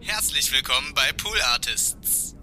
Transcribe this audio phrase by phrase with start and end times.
[0.00, 2.36] Herzlich willkommen bei Pool Artists.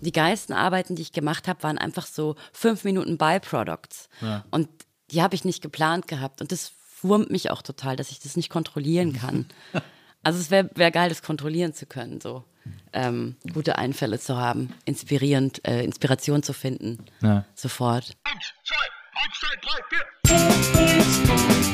[0.00, 4.08] Die geilsten Arbeiten, die ich gemacht habe, waren einfach so fünf Minuten Byproducts.
[4.20, 4.44] Ja.
[4.50, 4.68] Und
[5.12, 6.40] die habe ich nicht geplant gehabt.
[6.40, 9.46] Und das wurmt mich auch total, dass ich das nicht kontrollieren kann.
[10.22, 12.44] also es wäre wär geil, das kontrollieren zu können, so
[12.92, 17.04] ähm, gute Einfälle zu haben, inspirierend, äh, Inspiration zu finden.
[17.20, 17.44] Ja.
[17.54, 18.16] Sofort.
[18.24, 20.04] Eins, zwei, eins, zwei, drei, vier.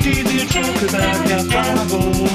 [0.02, 2.28] Die Nils Buckelberg Erfahrung.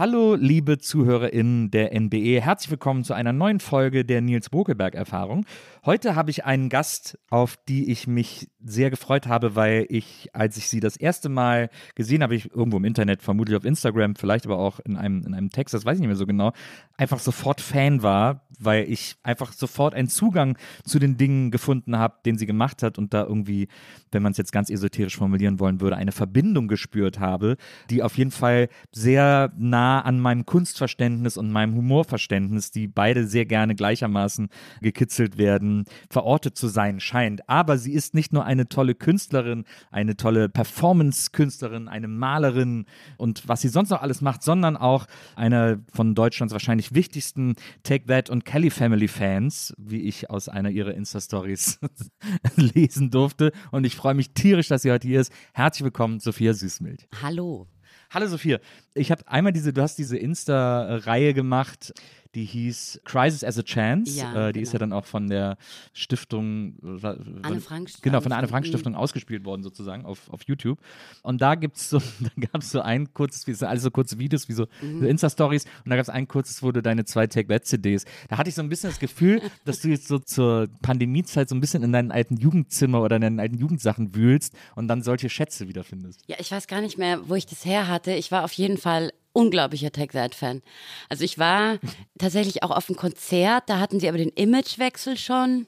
[0.00, 2.40] Hallo, liebe ZuhörerInnen der NBE.
[2.40, 5.44] Herzlich willkommen zu einer neuen Folge der Nils Bokelberg-Erfahrung.
[5.84, 10.56] Heute habe ich einen Gast, auf die ich mich sehr gefreut habe, weil ich, als
[10.56, 14.46] ich sie das erste Mal gesehen habe, ich irgendwo im Internet, vermutlich auf Instagram, vielleicht
[14.46, 16.52] aber auch in einem, in einem Text, das weiß ich nicht mehr so genau,
[16.96, 22.16] einfach sofort Fan war, weil ich einfach sofort einen Zugang zu den Dingen gefunden habe,
[22.24, 23.68] den sie gemacht hat und da irgendwie,
[24.12, 27.56] wenn man es jetzt ganz esoterisch formulieren wollen würde, eine Verbindung gespürt habe,
[27.90, 33.44] die auf jeden Fall sehr nah an meinem Kunstverständnis und meinem Humorverständnis, die beide sehr
[33.44, 34.48] gerne gleichermaßen
[34.80, 37.48] gekitzelt werden, verortet zu sein scheint.
[37.48, 43.60] Aber sie ist nicht nur eine tolle Künstlerin, eine tolle Performance-Künstlerin, eine Malerin und was
[43.60, 48.44] sie sonst noch alles macht, sondern auch eine von Deutschlands wahrscheinlich wichtigsten Take That und
[48.44, 51.80] Kelly Family Fans, wie ich aus einer ihrer Insta-Stories
[52.56, 53.52] lesen durfte.
[53.70, 55.32] Und ich freue mich tierisch, dass sie heute hier ist.
[55.52, 57.08] Herzlich willkommen, Sophia Süßmilch.
[57.22, 57.66] Hallo.
[58.12, 58.58] Hallo Sophia,
[58.92, 61.94] ich habe einmal diese, du hast diese Insta-Reihe gemacht,
[62.34, 64.18] die hieß Crisis as a Chance.
[64.18, 64.74] Ja, äh, die ist genau.
[64.74, 65.56] ja dann auch von der
[65.92, 67.06] Stiftung äh,
[67.42, 68.68] Anne Frank Genau, von der Anne Frank Mhm.
[68.68, 70.78] Stiftung ausgespielt worden sozusagen auf, auf YouTube.
[71.22, 74.48] Und da gibt's so, da gab es so ein kurzes, wie alles so kurze Videos,
[74.48, 75.00] wie so, Mhm.
[75.00, 75.64] so Insta-Stories.
[75.84, 78.04] Und da gab es ein kurzes, wo du deine zwei Take-That-CDs.
[78.28, 81.54] Da hatte ich so ein bisschen das Gefühl, dass du jetzt so zur Pandemiezeit so
[81.54, 85.28] ein bisschen in deinen alten Jugendzimmer oder in deinen alten Jugendsachen wühlst und dann solche
[85.28, 86.22] Schätze wiederfindest.
[86.28, 88.12] Ja, ich weiß gar nicht mehr, wo ich das her hatte.
[88.12, 90.62] Ich war auf jeden Fall unglaublicher Take That Fan.
[91.08, 91.78] Also ich war
[92.18, 95.66] tatsächlich auch auf einem Konzert, da hatten sie aber den Imagewechsel schon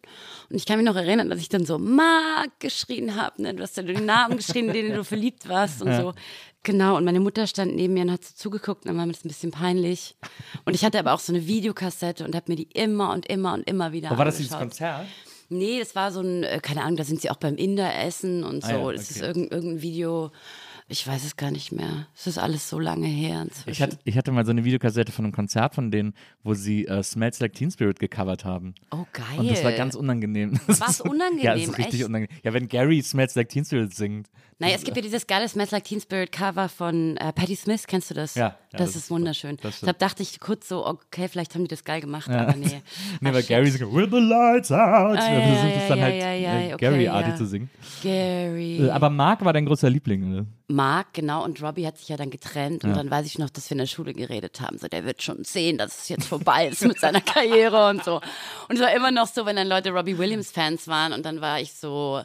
[0.50, 3.54] und ich kann mich noch erinnern, dass ich dann so Mark geschrien habe, ne?
[3.54, 6.14] du hast ja den Namen geschrien, in den du verliebt warst und so.
[6.64, 9.12] Genau, und meine Mutter stand neben mir und hat so zugeguckt und dann war mir
[9.12, 10.14] das ein bisschen peinlich.
[10.64, 13.54] Und ich hatte aber auch so eine Videokassette und habe mir die immer und immer
[13.54, 14.56] und immer wieder Aber war das dieses.
[14.56, 15.06] Konzert?
[15.48, 18.44] Nee, das war so ein, äh, keine Ahnung, da sind sie auch beim Inder essen
[18.44, 18.70] und so.
[18.70, 19.26] Ah ja, Das ist okay.
[19.26, 20.30] irgendein, irgendein Video,
[20.88, 22.06] ich weiß es gar nicht mehr.
[22.14, 23.70] Es ist alles so lange her inzwischen.
[23.70, 26.86] Ich hatte, ich hatte mal so eine Videokassette von einem Konzert von denen, wo sie
[26.86, 28.74] äh, Smells Like Teen Spirit gecovert haben.
[28.90, 29.24] oh, geil.
[29.38, 30.58] Und das war ganz unangenehm.
[30.66, 32.08] Ist so- unangenehm, Ja, das ist richtig echt?
[32.08, 32.36] unangenehm.
[32.42, 34.28] Ja, wenn Gary Smells Like Teen Spirit singt.
[34.58, 37.86] Naja, es gibt ja dieses geile Smells Like Teen Spirit Cover von äh, Patti Smith,
[37.88, 38.34] kennst du das?
[38.36, 39.56] Ja, ja, das, das ist ist wunderschön.
[39.60, 39.80] Das.
[39.80, 42.66] Deshalb dachte ich kurz so, okay, vielleicht haben die das geil gemacht, aber nee.
[43.20, 43.42] Nee, Ah, weil.
[43.42, 45.18] Gary singt With the lights out.
[45.18, 47.36] Ah, ja, versucht ja, es dann ja, halt ja, ja, äh, okay, Gary-artig ja.
[47.36, 47.70] zu singen.
[48.02, 48.86] Gary.
[48.86, 50.46] Äh, Aber Mark war dein großer Liebling, ne?
[50.74, 52.96] Mark, genau, und Robbie hat sich ja dann getrennt und Ja.
[52.96, 55.44] dann weiß ich noch, dass wir in der Schule geredet haben, so der wird schon
[55.44, 58.16] sehen, dass es jetzt vorbei ist mit seiner Karriere und so.
[58.68, 61.40] Und es war immer noch so, wenn dann Leute Robbie Williams Fans waren und dann
[61.40, 62.22] war ich so,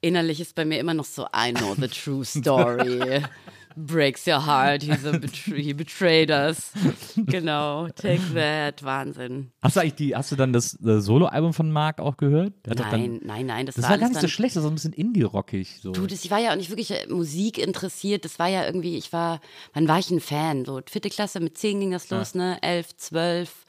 [0.00, 3.22] innerlich ist bei mir immer noch so, I know the true story.
[3.76, 6.72] Breaks your heart, he's a betray he betrayed us.
[7.16, 9.52] Genau, take that, Wahnsinn.
[9.62, 12.52] Hast du eigentlich die, hast du dann das äh, Solo-Album von Mark auch gehört?
[12.68, 14.64] Hat Nein, dann, nein, nein, das, das war war gar nicht so dann, schlecht, das
[14.64, 15.80] war ein bisschen Indie-rockig.
[15.80, 15.92] So.
[15.92, 18.24] Du, das, ich war ja auch nicht wirklich äh, Musik interessiert.
[18.24, 19.40] Das war ja irgendwie, ich war,
[19.74, 20.64] wann war ich ein Fan?
[20.64, 22.58] So vierte Klasse, mit zehn ging das los, ne?
[22.62, 23.64] Elf, zwölf.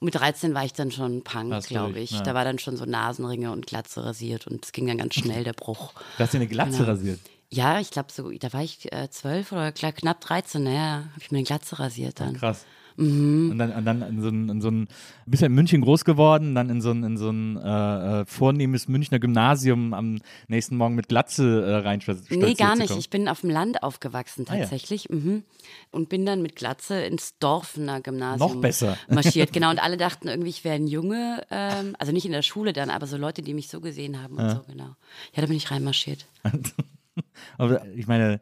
[0.00, 2.12] Und mit 13 war ich dann schon Punk, glaube ich.
[2.12, 2.20] ja.
[2.22, 5.42] Da war dann schon so Nasenringe und Glatze rasiert und es ging dann ganz schnell,
[5.42, 5.92] der Bruch.
[6.16, 6.90] Du hast dir eine Glatze Genau.
[6.90, 7.18] rasiert.
[7.50, 11.20] Ja, ich glaube so, da war ich äh, zwölf oder klar, knapp 13, naja, habe
[11.20, 12.34] ich mir eine Glatze rasiert dann.
[12.34, 12.66] Krass.
[12.98, 13.52] Mhm.
[13.52, 14.88] Und dann, und dann in so ein, in so ein,
[15.24, 18.24] bist ja in München groß geworden, dann in so ein, in so ein äh, äh,
[18.26, 22.90] vornehmes Münchner Gymnasium am nächsten Morgen mit Glatze äh, reinstolziert Nee, gar nicht.
[22.96, 24.60] Ich bin auf dem Land aufgewachsen Ah, ja.
[24.62, 25.08] tatsächlich.
[25.08, 25.44] mhm.
[25.92, 28.98] Und bin dann mit Glatze ins Dorfener Gymnasium Noch besser.
[29.08, 29.52] marschiert.
[29.52, 29.70] Genau.
[29.70, 31.46] Und alle dachten irgendwie, ich wäre ein Junge.
[31.52, 34.36] Ähm, also nicht in der Schule dann, aber so Leute, die mich so gesehen haben
[34.36, 34.96] und so, genau.
[35.34, 36.26] Ja, da bin ich reinmarschiert.
[37.58, 38.40] Aber ich meine,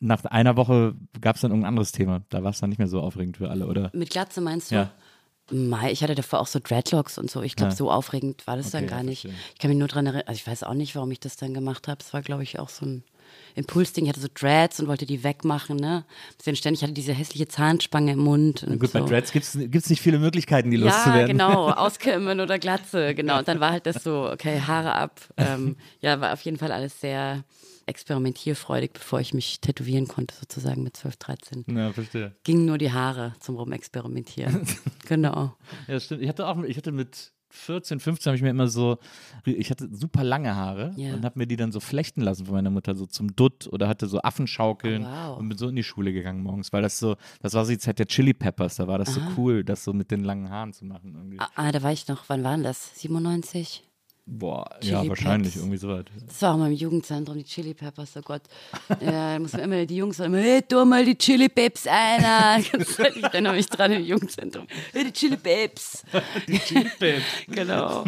[0.00, 2.22] nach einer Woche gab es dann irgendein anderes Thema.
[2.30, 3.90] Da war es dann nicht mehr so aufregend für alle, oder?
[3.94, 4.76] Mit Glatze meinst du?
[4.76, 4.90] Ja.
[5.50, 7.40] Mei, ich hatte davor auch so Dreadlocks und so.
[7.42, 7.76] Ich glaube, Ja.
[7.76, 9.24] so aufregend war das Okay, dann gar nicht.
[9.24, 10.24] Ich kann mich nur dran erinnern.
[10.26, 11.98] Also ich weiß auch nicht, warum ich das dann gemacht habe.
[12.02, 13.02] Es war, glaube ich, auch so ein
[13.58, 14.04] Impulsding.
[14.04, 16.04] Ich hatte so Dreads und wollte die wegmachen, ne?
[16.38, 18.62] Bisschen ständig hatte diese hässliche Zahnspange im Mund.
[18.62, 18.98] Und Gut, so.
[19.00, 21.26] bei Dreads gibt es nicht viele Möglichkeiten, die Ja, loszuwerden.
[21.36, 23.38] genau, auskämmen oder Glatze, genau.
[23.38, 25.20] Und dann war halt das so, okay, Haare ab.
[25.36, 27.44] Ähm, ja, war auf jeden Fall alles sehr
[27.86, 31.64] experimentierfreudig, bevor ich mich tätowieren konnte, sozusagen mit 12, 13.
[31.68, 32.36] Ja, verstehe.
[32.44, 34.66] Gingen nur die Haare zum Rumexperimentieren.
[35.08, 35.54] genau.
[35.86, 36.22] Ja, stimmt.
[36.22, 38.98] Ich hatte auch, ich hatte mit 14, 15 habe ich mir immer so,
[39.44, 41.14] ich hatte super lange Haare Ja.
[41.14, 43.88] und habe mir die dann so flechten lassen von meiner Mutter, so zum Dutt oder
[43.88, 45.38] hatte so Affenschaukeln Oh, wow.
[45.38, 47.78] und bin so in die Schule gegangen morgens, weil das so, das war so die
[47.78, 50.72] Zeit der Chili Peppers, da war das so cool, das so mit den langen Haaren
[50.72, 51.40] zu machen irgendwie.
[51.40, 52.92] Ah, Ah, da war ich noch, wann waren das?
[53.00, 53.84] 97?
[54.30, 55.62] Boah, Chili ja, wahrscheinlich, Peps.
[55.62, 56.10] irgendwie so weit.
[56.26, 58.42] Das war auch mal im Jugendzentrum, die Chili Peppers, oh Gott.
[59.00, 61.86] Ja, da muss man immer, die Jungs sagen immer, hey, tu mal die Chili Peps
[61.86, 62.58] einer.
[62.68, 64.66] Ich erinnere mich dran im Jugendzentrum.
[64.92, 66.04] Hey, die Chili Peps.
[66.46, 67.24] Die Chili Peps.
[67.48, 68.04] Genau.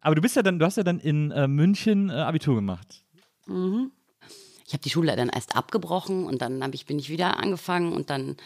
[0.00, 3.04] Aber du bist ja dann, du hast ja dann in äh, München äh, Abitur gemacht.
[3.46, 8.08] Ich habe die Schule dann erst abgebrochen und dann ich, bin ich wieder angefangen und
[8.08, 8.36] dann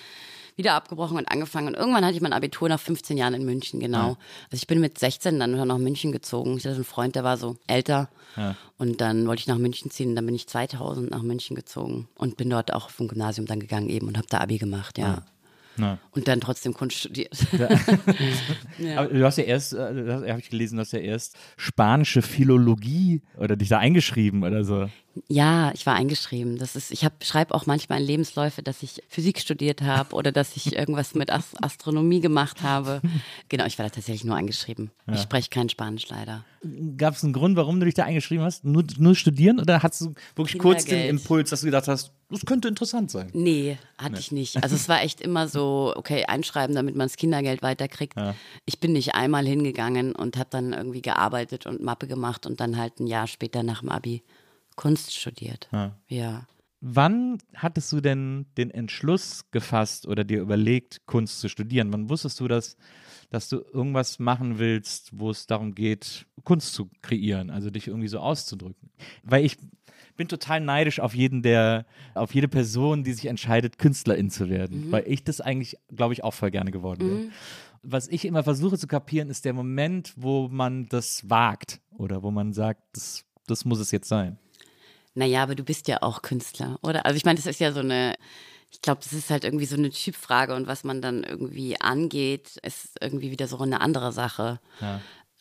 [0.57, 1.69] wieder abgebrochen und angefangen.
[1.69, 4.17] Und irgendwann hatte ich mein Abitur nach 15 Jahren in München, genau.
[4.51, 6.57] Also ich bin mit 16 dann nach München gezogen.
[6.57, 8.09] Ich hatte einen Freund, der war so älter.
[8.79, 10.11] Und dann wollte ich nach München ziehen.
[10.11, 13.61] Und dann bin ich 2000 nach München gezogen und bin dort auch vom Gymnasium dann
[13.61, 15.23] gegangen eben und habe da Abi gemacht, ja.
[15.77, 15.99] Na.
[16.11, 17.33] Und dann trotzdem Kunst studiert.
[18.97, 23.23] Aber du hast ja erst, äh, habe ich gelesen, du hast ja erst spanische Philologie
[23.39, 24.91] oder dich da eingeschrieben oder so.
[25.29, 26.59] Ja, ich war eingeschrieben.
[26.59, 30.56] Das ist, ich schreibe auch manchmal in Lebensläufe, dass ich Physik studiert habe oder dass
[30.56, 33.00] ich irgendwas mit Ast Astronomie gemacht habe.
[33.49, 34.91] Genau, ich war da tatsächlich nur eingeschrieben.
[35.12, 36.44] Ich spreche kein Spanisch leider.
[36.97, 38.64] Gab es einen Grund, warum du dich da eingeschrieben hast?
[38.64, 41.09] Nur, nur studieren oder hast du wirklich kurz den.
[41.09, 43.29] Impuls, dass du gedacht hast, das könnte interessant sein?
[43.35, 44.56] Nee, hatte ich nicht.
[44.62, 48.15] Also es war echt immer so, okay, einschreiben, damit man das Kindergeld weiterkriegt.
[48.65, 52.79] Ich bin nicht einmal hingegangen und habe dann irgendwie gearbeitet und Mappe gemacht und dann
[52.79, 54.23] halt ein Jahr später nach dem Abi
[54.77, 55.69] Kunst studiert.
[56.09, 56.47] ja.
[56.85, 61.93] Wann hattest du denn den Entschluss gefasst oder dir überlegt, Kunst zu studieren?
[61.93, 62.77] Wann wusstest du, dass,
[63.31, 68.09] dass du irgendwas machen willst, wo es darum geht, Kunst zu kreieren, also dich irgendwie
[68.09, 68.91] so auszudrücken?
[69.23, 69.59] Weil ich
[70.17, 74.91] bin total neidisch auf jeden, der, auf jede Person, die sich entscheidet, Künstlerin zu werden,
[74.91, 77.31] weil ich das eigentlich, glaube ich, auch voll gerne geworden wäre.
[77.85, 82.33] Was ich immer versuche zu kapieren, ist der Moment, wo man das wagt oder wo
[82.33, 84.39] man sagt, das, das muss es jetzt sein.
[85.14, 87.05] Naja, aber du bist ja auch Künstler, oder?
[87.06, 88.14] Also ich meine, das ist ja so eine,
[88.70, 92.56] ich glaube, das ist halt irgendwie so eine Typfrage und was man dann irgendwie angeht,
[92.62, 94.61] ist irgendwie wieder so eine andere Sache.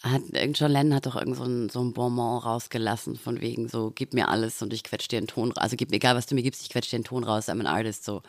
[0.03, 0.21] Hat,
[0.55, 4.13] John Lennon hat doch irgend so ein, so ein Bonbon rausgelassen, von wegen so, gib
[4.13, 5.57] mir alles und ich quetsch dir einen Ton raus.
[5.57, 7.59] Also gib mir egal, was du mir gibst, ich quetsch dir einen Ton raus, I'm
[7.59, 8.03] an artist.
[8.03, 8.23] So.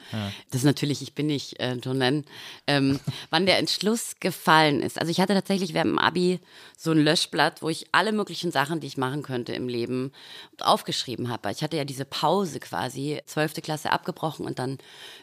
[0.51, 2.25] Das ist natürlich, ich bin nicht äh, John Lennon.
[2.67, 5.01] Ähm, wann der Entschluss gefallen ist.
[5.01, 6.41] Also ich hatte tatsächlich während dem Abi
[6.77, 10.13] so ein Löschblatt, wo ich alle möglichen Sachen, die ich machen könnte im Leben,
[10.61, 11.51] aufgeschrieben habe.
[11.53, 14.77] Ich hatte ja diese Pause quasi, zwölfte Klasse abgebrochen und dann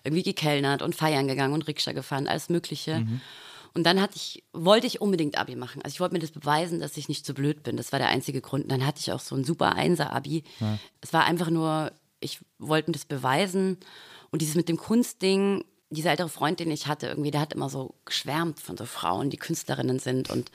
[0.03, 3.05] irgendwie gekellnert und feiern gegangen und Rikscha gefahren, alles Mögliche.
[3.73, 5.81] Und dann hatte ich, wollte ich unbedingt Abi machen.
[5.83, 7.77] Also ich wollte mir das beweisen, dass ich nicht so blöd bin.
[7.77, 8.63] Das war der einzige Grund.
[8.63, 10.43] Und dann hatte ich auch so ein super Einser-Abi.
[11.01, 13.77] Es war einfach nur, ich wollte mir das beweisen.
[14.31, 17.69] Und dieses mit dem Kunstding, dieser ältere Freund, den ich hatte, irgendwie, der hat immer
[17.69, 20.29] so geschwärmt von so Frauen, die Künstlerinnen sind.
[20.29, 20.51] Und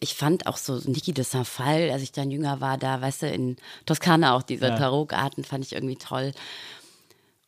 [0.00, 3.28] ich fand auch so Niki de Saint-Phal, als ich dann jünger war, da, weißt du,
[3.28, 6.32] in Toskana auch diese Tarotgarten fand ich irgendwie toll.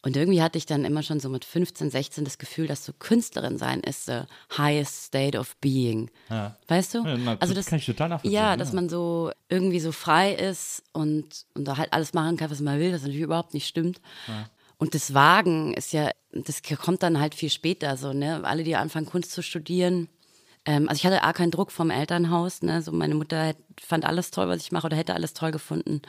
[0.04, 2.92] Und irgendwie hatte ich dann immer schon so mit 15, 16 das Gefühl, dass so
[2.92, 4.20] Künstlerin sein ist the
[4.54, 6.10] highest state of being.
[6.68, 7.04] Weißt du?
[7.06, 8.56] Ja, na, das kann ich total nachvollziehen, Ja, ja.
[8.58, 12.60] dass man so irgendwie so frei ist und, und da halt alles machen kann, was
[12.60, 14.02] man will, was natürlich überhaupt nicht stimmt.
[14.76, 18.44] Und das Wagen ist ja, das kommt dann halt viel später so, ne?
[18.44, 20.08] Alle, die anfangen, Kunst zu studieren.
[20.66, 22.82] Ähm, also ich hatte A keinen Druck vom Elternhaus, ne?
[22.82, 26.02] So meine Mutter fand alles toll, was ich mache oder hätte alles toll gefunden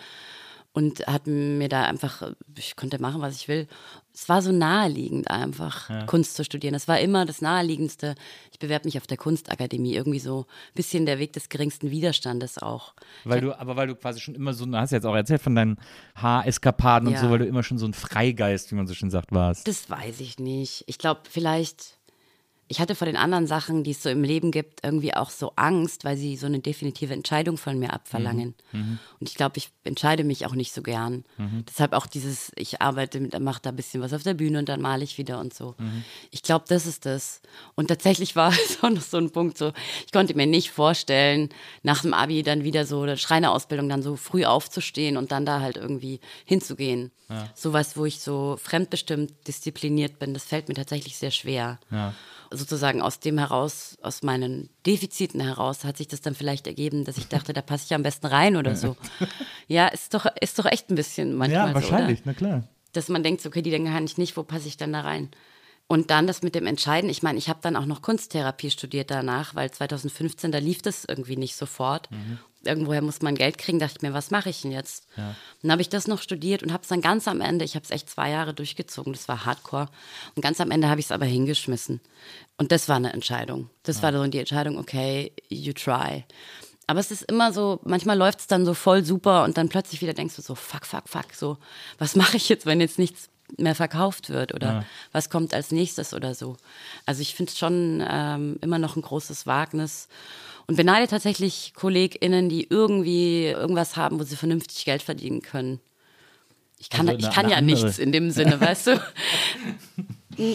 [0.75, 3.65] und hat mir da einfach, ich konnte machen, was ich will.
[4.13, 6.75] Es war so naheliegend einfach, Kunst zu studieren.
[6.75, 8.15] Es war immer das Naheliegendste.
[8.51, 12.58] Ich bewerbe mich auf der Kunstakademie, irgendwie so ein bisschen der Weg des geringsten Widerstandes
[12.58, 12.94] auch.
[13.24, 15.55] Weil du, aber weil du quasi schon immer so, du hast jetzt auch erzählt von
[15.55, 15.77] deinen
[16.15, 17.22] Haareskapaden und Ja.
[17.22, 19.67] so, weil du immer schon so ein Freigeist, wie man so schön sagt, warst.
[19.70, 20.84] Das weiß ich nicht.
[20.88, 21.95] Ich glaube, vielleicht,
[22.67, 25.53] ich hatte vor den anderen Sachen, die es so im Leben gibt, irgendwie auch so
[25.55, 28.55] Angst, weil sie so eine definitive Entscheidung von mir abverlangen.
[28.72, 28.98] Mhm.
[29.19, 31.25] Und ich glaube, ich entscheide mich auch nicht so gern.
[31.69, 34.81] Deshalb auch dieses, ich arbeite mache da ein bisschen was auf der Bühne und dann
[34.81, 35.75] male ich wieder und so.
[35.77, 36.03] Mhm.
[36.31, 37.41] Ich glaube, das ist das.
[37.75, 39.72] Und tatsächlich war es auch noch so ein Punkt, so,
[40.05, 41.50] ich konnte mir nicht vorstellen,
[41.84, 45.60] nach dem Abi dann wieder so, der Schreinerausbildung dann so früh aufzustehen und dann da
[45.60, 47.12] halt irgendwie hinzugehen.
[47.55, 51.79] Sowas, wo ich so fremdbestimmt diszipliniert bin, das fällt mir tatsächlich sehr schwer.
[52.52, 57.18] Sozusagen aus dem heraus, aus meinen Defiziten heraus, hat sich das dann vielleicht ergeben, dass
[57.18, 58.96] ich dachte, da passe ich am besten rein oder so.
[59.68, 62.32] ja, ist doch, ist doch echt ein bisschen manchmal Ja, so, wahrscheinlich, oder?
[62.32, 62.64] na klar.
[62.94, 65.02] Dass man denkt, so, okay, die denken kann ich nicht, wo passe ich dann da
[65.02, 65.30] rein?
[65.88, 67.12] Und dann das mit dem Entscheiden.
[67.12, 71.06] Ich meine, ich habe dann auch noch Kunsttherapie studiert danach, weil 2015, da lief das
[71.06, 72.10] irgendwie nicht sofort.
[72.63, 75.06] Irgendwoher muss man Geld kriegen, dachte ich mir, was mache ich denn jetzt?
[75.62, 77.84] Dann habe ich das noch studiert und habe es dann ganz am Ende, ich habe
[77.84, 79.88] es echt zwei Jahre durchgezogen, das war hardcore.
[80.36, 82.01] Und ganz am Ende habe ich es aber hingeschmissen.
[82.58, 83.70] Und das war eine Entscheidung.
[83.84, 86.24] Das war so die Entscheidung, okay, you try.
[86.88, 90.01] Aber es ist immer so, manchmal läuft es dann so voll super und dann plötzlich
[90.01, 91.58] wieder denkst du so, fuck, fuck, fuck, so,
[92.00, 96.14] was mache ich jetzt, wenn jetzt nichts mehr verkauft wird oder was kommt als nächstes
[96.14, 96.58] oder so.
[97.06, 100.08] Also ich finde es schon ähm, immer noch ein großes Wagnis
[100.68, 105.80] und beneide tatsächlich KollegInnen, die irgendwie irgendwas haben, wo sie vernünftig Geld verdienen können.
[106.80, 107.84] Ich kann, Also ich kann ja andere.
[107.84, 109.02] nichts in dem Sinne, weißt du?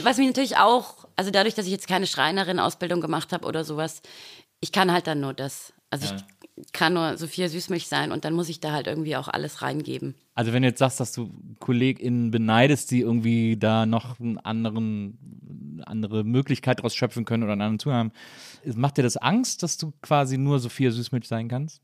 [0.04, 4.02] Was mich natürlich auch, also dadurch, dass ich jetzt keine Schreinerin-Ausbildung gemacht habe oder sowas,
[4.60, 5.72] ich kann halt dann nur das.
[5.90, 6.39] Also ich
[6.72, 10.14] kann nur Sophia Süßmilch sein und dann muss ich da halt irgendwie auch alles reingeben.
[10.34, 15.18] Also wenn du jetzt sagst, dass du KollegInnen beneidest, die irgendwie da noch einen anderen,
[15.76, 18.12] eine andere Möglichkeit daraus schöpfen können oder einen anderen Zugang haben,
[18.78, 21.80] macht dir das Angst, dass du quasi nur Sophia Süßmilch sein kannst?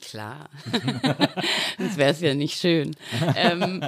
[0.00, 0.50] Klar.
[1.78, 2.96] Sonst wäre es ja nicht schön.
[3.36, 3.84] ähm,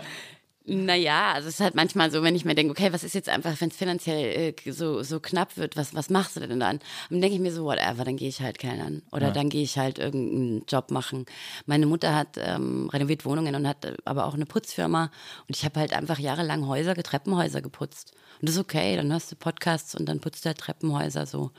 [0.66, 3.28] naja, also es ist halt manchmal so, wenn ich mir denke, okay, was ist jetzt
[3.28, 6.80] einfach, wenn es finanziell äh, so, so knapp wird, was, was machst du denn dann?
[7.10, 9.02] Dann denke ich mir so, whatever, dann gehe ich halt kellnern.
[9.12, 11.26] Oder dann gehe ich halt irgendeinen Job machen.
[11.66, 15.10] Meine Mutter hat ähm, renoviert Wohnungen und hat äh, aber auch eine Putzfirma.
[15.46, 18.14] Und ich habe halt einfach jahrelang Häuser, Treppenhäuser geputzt.
[18.40, 21.50] Und das ist okay, dann hörst du Podcasts und dann putzt du halt Treppenhäuser so.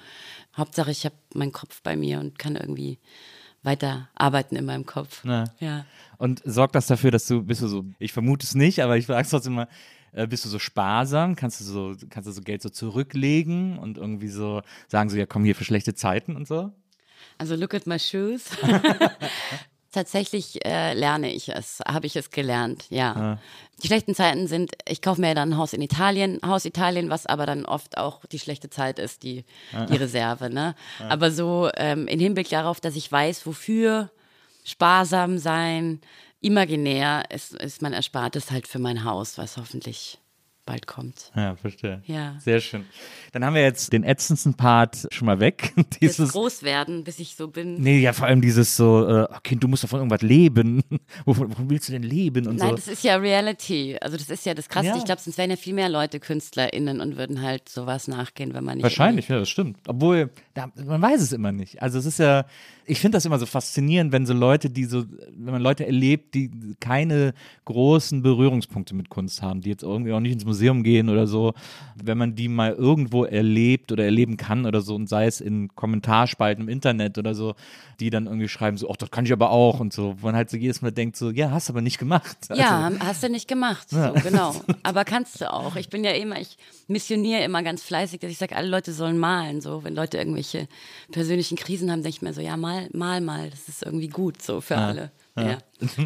[0.58, 2.98] Hauptsache, ich habe meinen Kopf bei mir und kann irgendwie
[3.66, 5.24] weiter arbeiten in meinem Kopf.
[5.26, 5.46] Ja.
[5.60, 5.86] Ja.
[6.18, 9.08] Und sorgt das dafür, dass du, bist du so, ich vermute es nicht, aber ich
[9.08, 9.68] frage es trotzdem mal,
[10.14, 11.36] äh, bist du so sparsam?
[11.36, 15.26] Kannst du so, kannst du so Geld so zurücklegen und irgendwie so sagen so, ja
[15.26, 16.72] komm hier für schlechte Zeiten und so?
[17.38, 18.50] Also look at my shoes.
[19.96, 23.40] Tatsächlich äh, lerne ich es, habe ich es gelernt, ja.
[23.82, 27.26] Die schlechten Zeiten sind, ich kaufe mir dann ein Haus in Italien, Haus Italien, was
[27.26, 29.46] aber dann oft auch die schlechte Zeit ist, die,
[29.90, 30.50] die Reserve.
[30.50, 30.76] Ne?
[31.00, 34.12] Aber so ähm, im Hinblick darauf, dass ich weiß, wofür
[34.66, 36.02] sparsam sein,
[36.42, 40.20] imaginär ist, ist mein Erspartes halt für mein Haus, was hoffentlich
[40.66, 41.32] bald kommt.
[41.36, 42.02] Ja, verstehe.
[42.06, 42.36] Ja.
[42.40, 42.86] Sehr schön.
[43.32, 45.74] Dann haben wir jetzt den ätzendsten Part schon mal weg.
[45.86, 47.76] Das Dieses, groß werden, bis ich so bin.
[47.76, 50.84] nee, ja, vor allem dieses so, äh, Kind, du musst davon irgendwas leben.
[51.26, 52.76] wovon, wovon willst du denn leben und Nein, so.
[52.76, 53.98] das ist ja Reality.
[54.02, 54.88] Also das ist ja das Krasse.
[54.88, 54.98] Ja.
[54.98, 58.64] Ich glaube, sonst wären ja viel mehr Leute KünstlerInnen und würden halt sowas nachgehen, wenn
[58.64, 58.84] man nicht.
[58.84, 59.78] Wahrscheinlich, ja, das stimmt.
[59.88, 61.82] Obwohl, da, man weiß es immer nicht.
[61.82, 62.46] Also es ist ja,
[62.86, 65.06] ich finde das immer so faszinierend, wenn so Leute, die so,
[65.36, 67.34] wenn man Leute erlebt, die keine
[67.66, 71.54] großen Berührungspunkte mit Kunst haben, die jetzt irgendwie auch nicht ins Museum gehen oder so,
[71.96, 75.74] wenn man die mal irgendwo erlebt oder erleben kann oder so und sei es in
[75.76, 77.56] Kommentarspalten im Internet oder so,
[78.00, 80.36] die dann irgendwie schreiben so, ach, das kann ich aber auch und so, wo man
[80.36, 82.38] halt so jedes Mal denkt so, ja, hast aber nicht gemacht.
[82.54, 83.90] Ja, Also, hast du nicht gemacht.
[83.90, 84.56] So, genau.
[84.84, 85.76] Aber kannst du auch.
[85.76, 86.58] Ich bin ja immer, ich
[86.88, 89.62] missioniere immer ganz fleißig, dass ich sage, alle Leute sollen malen.
[89.62, 90.68] So, wenn Leute irgendwelche
[91.12, 93.50] persönlichen Krisen haben, denke ich mir so, ja, mal, mal, mal.
[93.50, 95.12] Das ist irgendwie gut so für alle.
[95.38, 95.58] Ja.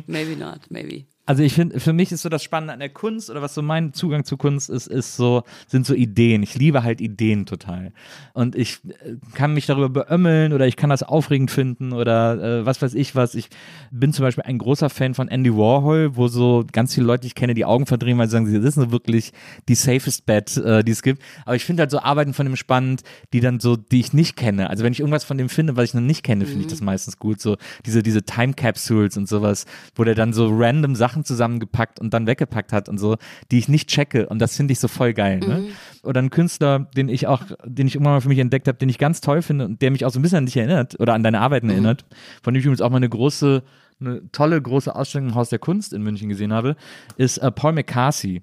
[0.08, 1.06] Maybe not, maybe.
[1.30, 3.62] Also ich finde, für mich ist so das Spannende an der Kunst oder was so
[3.62, 6.42] mein Zugang zu Kunst ist, ist so, sind so Ideen.
[6.42, 7.92] Ich liebe halt Ideen total.
[8.34, 12.66] Und ich äh, kann mich darüber beömmeln oder ich kann das aufregend finden oder äh,
[12.66, 13.36] was weiß ich was.
[13.36, 13.50] Ich
[13.92, 17.28] bin zum Beispiel ein großer Fan von Andy Warhol, wo so ganz viele Leute, die
[17.28, 19.32] ich kenne, die Augen verdrehen, weil sie sagen, das ist nur wirklich
[19.68, 21.22] die safest bet, äh, die es gibt.
[21.46, 24.36] Aber ich finde halt so Arbeiten von ihm spannend, die dann so, die ich nicht
[24.36, 24.68] kenne.
[24.72, 26.82] Also wenn ich irgendwas von dem finde, was ich noch nicht kenne, finde ich das
[26.82, 27.40] meistens gut.
[27.40, 27.56] So
[27.86, 32.28] diese, diese Time Capsules und sowas, wo der dann so random Sachen zusammengepackt und dann
[32.28, 33.18] weggepackt hat und so,
[33.52, 34.28] die ich nicht checke.
[34.28, 35.40] Und das finde ich so voll geil.
[35.40, 35.70] Ne?
[36.04, 38.90] Oder ein Künstler, den ich auch, den ich irgendwann mal für mich entdeckt habe, den
[38.90, 41.14] ich ganz toll finde und der mich auch so ein bisschen an dich erinnert oder
[41.14, 42.06] an deine Arbeiten erinnert,
[42.44, 43.64] von dem ich übrigens auch mal eine große,
[44.00, 46.76] eine tolle große Ausstellung im Haus der Kunst in München gesehen habe,
[47.18, 48.42] ist äh, Paul McCarthy.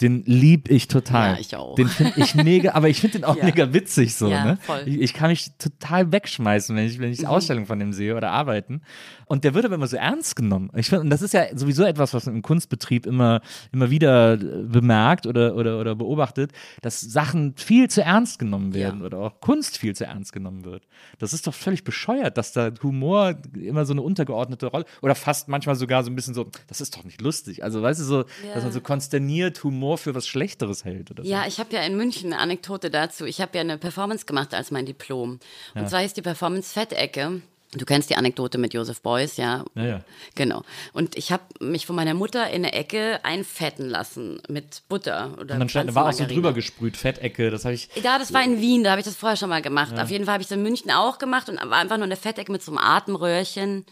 [0.00, 1.34] Den lieb ich total.
[1.34, 1.74] Ja, ich auch.
[1.74, 3.44] Den finde ich mega, aber ich finde den auch Ja.
[3.44, 4.28] mega witzig so.
[4.28, 4.58] Ja, ne?
[4.60, 4.82] voll.
[4.84, 4.88] Mhm.
[4.94, 8.30] Ich, ich kann mich total wegschmeißen, wenn ich, wenn ich Ausstellungen von dem sehe oder
[8.30, 8.82] arbeiten.
[9.26, 10.70] Und der wird aber immer so ernst genommen.
[10.74, 13.40] Ich finde, und das ist ja sowieso etwas, was man im Kunstbetrieb immer,
[13.72, 16.50] immer wieder äh, bemerkt oder, oder, oder beobachtet,
[16.82, 19.06] dass Sachen viel zu ernst genommen werden Ja.
[19.06, 20.82] oder auch Kunst viel zu ernst genommen wird.
[21.18, 25.48] Das ist doch völlig bescheuert, dass da Humor immer so eine untergeordnete Rolle oder fast
[25.48, 27.62] manchmal sogar so ein bisschen so, das ist doch nicht lustig.
[27.62, 31.28] Also weißt du so, dass man so konsterniert Humor für was Schlechteres hält oder so.
[31.28, 33.24] Ja, ich habe ja in München eine Anekdote dazu.
[33.24, 35.40] Ich habe ja eine Performance gemacht als mein Diplom.
[35.74, 37.42] Und zwar ist die Performance Fettecke.
[37.72, 39.64] Du kennst die Anekdote mit Joseph Beuys, ja?
[39.76, 40.00] Ja, ja.
[40.34, 40.64] Genau.
[40.92, 45.54] Und ich habe mich von meiner Mutter in eine Ecke einfetten lassen mit Butter oder
[45.54, 47.88] Und dann stand, war auch so drüber gesprüht, Fettecke, das habe ich.
[48.02, 49.96] Ja, das war in Wien, da habe ich das vorher schon mal gemacht.
[49.96, 52.16] Auf jeden Fall habe ich es in München auch gemacht und war einfach nur eine
[52.16, 53.86] Fettecke mit so einem Atemröhrchen.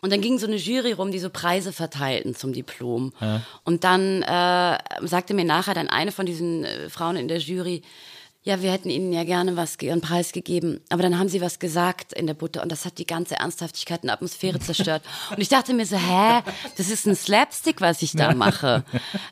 [0.00, 3.12] Und dann ging so eine Jury rum, die so Preise verteilten zum Diplom.
[3.64, 7.82] Und dann äh, sagte mir nachher dann eine von diesen äh, Frauen in der Jury,
[8.48, 10.80] ja, wir hätten Ihnen ja gerne was, einen Preis gegeben.
[10.88, 14.04] Aber dann haben Sie was gesagt in der Butter und das hat die ganze Ernsthaftigkeit
[14.04, 15.02] und Atmosphäre zerstört.
[15.30, 16.40] Und ich dachte mir so, hä,
[16.78, 18.84] das ist ein Slapstick, was ich da mache.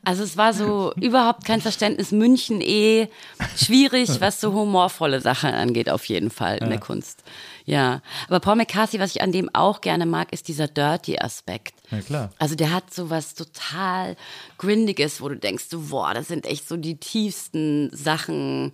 [0.05, 2.13] Also es war so überhaupt kein Verständnis.
[2.13, 3.09] München eh
[3.57, 7.23] schwierig, was so humorvolle Sachen angeht, auf jeden Fall in der Kunst.
[7.67, 11.75] Ja, aber Paul McCarthy, was ich an dem auch gerne mag, ist dieser Dirty-Aspekt.
[11.91, 12.31] Ja, klar.
[12.39, 14.17] Also der hat so was total
[14.57, 18.73] Grindiges, wo du denkst, so, boah, das sind echt so die tiefsten Sachen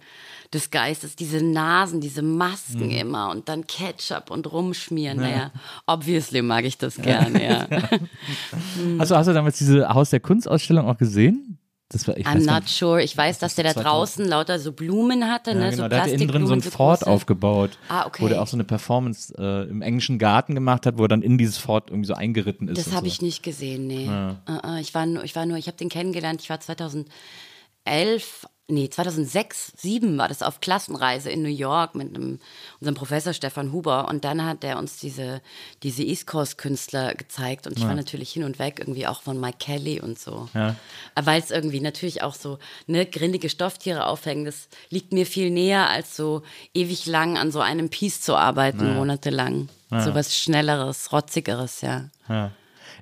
[0.53, 1.17] des Geistes.
[1.17, 5.21] Diese Nasen, diese Masken immer und dann Ketchup und rumschmieren.
[5.21, 5.51] Naja,
[5.87, 7.67] obviously mag ich das gerne, ja.
[8.99, 11.52] Also hast du damals diese Haus der Kunstausstellung auch gesehen?
[11.93, 12.69] Das war, ich I'm not nicht.
[12.77, 13.03] sure.
[13.03, 13.87] Ich weiß, dass der da 2000.
[13.93, 15.71] draußen lauter so Blumen hatte, Ja, ne?
[15.71, 15.83] genau.
[15.85, 17.11] so der hat innen drin so ein Fort große.
[17.11, 18.23] aufgebaut, Ah, okay.
[18.23, 21.23] wo der auch so eine Performance äh, im englischen Garten gemacht hat, wo er dann
[21.23, 22.79] in dieses Fort irgendwie so eingeritten ist.
[22.79, 23.13] Das habe so.
[23.13, 24.09] ich nicht gesehen, nee.
[24.09, 29.73] Uh-uh, ich war ich war nur, ich habe den kennengelernt, ich war 2011, nee, 2006,
[29.76, 32.38] 2007 war das auf Klassenreise in New York mit einem,
[32.81, 35.41] unserem Professor Stefan Huber und dann hat er uns diese,
[35.83, 39.41] diese East Coast Künstler gezeigt und ich war natürlich hin und weg, irgendwie auch von
[39.41, 40.49] Mike Kelly und so.
[40.55, 40.76] Ja.
[41.14, 45.88] Weil es irgendwie natürlich auch so, ne, grindige Stofftiere aufhängen, das liegt mir viel näher,
[45.88, 46.43] als so
[46.75, 49.69] ewig lang an so einem Piece zu arbeiten, monatelang.
[49.91, 52.09] So was Schnelleres, Rotzigeres, ja.
[52.26, 52.50] Ja.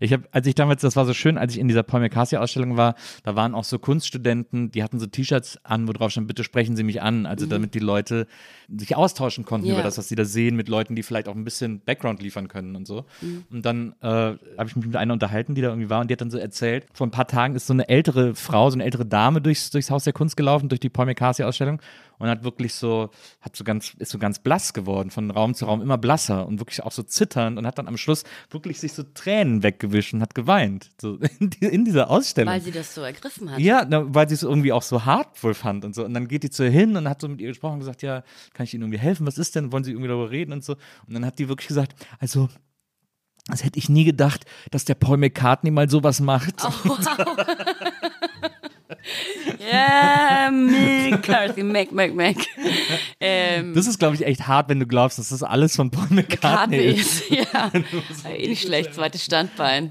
[0.00, 2.76] Ich habe, als ich damals, das war so schön, als ich in dieser Paul McCarthy-Ausstellung
[2.76, 6.42] war, da waren auch so Kunststudenten, die hatten so T-Shirts an, wo drauf stand, bitte
[6.42, 7.26] sprechen Sie mich an.
[7.26, 8.26] Also damit die Leute
[8.68, 9.74] sich austauschen konnten Ja.
[9.74, 12.48] über das, was sie da sehen, mit Leuten, die vielleicht auch ein bisschen Background liefern
[12.48, 13.04] können und so.
[13.50, 16.14] Und dann äh, habe ich mich mit einer unterhalten, die da irgendwie war und die
[16.14, 18.84] hat dann so erzählt, vor ein paar Tagen ist so eine ältere Frau, so eine
[18.84, 21.80] ältere Dame durchs, durchs Haus der Kunst gelaufen, durch die Paul McCarthy-Ausstellung
[22.20, 23.10] und hat wirklich so,
[23.40, 26.60] hat so ganz, ist so ganz blass geworden, von Raum zu Raum immer blasser und
[26.60, 30.20] wirklich auch so zitternd und hat dann am Schluss wirklich sich so Tränen weggewischt und
[30.22, 30.90] hat geweint.
[31.00, 32.52] So in, die, in dieser Ausstellung.
[32.52, 33.58] Weil sie das so ergriffen hat.
[33.58, 36.04] Ja, na, weil sie es irgendwie auch so hart wohl fand und so.
[36.04, 38.02] Und dann geht die zu ihr hin und hat so mit ihr gesprochen und gesagt,
[38.02, 38.22] ja,
[38.52, 39.26] kann ich Ihnen irgendwie helfen?
[39.26, 39.72] Was ist denn?
[39.72, 40.74] Wollen Sie irgendwie darüber reden und so?
[41.06, 42.48] Und dann hat die wirklich gesagt, also,
[43.46, 46.54] das hätte ich nie gedacht, dass der Paul McCartney mal sowas macht.
[49.72, 52.36] Ja, McCarthy, Mac, Mac, Mac.
[53.20, 56.06] Ähm, Das ist, glaube ich, echt hart, wenn du glaubst, dass das alles von Paul
[56.10, 57.30] McCartney McCartney ist.
[57.30, 57.70] ja.
[58.36, 59.90] Eh nicht schlecht, zweites Standbein.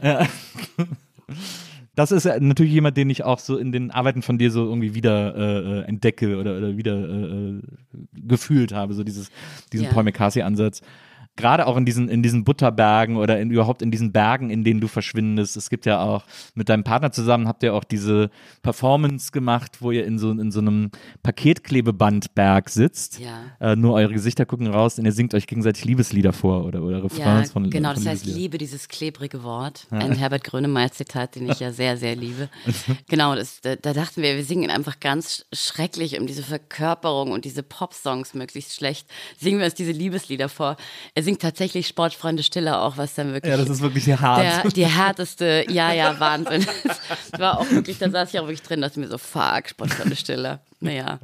[1.96, 4.64] Das ist ja natürlich jemand, den ich auch so in den Arbeiten von dir so
[4.66, 7.62] irgendwie wieder äh, äh, entdecke oder, oder wieder äh, äh,
[8.14, 9.30] gefühlt habe, so dieses,
[9.74, 9.92] diesen Ja.
[9.92, 10.82] Paul McCarthy-Ansatz.
[11.40, 14.82] Gerade auch in diesen, in diesen Butterbergen oder in, überhaupt in diesen Bergen, in denen
[14.82, 15.56] du verschwindest.
[15.56, 18.30] Es gibt ja auch mit deinem Partner zusammen habt ihr auch diese
[18.62, 20.92] Performance gemacht, wo ihr in so, in so einem
[21.24, 23.20] Paketklebebandberg sitzt.
[23.20, 23.44] Ja.
[23.60, 26.98] Äh, nur eure Gesichter gucken raus und ihr singt euch gegenseitig Liebeslieder vor oder, oder
[26.98, 29.88] Ja, Refrains von genau, von das heißt, ich liebe dieses klebrige Wort.
[29.92, 32.50] Ein Herbert Grönemeyer-Zitat, den ich ja sehr, sehr liebe.
[33.08, 37.46] Genau, das, da, da dachten wir, wir singen einfach ganz schrecklich um diese Verkörperung und
[37.46, 39.08] diese Popsongs möglichst schlecht.
[39.38, 40.76] Singen wir uns diese Liebeslieder vor.
[41.16, 44.42] Er singt tatsächlich Sportfreunde Stille auch, was dann wirklich Ja, das ist wirklich hart.
[44.42, 46.66] der, die härteste, ja, ja, Wahnsinn.
[47.32, 50.16] Das war auch wirklich, da saß ich auch wirklich drin, dachte mir so, fuck, Sportfreunde
[50.16, 50.60] Stille.
[50.80, 51.20] Naja.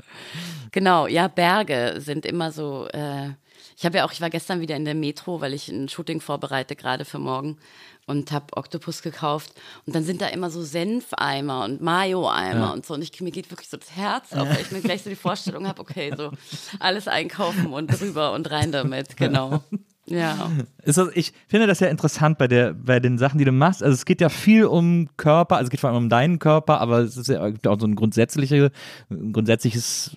[0.72, 3.30] Genau, ja, Berge sind immer so, äh,
[3.78, 6.22] ich habe ja auch, ich war gestern wieder in der Metro, weil ich ein Shooting
[6.22, 7.58] vorbereite, gerade für morgen
[8.06, 9.54] und habe Oktopus gekauft
[9.86, 13.52] und dann sind da immer so Senfeimer und Mayo-Eimer und so und ich, mir geht
[13.52, 16.32] wirklich so das Herz auf, weil ich mir gleich so die Vorstellung habe, okay, so
[16.80, 19.64] alles einkaufen und drüber und rein damit, genau.
[20.08, 20.52] Ja.
[20.84, 23.82] Das, ich finde das ja interessant bei, der, bei den Sachen, die du machst.
[23.82, 26.80] Also es geht ja viel um Körper, also es geht vor allem um deinen Körper,
[26.80, 28.72] aber es ist ja gibt auch so ein, grundsätzliche,
[29.10, 30.16] ein grundsätzliches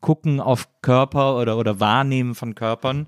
[0.00, 3.06] Gucken auf Körper oder, oder Wahrnehmen von Körpern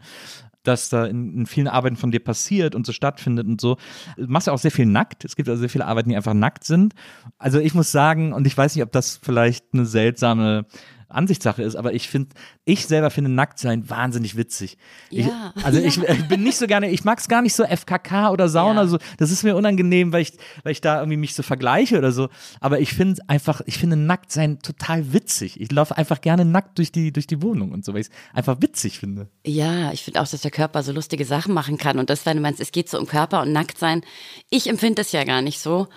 [0.62, 3.76] das da in, in vielen Arbeiten von dir passiert und so stattfindet und so.
[4.16, 5.24] Du machst ja auch sehr viel nackt.
[5.24, 6.94] Es gibt also sehr viele Arbeiten, die einfach nackt sind.
[7.38, 10.66] Also ich muss sagen, und ich weiß nicht, ob das vielleicht eine seltsame
[11.14, 12.30] Ansichtssache ist, aber ich finde,
[12.64, 14.78] ich selber finde Nacktsein wahnsinnig witzig.
[15.10, 15.52] Ja.
[15.56, 18.30] Ich, also ich, ich bin nicht so gerne, ich mag es gar nicht so FKK
[18.30, 18.86] oder Sauna, Ja.
[18.88, 22.12] so, das ist mir unangenehm, weil ich, weil ich da irgendwie mich so vergleiche oder
[22.12, 22.28] so.
[22.60, 25.60] Aber ich finde einfach, ich finde Nacktsein total witzig.
[25.60, 28.12] Ich laufe einfach gerne nackt durch die, durch die Wohnung und so, weil ich es
[28.34, 29.28] einfach witzig finde.
[29.46, 31.98] Ja, ich finde auch, dass der Körper so lustige Sachen machen kann.
[31.98, 34.02] Und das, wenn du meinst, es geht so um Körper und Nacktsein.
[34.50, 35.88] Ich empfinde das ja gar nicht so.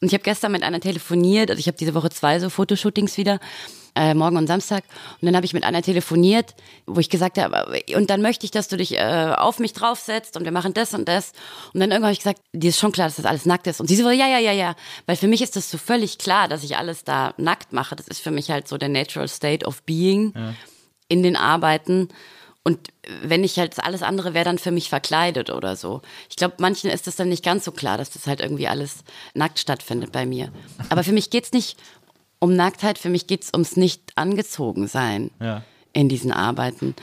[0.00, 3.16] Und ich habe gestern mit einer telefoniert, also ich habe diese Woche zwei so Fotoshootings
[3.16, 3.38] wieder,
[3.96, 4.84] äh, morgen und Samstag.
[5.20, 6.54] Und dann habe ich mit einer telefoniert,
[6.86, 10.36] wo ich gesagt habe, und dann möchte ich, dass du dich äh, auf mich draufsetzt
[10.36, 11.32] und wir machen das und das.
[11.72, 13.80] Und dann irgendwann habe ich gesagt, dir ist schon klar, dass das alles nackt ist.
[13.80, 14.74] Und sie so, ja, ja, ja, ja.
[15.06, 17.96] Weil für mich ist das so völlig klar, dass ich alles da nackt mache.
[17.96, 20.34] Das ist für mich halt so der natural state of being
[21.08, 22.08] in den Arbeiten.
[22.64, 22.88] Und
[23.22, 26.00] wenn ich halt alles andere wäre dann für mich verkleidet oder so.
[26.30, 29.04] Ich glaube, manchen ist das dann nicht ganz so klar, dass das halt irgendwie alles
[29.34, 30.50] nackt stattfindet bei mir.
[30.88, 31.76] Aber für mich geht's nicht
[32.44, 35.62] um Nacktheit, für mich geht's ums nicht angezogen sein Ja.
[35.92, 36.94] in diesen Arbeiten.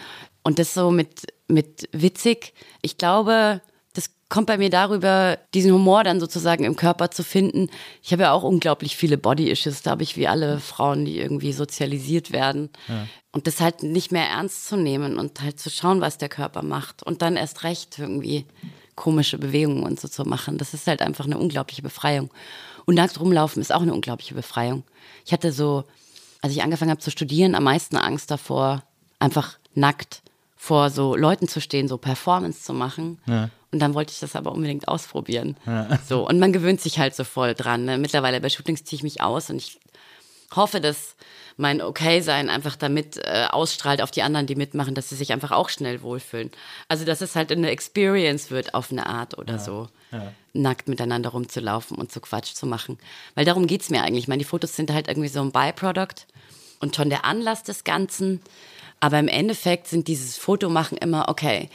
[0.43, 3.61] Und das so mit, mit witzig, ich glaube,
[3.93, 7.69] das kommt bei mir darüber, diesen Humor dann sozusagen im Körper zu finden.
[8.01, 12.31] Ich habe ja auch unglaublich viele Body-Issues, glaube ich, wie alle Frauen, die irgendwie sozialisiert
[12.31, 12.69] werden.
[13.31, 16.61] Und das halt nicht mehr ernst zu nehmen und halt zu schauen, was der Körper
[16.63, 17.01] macht.
[17.03, 18.45] Und dann erst recht irgendwie
[18.95, 20.57] komische Bewegungen und so zu machen.
[20.57, 22.29] Das ist halt einfach eine unglaubliche Befreiung.
[22.85, 24.83] Und nackt rumlaufen ist auch eine unglaubliche Befreiung.
[25.25, 25.83] Ich hatte so,
[26.41, 28.83] als ich angefangen habe zu studieren, am meisten Angst davor,
[29.19, 30.21] einfach nackt
[30.55, 33.19] vor so Leuten zu stehen, so Performance zu machen.
[33.71, 35.57] Und dann wollte ich das aber unbedingt ausprobieren.
[36.07, 37.85] So, und man gewöhnt sich halt so voll dran.
[37.85, 37.97] Ne?
[37.97, 39.79] Mittlerweile bei Shootings ziehe ich mich aus und ich
[40.55, 41.15] hoffe, dass
[41.61, 45.51] mein Okay-Sein einfach damit äh, ausstrahlt auf die anderen, die mitmachen, dass sie sich einfach
[45.51, 46.51] auch schnell wohlfühlen.
[46.89, 49.87] Also, dass es halt eine Experience wird auf eine Art oder so.
[50.53, 52.97] Nackt miteinander rumzulaufen und so Quatsch zu machen.
[53.35, 54.25] Weil darum geht's mir eigentlich.
[54.25, 56.25] Ich meine, die Fotos sind halt irgendwie so ein Byproduct
[56.79, 58.41] und schon der Anlass des Ganzen.
[58.99, 61.69] Aber im Endeffekt sind dieses Fotomachen immer, okay,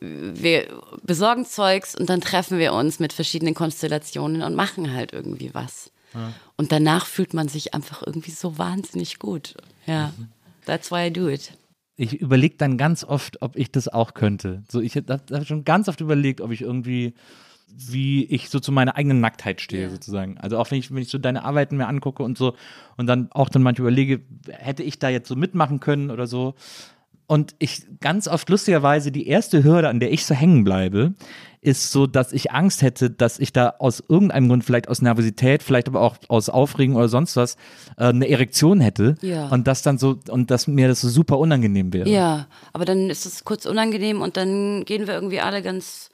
[0.00, 0.66] wir
[1.02, 5.90] besorgen Zeugs und dann treffen wir uns mit verschiedenen Konstellationen und machen halt irgendwie was.
[6.56, 9.54] Und danach fühlt man sich einfach irgendwie so wahnsinnig gut.
[9.86, 10.12] Ja,
[10.66, 11.56] that's why I do it.
[11.96, 14.62] Ich überlege dann ganz oft, ob ich das auch könnte.
[14.70, 17.14] So, ich habe hab schon ganz oft überlegt, ob ich irgendwie,
[17.74, 19.90] wie ich so zu meiner eigenen Nacktheit stehe, Ja.
[19.90, 20.38] sozusagen.
[20.38, 22.56] Also auch wenn ich, wenn ich so deine Arbeiten mir angucke und so
[22.96, 26.54] und dann auch dann manchmal überlege, hätte ich da jetzt so mitmachen können oder so.
[27.26, 31.14] Und ich ganz oft lustigerweise die erste Hürde, an der ich so hängen bleibe,
[31.62, 35.62] ist so, dass ich Angst hätte, dass ich da aus irgendeinem Grund, vielleicht aus Nervosität,
[35.62, 37.54] vielleicht aber auch aus Aufregung oder sonst was,
[37.96, 39.14] äh, eine Erektion hätte.
[39.22, 39.46] Ja.
[39.48, 42.08] Und das dann so, und dass mir das so super unangenehm wäre.
[42.08, 46.10] Ja, aber dann ist es kurz unangenehm und dann gehen wir irgendwie alle ganz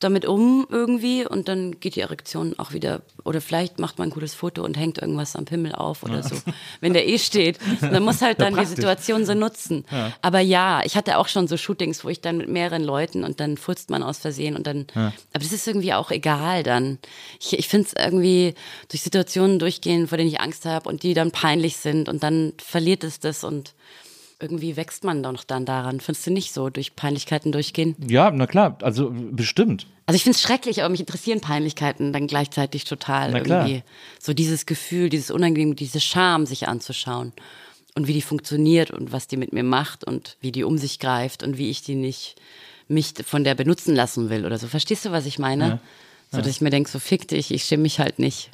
[0.00, 4.12] damit um irgendwie und dann geht die Erektion auch wieder oder vielleicht macht man ein
[4.12, 6.36] cooles Foto und hängt irgendwas am Pimmel auf oder so,
[6.80, 7.58] wenn der eh steht.
[7.80, 8.76] Dann muss halt dann die praktisch.
[8.76, 9.84] Situation so nutzen.
[10.22, 13.40] Aber ja, ich hatte auch schon so Shootings, wo ich dann mit mehreren Leuten und
[13.40, 16.98] dann furzt man aus Versehen und dann, aber das ist irgendwie auch egal dann.
[17.40, 18.54] Ich, ich finde es irgendwie
[18.88, 22.52] durch Situationen durchgehen, vor denen ich Angst habe und die dann peinlich sind und dann
[22.58, 23.74] verliert es das und
[24.40, 26.00] irgendwie wächst man doch dann daran.
[26.00, 27.96] Findest du nicht so, durch Peinlichkeiten durchgehen?
[28.06, 29.86] Ja, na klar, also bestimmt.
[30.06, 33.66] Also ich finde es schrecklich, aber mich interessieren Peinlichkeiten dann gleichzeitig total Na klar.
[33.66, 33.82] irgendwie.
[34.20, 37.32] So dieses Gefühl, dieses Unangenehm, diese Scham sich anzuschauen
[37.94, 40.98] und wie die funktioniert und was die mit mir macht und wie die um sich
[40.98, 42.36] greift und wie ich die nicht
[42.86, 44.66] mich von der benutzen lassen will oder so.
[44.66, 45.80] Verstehst du, was ich meine?
[46.30, 48.50] So, dass ich mir denke, so fick dich, ich schäme mich halt nicht.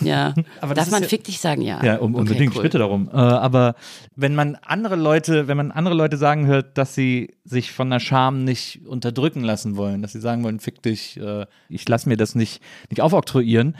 [0.00, 0.34] Ja.
[0.62, 1.60] Aber Darf man ja- fick dich sagen?
[1.60, 1.84] Ja.
[1.84, 2.56] Ja, um, Okay, unbedingt, cool.
[2.58, 3.08] ich bitte darum.
[3.12, 3.74] Äh, aber
[4.16, 8.00] wenn man andere Leute, wenn man andere Leute sagen hört, dass sie sich von der
[8.00, 12.16] Scham nicht unterdrücken lassen wollen, dass sie sagen wollen, fick dich, äh, ich lasse mir
[12.16, 13.76] das nicht, nicht aufoktroyieren,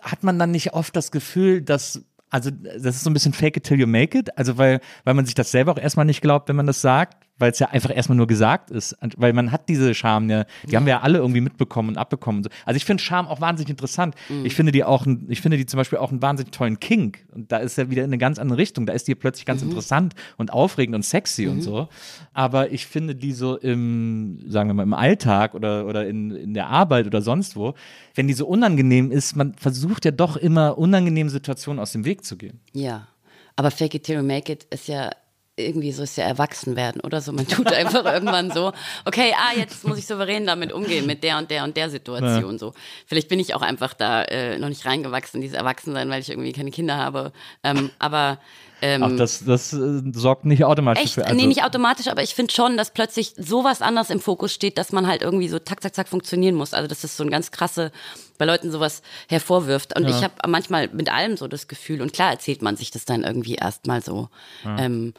[0.00, 3.56] hat man dann nicht oft das Gefühl, dass also das ist so ein bisschen fake
[3.56, 6.22] it till you make it, also weil, weil man sich das selber auch erstmal nicht
[6.22, 9.50] glaubt, wenn man das sagt, weil es ja einfach erstmal nur gesagt ist, weil man
[9.50, 12.46] hat diese Scham ja, die haben wir ja alle irgendwie mitbekommen und abbekommen.
[12.64, 14.14] Also ich finde Scham auch wahnsinnig interessant.
[14.44, 17.50] Ich finde die auch, ich finde die zum Beispiel auch einen wahnsinnig tollen Kink und
[17.50, 20.14] da ist ja wieder in eine ganz andere Richtung, da ist die plötzlich ganz interessant
[20.36, 21.88] und aufregend und sexy und so.
[22.32, 26.54] Aber ich finde die so im, sagen wir mal, im Alltag oder, oder in, in
[26.54, 27.74] der Arbeit oder sonst wo,
[28.14, 32.24] wenn die so unangenehm ist, man versucht ja doch immer unangenehme Situationen aus dem Weg
[32.24, 32.60] zu gehen.
[32.72, 33.08] Ja,
[33.56, 35.10] aber Fake it till you make it ist ja
[35.66, 37.32] irgendwie so ist ja erwachsen werden oder so.
[37.32, 38.72] Man tut einfach irgendwann so,
[39.04, 42.58] okay, ah, jetzt muss ich souverän damit umgehen, mit der und der und der Situation
[42.58, 42.72] so.
[43.06, 46.30] Vielleicht bin ich auch einfach da äh, noch nicht reingewachsen in dieses Erwachsensein, weil ich
[46.30, 47.32] irgendwie keine Kinder habe.
[47.62, 48.38] Ähm, aber
[48.82, 51.18] ähm, Ach, das, das äh, sorgt nicht automatisch Echt?
[51.18, 51.26] dafür.
[51.26, 54.78] Also, nee, nicht automatisch, aber ich finde schon, dass plötzlich sowas anders im Fokus steht,
[54.78, 56.74] dass man halt irgendwie so zack, zack, zack funktionieren muss.
[56.74, 57.92] Also das ist so ein ganz krasse,
[58.38, 59.98] bei Leuten sowas hervorwirft.
[59.98, 63.04] Und ich habe manchmal mit allem so das Gefühl, und klar erzählt man sich das
[63.04, 64.28] dann irgendwie erstmal so.
[64.64, 65.14] Ähm,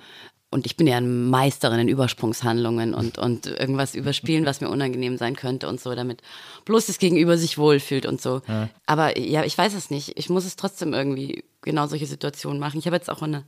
[0.51, 5.17] und ich bin ja eine Meisterin in Übersprungshandlungen und, und irgendwas überspielen, was mir unangenehm
[5.17, 6.21] sein könnte und so, damit
[6.65, 8.41] bloß das Gegenüber sich wohlfühlt und so.
[8.85, 10.17] Aber ja, ich weiß es nicht.
[10.19, 12.79] Ich muss es trotzdem irgendwie genau solche Situationen machen.
[12.79, 13.45] Ich habe jetzt auch eine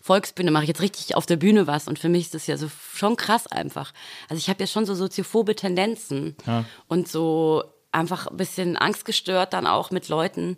[0.00, 2.56] Volksbühne, mache ich jetzt richtig auf der Bühne was und für mich ist das ja
[2.56, 3.92] so schon krass einfach.
[4.30, 6.34] Also ich habe ja schon so soziophobe Tendenzen
[6.86, 10.56] und so einfach ein bisschen angstgestört dann auch mit Leuten,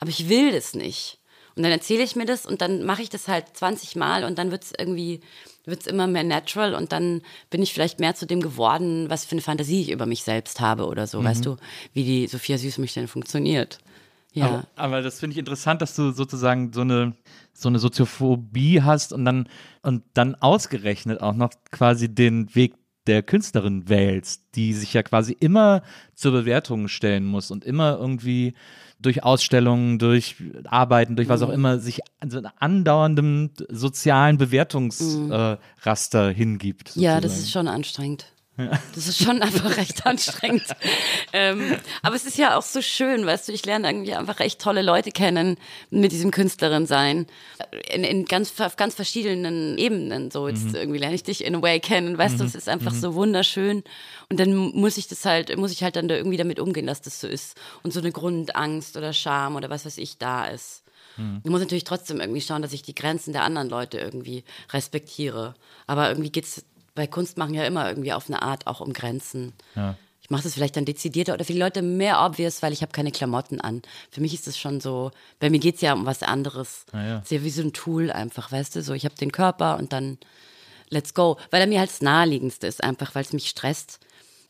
[0.00, 1.19] aber ich will das nicht.
[1.56, 4.38] Und dann erzähle ich mir das und dann mache ich das halt 20 Mal und
[4.38, 5.20] dann wird es irgendwie,
[5.64, 9.24] wird es immer mehr natural und dann bin ich vielleicht mehr zu dem geworden, was
[9.24, 11.56] für eine Fantasie ich über mich selbst habe oder so, weißt du,
[11.92, 13.78] wie die Sophia Süßmilch denn funktioniert.
[14.32, 14.46] Ja.
[14.46, 17.14] Aber, aber das finde ich interessant, dass du sozusagen so eine,
[17.52, 19.48] so eine Soziophobie hast und dann,
[19.82, 22.74] und dann ausgerechnet auch noch quasi den Weg
[23.06, 25.82] der Künstlerin wählst, die sich ja quasi immer
[26.14, 28.54] zur Bewertung stellen muss und immer irgendwie
[29.00, 31.32] durch Ausstellungen, durch Arbeiten, durch Mhm.
[31.32, 36.96] was auch immer, sich an so einem andauerndem sozialen Bewertungsraster äh, Raster hingibt.
[36.96, 37.02] Mhm.
[37.02, 37.42] Ja, das sozusagen.
[37.44, 38.26] ist schon anstrengend.
[38.94, 40.64] Das ist schon einfach recht anstrengend.
[41.32, 44.60] ähm, aber es ist ja auch so schön, weißt du, ich lerne irgendwie einfach echt
[44.60, 45.56] tolle Leute kennen
[45.90, 47.26] mit diesem Künstlerin sein.
[47.92, 50.30] In, in ganz, auf ganz verschiedenen Ebenen.
[50.30, 52.92] So, jetzt irgendwie lerne ich dich in a way kennen, weißt du, es ist einfach
[52.92, 53.82] so wunderschön.
[54.28, 57.00] Und dann muss ich das halt, muss ich halt dann da irgendwie damit umgehen, dass
[57.00, 57.56] das so ist.
[57.82, 60.84] Und so eine Grundangst oder Scham oder was weiß ich da ist.
[61.44, 65.54] Ich muss natürlich trotzdem irgendwie schauen, dass ich die Grenzen der anderen Leute irgendwie respektiere.
[65.86, 69.52] Aber irgendwie geht's bei Kunst machen ja immer irgendwie auf eine Art auch um Grenzen.
[70.22, 72.92] Ich mache das vielleicht dann dezidierter oder für die Leute mehr obvious, weil ich habe
[72.92, 73.82] keine Klamotten an.
[74.10, 76.84] Für mich ist es schon so, bei mir geht's ja um was anderes.
[76.92, 77.18] ja.
[77.18, 79.78] Es ist ja wie so ein Tool einfach, weißt du, so ich habe den Körper
[79.78, 80.18] und dann
[80.90, 81.36] let's go.
[81.50, 84.00] Weil er mir halt das Naheliegendste ist, einfach weil es mich stresst.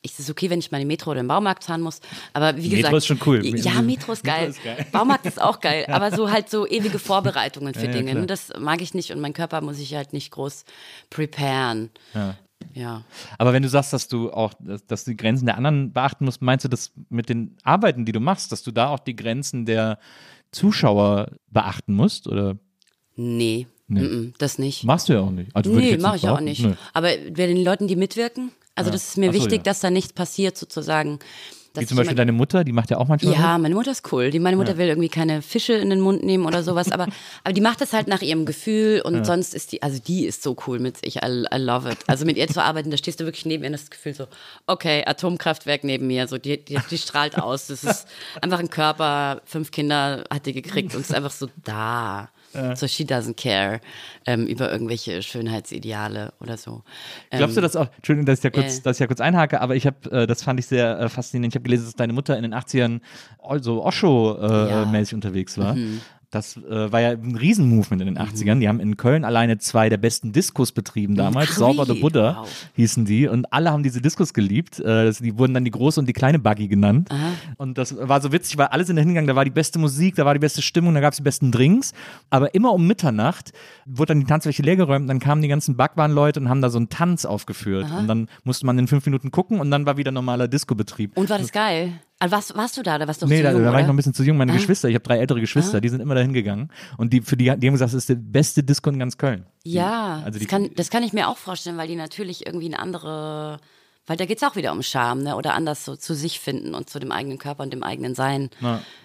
[0.03, 2.01] Ich, es ist okay, wenn ich mal in die Metro oder im Baumarkt fahren muss.
[2.33, 2.95] Aber wie Metro gesagt.
[2.97, 3.45] ist schon cool.
[3.45, 4.49] Ja, Metro ist geil.
[4.49, 4.87] ist geil.
[4.93, 5.85] Baumarkt ist auch geil.
[5.91, 8.11] Aber so halt so ewige Vorbereitungen für Ja, ja, Dinge.
[8.13, 8.23] klar.
[8.23, 10.65] Und das mag ich nicht und mein Körper muss ich halt nicht groß
[11.11, 11.91] preparen.
[12.15, 12.37] Ja.
[12.75, 13.05] Ja.
[13.39, 14.53] Aber wenn du sagst, dass du auch,
[14.87, 18.13] dass, du die Grenzen der anderen beachten musst, meinst du das mit den Arbeiten, die
[18.13, 19.99] du machst, dass du da auch die Grenzen der
[20.53, 22.27] Zuschauer beachten musst?
[22.27, 22.57] Oder
[23.17, 23.67] Nee.
[23.87, 24.33] Nee.
[24.39, 24.85] Das nicht.
[24.85, 25.55] machst du ja auch nicht?
[25.55, 26.63] Also Nee, mache ich auch nicht.
[26.63, 26.75] Nö.
[26.93, 29.63] Aber bei den Leuten, die mitwirken, also das ist mir so, wichtig, ja.
[29.65, 31.19] dass da nichts passiert sozusagen.
[31.75, 34.31] Wie zum Beispiel deine Mutter, die macht ja auch manchmal Ja, meine Mutter ist cool.
[34.31, 37.07] Die, meine Mutter will irgendwie keine Fische in den Mund nehmen oder sowas, aber,
[37.45, 40.43] aber die macht das halt nach ihrem Gefühl und sonst ist die, also die ist
[40.43, 41.17] so cool mit sich.
[41.17, 41.99] I, I love it.
[42.09, 44.15] Also mit ihr zu arbeiten, da stehst du wirklich neben ihr und hast das Gefühl
[44.15, 44.27] so,
[44.67, 47.69] okay, Atomkraftwerk neben mir, so die, die, die strahlt aus.
[47.69, 48.09] Das ist
[48.43, 52.31] einfach ein Körper, fünf Kinder hat die gekriegt und ist einfach so da.
[52.75, 53.81] So she doesn't care
[54.27, 56.83] ähm, über irgendwelche Schönheitsideale oder so.
[57.31, 57.87] Ähm, Glaubst du das auch?
[57.97, 58.83] Entschuldigung, dass ich da kurz, Äh.
[58.83, 61.53] dass ich ja kurz einhake, aber ich habe, äh, das fand ich sehr äh, faszinierend.
[61.53, 63.01] Ich habe gelesen, dass deine Mutter in den 80ern
[63.61, 65.15] so Osho-mäßig Ja.
[65.17, 65.77] unterwegs war.
[66.31, 68.61] Das äh, war ja ein Riesenmovement in den 80ern.
[68.61, 71.57] Die haben in Köln alleine zwei der besten Diskos betrieben damals.
[71.57, 71.95] Sauber the?
[72.01, 72.49] Buddha Wow.
[72.77, 73.27] hießen die.
[73.27, 74.79] Und alle haben diese Diskos geliebt.
[74.79, 77.09] Äh, die wurden dann die große und die kleine Buggy genannt.
[77.57, 79.27] Und das war so witzig, weil alle sind da hingegangen.
[79.27, 81.51] Da war die beste Musik, da war die beste Stimmung, da gab es die besten
[81.51, 81.93] Drinks.
[82.31, 83.53] Aber immer um Mitternacht
[83.87, 85.11] wurde dann die Tanzfläche leergeräumt.
[85.11, 87.87] Dann kamen die ganzen Backwaren-Leute und haben da so einen Tanz aufgeführt.
[87.91, 91.17] Und dann musste man in fünf Minuten gucken und dann war wieder normaler Disco-Betrieb.
[91.17, 91.93] und war das geil?
[92.23, 93.73] Also warst, warst du da oder warst du noch Nee, zu da, jung, da war
[93.73, 93.87] ich oder?
[93.89, 94.37] noch ein bisschen zu jung.
[94.37, 96.69] Meine Geschwister, ich habe drei ältere Geschwister, die sind immer dahin gegangen.
[96.99, 99.47] Und die, für die, die haben gesagt, das ist die beste Disco in ganz Köln.
[99.65, 102.67] Ja, Also die- das, kann, das kann ich mir auch vorstellen, weil die natürlich irgendwie
[102.67, 103.59] eine andere,
[104.07, 105.37] weil da geht's auch wieder um Scham, ne?
[105.37, 108.51] Oder anders so zu sich finden und zu dem eigenen Körper und dem eigenen Sein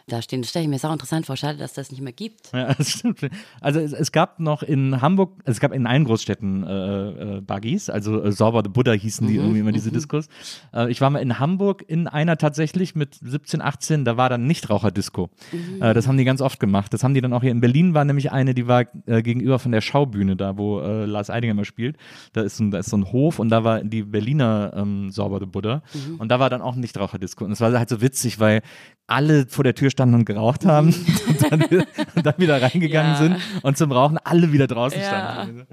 [0.07, 0.41] da stehen.
[0.41, 1.35] Das stelle ich mir auch interessant vor.
[1.35, 2.51] Schade, dass das nicht mehr gibt.
[2.53, 3.19] Ja, das stimmt.
[3.61, 7.89] Also es, es gab noch in Hamburg, es gab in allen Großstädten äh, äh, Buggies,
[7.89, 10.27] also äh, Sauber the Buddha hießen die irgendwie immer diese Diskos.
[10.73, 14.45] Äh, ich war mal in Hamburg in einer tatsächlich mit 17, 18, da war dann
[14.45, 15.29] Nichtraucher-Disco.
[15.81, 16.93] Äh, das haben die ganz oft gemacht.
[16.93, 19.57] Das haben die dann auch hier in Berlin war nämlich eine, die war äh, gegenüber
[19.59, 21.97] von der Schaubühne da, wo äh, Lars Eidinger immer spielt.
[22.33, 25.39] Da ist, ein, da ist so ein Hof und da war die Berliner ähm, Sauber
[25.39, 25.81] the Buddha.
[26.17, 27.43] Und da war dann auch ein Nichtraucher-Disco.
[27.45, 28.61] Und es war halt so witzig, weil
[29.07, 30.87] alle vor der Tür standen und geraucht haben
[31.27, 31.61] und, dann,
[32.15, 33.17] und dann wieder reingegangen Ja.
[33.17, 35.07] sind und zum Rauchen alle wieder draußen Ja.
[35.07, 35.65] standen.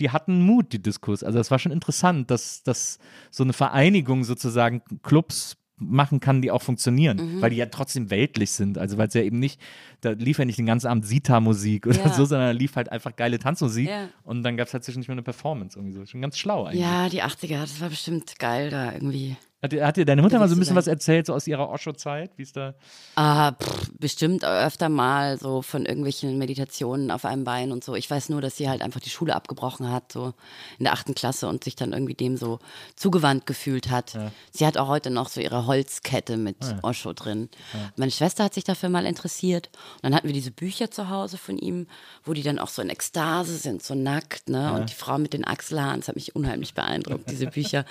[0.00, 1.22] Die hatten Mut, die Diskurs.
[1.22, 2.98] Also das war schon interessant, dass, dass
[3.30, 7.42] so eine Vereinigung sozusagen Clubs machen kann, die auch funktionieren, Mhm.
[7.42, 8.78] weil die ja trotzdem weltlich sind.
[8.78, 9.60] Also weil es ja eben nicht,
[10.02, 12.12] da lief ja nicht den ganzen Abend Sita-Musik oder Ja.
[12.12, 14.08] so, sondern da lief halt einfach geile Tanzmusik Ja.
[14.22, 16.06] und dann gab es halt zwischendurch mal eine Performance irgendwie so.
[16.06, 16.80] Schon ganz schlau eigentlich.
[16.82, 19.36] Ja, die 80er, das war bestimmt geil da irgendwie.
[19.64, 21.70] Hat, dir, hat dir deine Mutter mal so ein bisschen was erzählt, so aus ihrer
[21.70, 22.74] Osho-Zeit, wie es da
[23.14, 27.94] Ah, pff, bestimmt öfter mal so von irgendwelchen Meditationen auf einem Bein und so.
[27.94, 30.34] Ich weiß nur, dass sie halt einfach die Schule abgebrochen hat, so
[30.78, 32.58] in der achten Klasse und sich dann irgendwie dem so
[32.94, 34.18] zugewandt gefühlt hat.
[34.50, 37.48] Sie hat auch heute noch so ihre Holzkette mit Osho drin.
[37.96, 39.70] Meine Schwester hat sich dafür mal interessiert.
[39.94, 41.86] Und dann hatten wir diese Bücher zu Hause von ihm,
[42.22, 44.74] wo die dann auch so in Ekstase sind, so nackt, ne?
[44.74, 47.86] Und die Frau mit den Achselhaaren, das hat mich unheimlich beeindruckt, diese Bücher.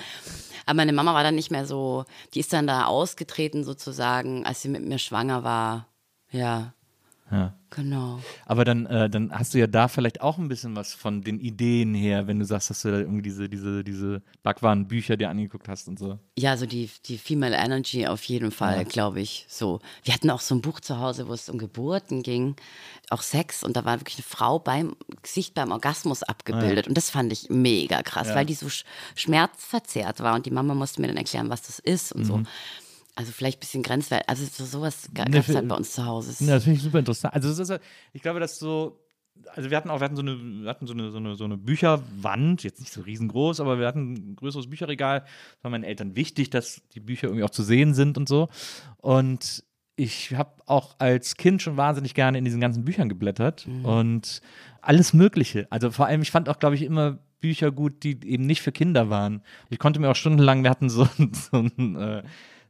[0.68, 4.62] Aber meine Mama war dann nicht mehr so, die ist dann da ausgetreten sozusagen, als
[4.62, 5.88] sie mit mir schwanger war.
[6.32, 6.74] Ja.
[7.34, 7.54] Ja.
[7.72, 8.20] Genau.
[8.46, 11.40] Aber dann, äh, dann hast du ja da vielleicht auch ein bisschen was von den
[11.40, 15.68] Ideen her, wenn du sagst, dass du da irgendwie diese, diese, diese Backwaren-Bücher dir angeguckt
[15.68, 16.20] hast und so.
[16.38, 19.48] Ja, so die, die Female Energy auf jeden Fall, glaube ich.
[19.50, 19.80] So.
[20.04, 22.56] Wir hatten auch so ein Buch zu Hause, wo es um Geburten ging,
[23.10, 27.10] auch Sex und da war wirklich eine Frau beim Gesicht beim Orgasmus abgebildet und das
[27.10, 28.84] fand ich mega krass, weil die so sch
[29.16, 32.44] schmerzverzerrt war und die Mama musste mir dann erklären, was das ist und so.
[33.16, 34.28] Also vielleicht ein bisschen grenzwertig.
[34.30, 36.44] Also so, sowas gab Ne, es für- halt bei uns zu Hause.
[36.46, 37.34] Ja, das finde ich super interessant.
[37.34, 37.82] Also, ist,
[38.14, 39.00] ich glaube, dass so.
[39.56, 41.44] Also wir hatten auch, wir hatten so eine, wir hatten so eine, so eine, so
[41.44, 45.22] eine Bücherwand, jetzt nicht so riesengroß, aber wir hatten ein größeres Bücherregal.
[45.22, 48.50] Das war meinen Eltern wichtig, dass die Bücher irgendwie auch zu sehen sind und so.
[48.98, 49.64] Und
[49.96, 54.42] ich habe auch als Kind schon wahnsinnig gerne in diesen ganzen Büchern geblättert und
[54.82, 55.68] alles Mögliche.
[55.72, 58.72] Also vor allem, ich fand auch, glaube ich, immer Bücher gut, die eben nicht für
[58.72, 59.42] Kinder waren.
[59.70, 61.08] Ich konnte mir auch stundenlang, wir hatten so,
[61.52, 62.24] so ein äh,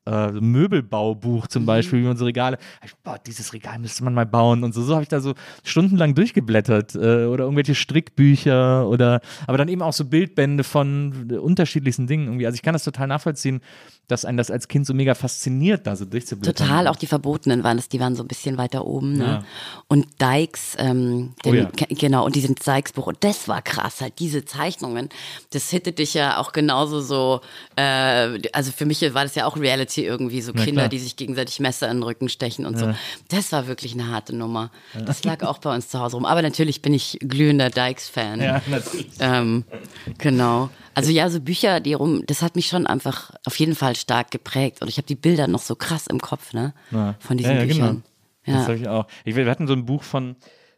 [0.05, 2.57] äh, Möbelbaubuch zum Beispiel, wie man so Regale.
[2.83, 4.81] Ich, boah, dieses Regal müsste man mal bauen und so.
[4.81, 9.81] So habe ich da so stundenlang durchgeblättert äh, oder irgendwelche Strickbücher oder, aber dann eben
[9.81, 12.45] auch so Bildbände von unterschiedlichsten Dingen irgendwie.
[12.45, 13.61] Also ich kann das total nachvollziehen,
[14.07, 16.67] dass einen das als Kind so mega fasziniert, da so durchzublättern.
[16.67, 19.13] Total, auch die Verbotenen waren es, die waren so ein bisschen weiter oben.
[19.13, 19.23] Ne?
[19.23, 19.43] Ja.
[19.87, 21.69] Und Dykes, ähm, den, Oh ja.
[21.89, 25.09] genau, und diesen Dykes-Buch, und das war krass, halt diese Zeichnungen,
[25.51, 27.41] das hittet dich ja auch genauso so,
[27.77, 30.89] äh, also für mich war das ja auch Reality irgendwie, so Na Kinder, klar.
[30.89, 32.93] die sich gegenseitig Messer in den Rücken stechen und so.
[33.29, 34.71] Das war wirklich eine harte Nummer.
[35.05, 36.25] Das lag auch bei uns zu Hause rum.
[36.25, 38.41] Aber natürlich bin ich glühender Dykes-Fan.
[38.41, 39.07] Ja, natürlich.
[39.19, 39.63] Ähm,
[40.17, 40.69] genau.
[40.95, 44.31] Also ja, so Bücher, die rum, das hat mich schon einfach auf jeden Fall stark
[44.31, 44.81] geprägt.
[44.81, 46.73] Und ich habe die Bilder noch so krass im Kopf, ne?
[46.91, 47.15] Ja.
[47.19, 48.03] Von diesen ja, ja, Büchern.
[48.45, 48.57] Genau.
[48.59, 48.67] Das Ja.
[48.73, 49.07] habe ich auch.
[49.25, 50.35] Ich, wir hatten so ein Buch von,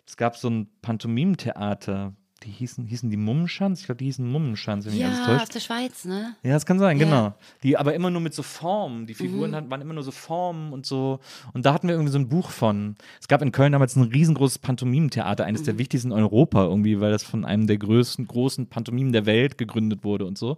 [0.08, 2.13] es gab so ein Pantomimentheater,
[2.45, 3.79] die hießen, hießen die Mummenschanz?
[3.81, 5.41] Ich glaube, die hießen Mummenschanz, wenn mich alles Ja, täuscht.
[5.43, 6.36] aus der Schweiz, ne?
[6.43, 7.05] Ja, das kann sein, Ja.
[7.05, 7.34] genau.
[7.63, 9.08] Die aber immer nur mit so Formen.
[9.08, 9.55] Die Figuren Mhm.
[9.55, 11.19] hatten, waren immer nur so Formen und so.
[11.53, 12.95] Und da hatten wir irgendwie so ein Buch von.
[13.19, 15.65] Es gab in Köln damals ein riesengroßes Pantomimentheater, eines Mhm.
[15.65, 19.58] der wichtigsten in Europa irgendwie, weil das von einem der größten, großen Pantomimen der Welt
[19.58, 20.58] gegründet wurde und so.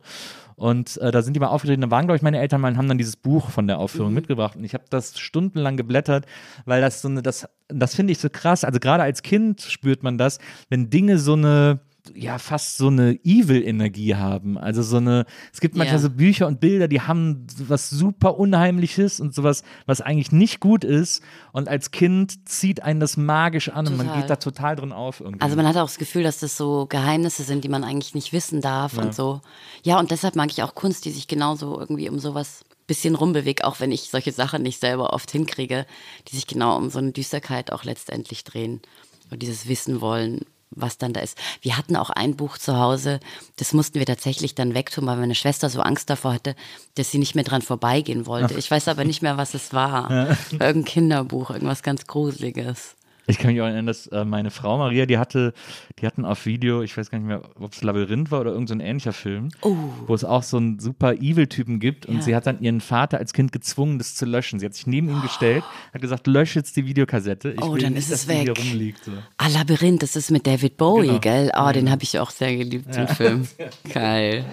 [0.56, 1.82] Und äh, da sind die mal aufgetreten.
[1.82, 3.82] Da waren, glaube ich, meine Eltern mal und haben dann dieses Buch von der Mhm.
[3.84, 4.56] Aufführung mitgebracht.
[4.56, 6.26] Und ich habe das stundenlang geblättert,
[6.66, 8.64] weil das so eine, das, das finde ich so krass.
[8.64, 11.80] Also gerade als Kind spürt man das, wenn Dinge so eine
[12.16, 14.58] ja, fast so eine Evil-Energie haben.
[14.58, 16.04] Also so eine, es gibt manchmal Ja.
[16.04, 20.84] so Bücher und Bilder, die haben was super Unheimliches und sowas, was eigentlich nicht gut
[20.84, 21.22] ist.
[21.52, 24.22] Und als Kind zieht einen das magisch an und man Total.
[24.22, 25.42] geht da total drin auf irgendwie.
[25.42, 28.34] Also man hat auch das Gefühl, dass das so Geheimnisse sind, die man eigentlich nicht
[28.34, 29.42] wissen darf und so.
[29.84, 33.64] Ja, und deshalb mag ich auch Kunst, die sich genauso irgendwie um sowas bisschen rumbewegt,
[33.64, 35.86] auch wenn ich solche Sachen nicht selber oft hinkriege,
[36.28, 38.82] die sich genau um so eine Düsterkeit auch letztendlich drehen.
[39.30, 41.38] Und dieses Wissen wollen, was dann da ist.
[41.62, 43.20] Wir hatten auch ein Buch zu Hause,
[43.58, 46.56] das mussten wir tatsächlich dann wegtun, weil meine Schwester so Angst davor hatte,
[46.96, 48.54] dass sie nicht mehr dran vorbeigehen wollte.
[48.56, 50.36] Ich weiß aber nicht mehr, was es war.
[50.52, 52.96] Irgendein Kinderbuch, irgendwas ganz Gruseliges.
[53.30, 55.54] Ich kann mich auch erinnern, dass äh, meine Frau Maria, die hatte,
[56.00, 58.68] die hatten auf Video, ich weiß gar nicht mehr, ob es Labyrinth war oder irgendein
[58.68, 62.18] so ein ähnlicher Film, wo es auch so einen super Evil-Typen gibt und Oh.
[62.20, 62.24] Ja.
[62.24, 64.60] sie hat dann ihren Vater als Kind gezwungen, das zu löschen.
[64.60, 65.64] Sie hat sich neben ihn gestellt,
[65.94, 67.52] hat gesagt, lösch jetzt die Videokassette.
[67.52, 68.50] Ich Oh, will dann nicht, ist es weg.
[68.58, 69.04] rumliegt.
[69.04, 69.12] So.
[69.38, 71.20] Ah, Labyrinth, das ist mit David Bowie, Genau.
[71.20, 71.52] gell?
[71.58, 73.46] Oh, den habe ich auch sehr geliebt, den Film.
[73.94, 74.46] Geil.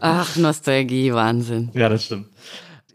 [0.00, 1.68] Ach, Nostalgie, Wahnsinn.
[1.74, 2.26] Ja, das stimmt.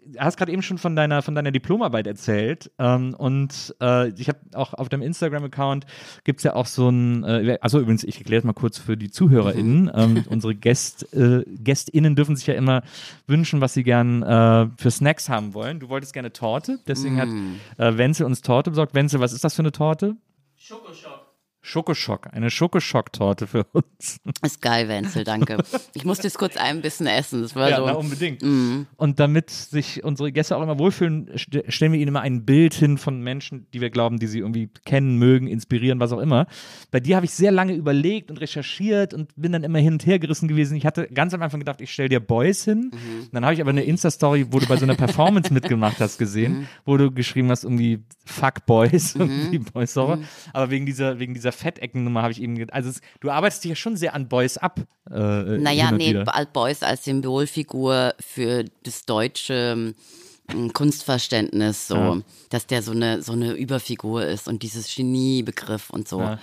[0.06, 2.72] Du hast gerade eben schon von deiner, von deiner Diplomarbeit erzählt.
[2.78, 5.86] Ähm, und äh, ich habe auch auf deinem Instagram-Account
[6.24, 8.98] gibt es ja auch so ein, äh, also übrigens, ich erkläre es mal kurz für
[8.98, 9.92] die ZuhörerInnen.
[9.94, 12.84] Ähm, unsere Gäst, äh, GästInnen dürfen sich ja immer
[13.28, 15.80] wünschen, was sie gern äh, für Snacks haben wollen.
[15.80, 17.30] Du wolltest gerne Torte, deswegen hat
[17.78, 18.94] äh, Wenzel uns Torte besorgt.
[18.94, 20.16] Wenzel, was ist das für eine Torte?
[20.56, 21.25] Schokoschock,
[22.32, 24.20] eine Schokoschock-Torte für uns.
[24.42, 25.58] Ist geil, Wenzel, danke.
[25.94, 27.42] Ich musste jetzt kurz ein bisschen essen.
[27.42, 27.86] Das war Ja, so.
[27.86, 28.44] na, unbedingt.
[28.44, 32.74] Und damit sich unsere Gäste auch immer wohlfühlen, st stellen wir ihnen immer ein Bild
[32.74, 36.48] hin von Menschen, die wir glauben, die sie irgendwie kennen, mögen, inspirieren, was auch immer.
[36.92, 40.06] Bei dir habe ich sehr lange überlegt und recherchiert und bin dann immer hin und
[40.06, 40.78] her gerissen gewesen.
[40.78, 42.92] Ich hatte ganz am Anfang gedacht, ich stelle dir Boys hin.
[43.32, 46.68] Dann habe ich aber eine Insta-Story, wo du bei so einer Performance mitgemacht hast, gesehen,
[46.86, 50.20] wo du geschrieben hast, irgendwie Fuck Boys, irgendwie Boys Horror.
[50.54, 53.76] Aber wegen dieser, wegen dieser Fettecken-Nummer habe ich eben, also es, du arbeitest dich ja
[53.76, 54.80] schon sehr an Boys ab.
[55.10, 55.14] Äh,
[55.58, 59.94] Naja, hin und nee, Boys als Symbolfigur für das deutsche
[60.54, 62.22] ähm, Kunstverständnis, so, Ja.
[62.50, 66.20] dass der so eine, so eine Überfigur ist und dieses Geniebegriff und so.
[66.22, 66.40] Ja.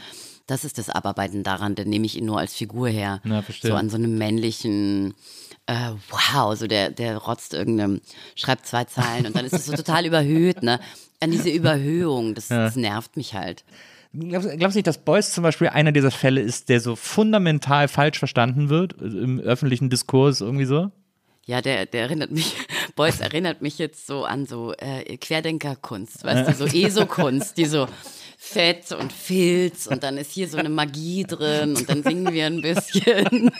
[0.48, 3.20] Das ist das Abarbeiten daran, dann nehme ich ihn nur als Figur her.
[3.44, 3.70] Verstehe.
[3.70, 5.14] So an so einem männlichen,
[5.66, 8.00] äh, wow, so der, der rotzt irgendeinem,
[8.34, 10.80] schreibt zwei Zeilen und dann ist es so total überhöht, ne?
[11.20, 13.64] An diese Überhöhung, das, das nervt mich halt.
[14.12, 17.88] Glaubst, glaubst du nicht, dass Beuys zum Beispiel einer dieser Fälle ist, der so fundamental
[17.88, 20.90] falsch verstanden wird äh, im öffentlichen Diskurs irgendwie so?
[21.46, 22.54] Ja, der, der erinnert mich,
[22.94, 27.86] Beuys erinnert mich jetzt so an so äh, Querdenkerkunst, weißt du, so ESO-Kunst, die so
[28.44, 32.46] Fett und Filz und dann ist hier so eine Magie drin und dann singen wir
[32.46, 33.52] ein bisschen.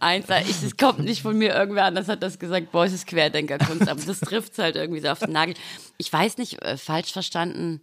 [0.00, 4.02] Einfach, es kommt nicht von mir, irgendwer anders hat das gesagt, Beuys ist Querdenkerkunst, aber
[4.02, 5.54] das trifft halt irgendwie so auf den Nagel.
[5.98, 7.80] Ich weiß nicht, äh, falsch verstanden,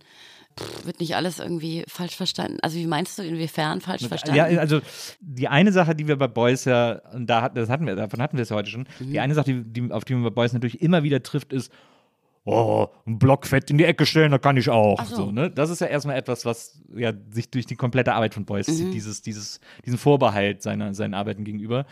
[0.59, 2.57] pff, wird nicht alles irgendwie falsch verstanden.
[2.61, 4.37] Also wie meinst du, inwiefern falsch verstanden?
[4.37, 4.81] Ja, also
[5.19, 8.21] die eine Sache, die wir bei Beuys ja, und da hat, das hatten wir, davon
[8.21, 10.29] hatten wir es ja heute schon, die eine Sache, die, die, auf die man bei
[10.29, 11.71] Beuys natürlich immer wieder trifft, ist,
[12.43, 15.03] oh, ein Block Fett in die Ecke stellen, da kann ich auch.
[15.05, 15.15] So.
[15.15, 15.31] so.
[15.31, 15.49] ne?
[15.51, 18.73] Das ist ja erstmal etwas, was ja sich durch die komplette Arbeit von Beuys Mhm.
[18.73, 21.85] zieht, dieses, dieses, diesen Vorbehalt seiner, seinen Arbeiten gegenüber.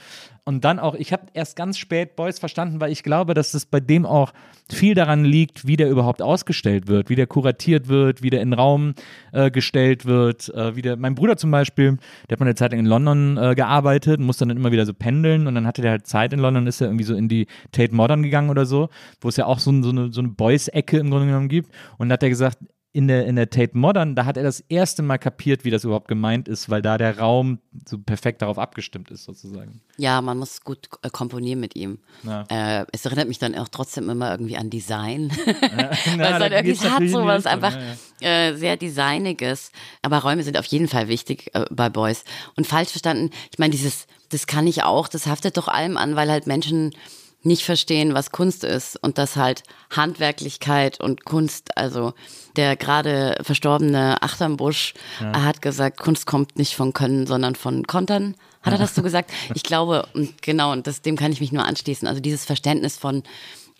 [0.49, 3.67] Und dann auch, ich habe erst ganz spät Beuys verstanden, weil ich glaube, dass es
[3.67, 4.33] bei dem auch
[4.67, 8.49] viel daran liegt, wie der überhaupt ausgestellt wird, wie der kuratiert wird, wie der in
[8.49, 8.95] den Raum
[9.31, 11.97] äh, gestellt wird, äh, wie der, mein Bruder zum Beispiel,
[12.27, 14.93] der hat mal eine Zeit lang in London äh, gearbeitet, musste dann immer wieder so
[14.95, 17.45] pendeln und dann hatte der halt Zeit in London, ist er irgendwie so in die
[17.71, 18.89] Tate Modern gegangen oder so,
[19.21, 21.69] wo es ja auch so, so eine, so eine Boys-Ecke im Grunde genommen gibt.
[21.99, 22.57] Und da hat er gesagt,
[22.91, 25.83] in der, in der Tate Modern, da hat er das erste Mal kapiert, wie das
[25.83, 29.81] überhaupt gemeint ist, weil da der Raum so perfekt darauf abgestimmt ist, sozusagen.
[29.97, 31.99] Ja, man muss gut äh, komponieren mit ihm.
[32.23, 32.45] Ja.
[32.49, 35.31] Äh, es erinnert mich dann auch trotzdem immer irgendwie an Design.
[35.45, 37.77] Na, Weil es halt irgendwie hat sowas einfach
[38.21, 39.71] ja, Äh, sehr Designiges.
[40.01, 42.23] Aber Räume sind auf jeden Fall wichtig äh, bei Boys.
[42.55, 46.15] Und falsch verstanden, ich meine, dieses, das kann ich auch, das haftet doch allem an,
[46.15, 46.95] weil halt Menschen
[47.41, 52.13] nicht verstehen, was Kunst ist und dass halt Handwerklichkeit und Kunst, also
[52.55, 58.35] der gerade verstorbene Achternbusch er hat gesagt, Kunst kommt nicht von Können, sondern von Kontern.
[58.61, 59.31] Hat er das so gesagt?
[59.55, 62.07] Ich glaube, und genau, und das, dem kann ich mich nur anschließen.
[62.07, 63.23] Also dieses Verständnis von,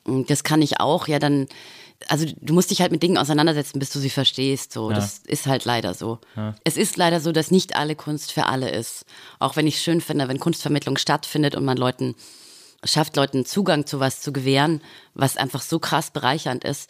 [0.05, 1.47] mm, das kann ich auch, ja, dann,
[2.07, 4.71] also du musst dich halt mit Dingen auseinandersetzen, bis du sie verstehst.
[4.71, 6.19] So, das ist halt leider so.
[6.63, 9.03] Es ist leider so, dass nicht alle Kunst für alle ist.
[9.39, 12.15] Auch wenn ich es schön finde, wenn Kunstvermittlung stattfindet und man Leuten
[12.83, 14.81] schafft, Leuten Zugang zu was zu gewähren,
[15.13, 16.89] was einfach so krass bereichernd ist.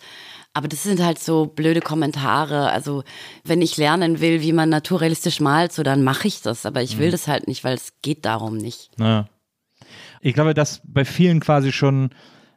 [0.54, 2.72] Aber das sind halt so blöde Kommentare.
[2.72, 3.04] Also,
[3.44, 6.66] wenn ich lernen will, wie man naturrealistisch malt, so dann mache ich das.
[6.66, 8.90] Aber ich will das halt nicht, weil es geht darum nicht.
[8.98, 9.28] Ja.
[10.22, 12.10] Ich glaube, dass bei vielen quasi schon,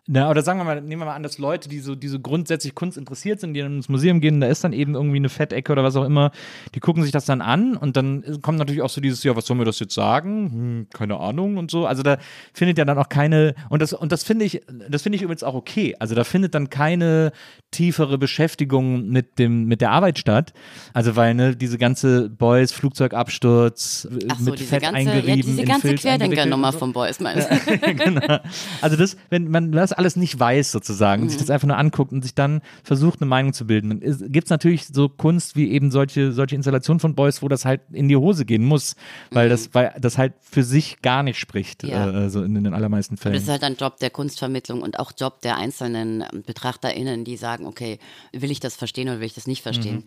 [0.08, 2.18] na, oder sagen wir mal, nehmen wir mal an, dass Leute, die so, die so
[2.18, 5.28] grundsätzlich Kunst interessiert sind, die dann ins Museum gehen, da ist dann eben irgendwie eine
[5.28, 6.32] Fettecke oder was auch immer,
[6.74, 9.46] die gucken sich das dann an und dann kommt natürlich auch so dieses, ja, was
[9.46, 10.50] soll mir das jetzt sagen?
[10.52, 11.86] Hm, keine Ahnung und so.
[11.86, 12.18] Also da
[12.52, 15.44] findet ja dann auch keine, und das, und das finde ich, das finde ich übrigens
[15.44, 15.94] auch okay.
[16.00, 17.30] Also da findet dann keine
[17.70, 20.52] tiefere Beschäftigung mit dem, mit der Arbeit statt.
[20.94, 25.36] Also weil, ne, diese ganze Boys, Flugzeugabsturz, Ach so, mit diese Fett ganze, eingerieben, ja,
[25.36, 26.78] diese ganze Querdenker-Nummer so.
[26.78, 27.78] vom Boys, meinst du?
[27.94, 28.38] genau.
[28.80, 32.12] Also das, wenn man das alles nicht weiß sozusagen und sich das einfach nur anguckt
[32.12, 35.70] und sich dann versucht, eine Meinung zu bilden, dann gibt es natürlich so Kunst wie
[35.70, 38.96] eben solche, solche Installationen von Boys, wo das halt in die Hose gehen muss,
[39.30, 42.10] weil das, weil das halt für sich gar nicht spricht, Ja.
[42.10, 43.34] äh, also in, den allermeisten Fällen.
[43.34, 47.66] Das ist halt ein Job der Kunstvermittlung und auch Job der einzelnen BetrachterInnen, die sagen,
[47.66, 47.98] okay,
[48.32, 49.96] will ich das verstehen oder will ich das nicht verstehen?
[49.96, 50.04] Mhm.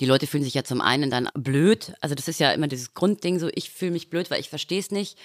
[0.00, 2.94] Die Leute fühlen sich ja zum einen dann blöd, also das ist ja immer dieses
[2.94, 5.18] Grundding so, ich fühle mich blöd, weil ich verstehe es nicht.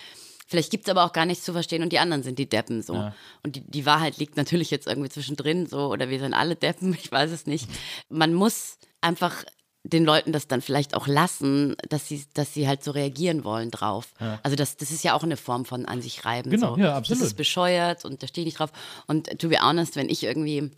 [0.48, 2.82] Vielleicht gibt es aber auch gar nichts zu verstehen und die anderen sind die Deppen
[2.82, 3.12] so.
[3.44, 6.94] Und die, die Wahrheit liegt natürlich jetzt irgendwie zwischendrin so oder wir sind alle Deppen,
[7.00, 7.70] ich weiß es nicht.
[8.10, 9.44] Man muss einfach
[9.84, 13.72] den Leuten das dann vielleicht auch lassen, dass sie, dass sie halt so reagieren wollen
[13.72, 14.14] drauf.
[14.44, 16.50] Also das, das ist ja auch eine Form von an sich reiben.
[16.50, 16.82] Genau, so.
[16.82, 17.22] ja, absolut.
[17.22, 18.72] Das ist bescheuert und da stehe ich nicht drauf.
[19.08, 20.72] Und to be honest, wenn ich irgendwie,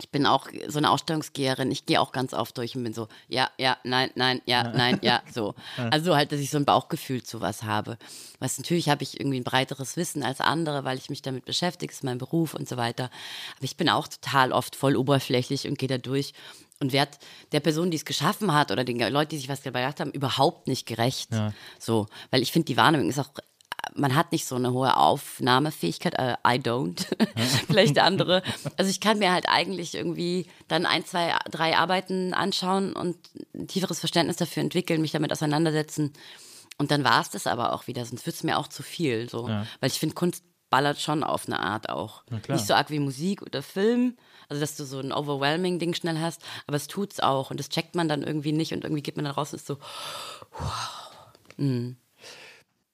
[0.00, 3.08] ich bin auch so eine Ausstellungsgeherin, ich gehe auch ganz oft durch und bin so,
[3.28, 5.54] ja, ja, nein, nein, ja, nein, ja, so.
[5.90, 7.98] Also halt, dass ich so ein Bauchgefühl zu was habe.
[8.38, 11.92] Was natürlich habe ich irgendwie ein breiteres Wissen als andere, weil ich mich damit beschäftige,
[11.92, 13.04] ist mein Beruf und so weiter.
[13.56, 16.32] Aber ich bin auch total oft voll oberflächlich und gehe da durch
[16.80, 17.12] und werde
[17.52, 20.12] der Person, die es geschaffen hat oder den Leuten, die sich was dabei gedacht haben,
[20.12, 21.30] überhaupt nicht gerecht.
[21.78, 23.30] So, weil ich finde, die Wahrnehmung ist auch
[23.94, 27.06] man hat nicht so eine hohe Aufnahmefähigkeit, äh, I don't,
[27.66, 28.42] vielleicht der andere.
[28.76, 33.16] Also ich kann mir halt eigentlich irgendwie dann ein, zwei, drei Arbeiten anschauen und
[33.54, 36.12] ein tieferes Verständnis dafür entwickeln, mich damit auseinandersetzen.
[36.78, 39.28] Und dann war es das aber auch wieder, sonst wird es mir auch zu viel.
[39.28, 39.48] So.
[39.80, 42.22] Weil ich finde, Kunst ballert schon auf eine Art auch.
[42.54, 44.16] Nicht so arg wie Musik oder Film,
[44.48, 47.68] also dass du so ein overwhelming Ding schnell hast, aber es tut's auch und das
[47.68, 49.78] checkt man dann irgendwie nicht und irgendwie geht man dann raus und ist so,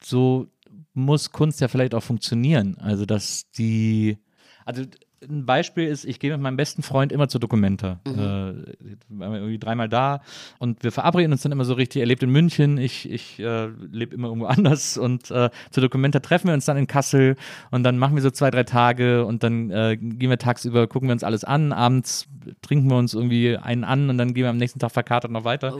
[0.02, 0.48] so
[0.96, 2.76] muss Kunst ja vielleicht auch funktionieren.
[2.80, 4.18] Also, dass die,
[4.64, 4.82] also
[5.22, 8.00] ein Beispiel ist, ich gehe mit meinem besten Freund immer zur Documenta.
[8.06, 8.62] Äh, waren
[9.08, 10.20] wir irgendwie dreimal da
[10.58, 12.00] und wir verabreden uns dann immer so richtig.
[12.00, 16.20] Er lebt in München, ich, ich äh, lebe immer irgendwo anders und äh, zur Documenta
[16.20, 17.36] treffen wir uns dann in Kassel
[17.70, 21.08] und dann machen wir so zwei, drei Tage und dann äh, gehen wir tagsüber, gucken
[21.08, 22.28] wir uns alles an, abends
[22.62, 25.44] trinken wir uns irgendwie einen an und dann gehen wir am nächsten Tag verkatert noch
[25.44, 25.76] weiter.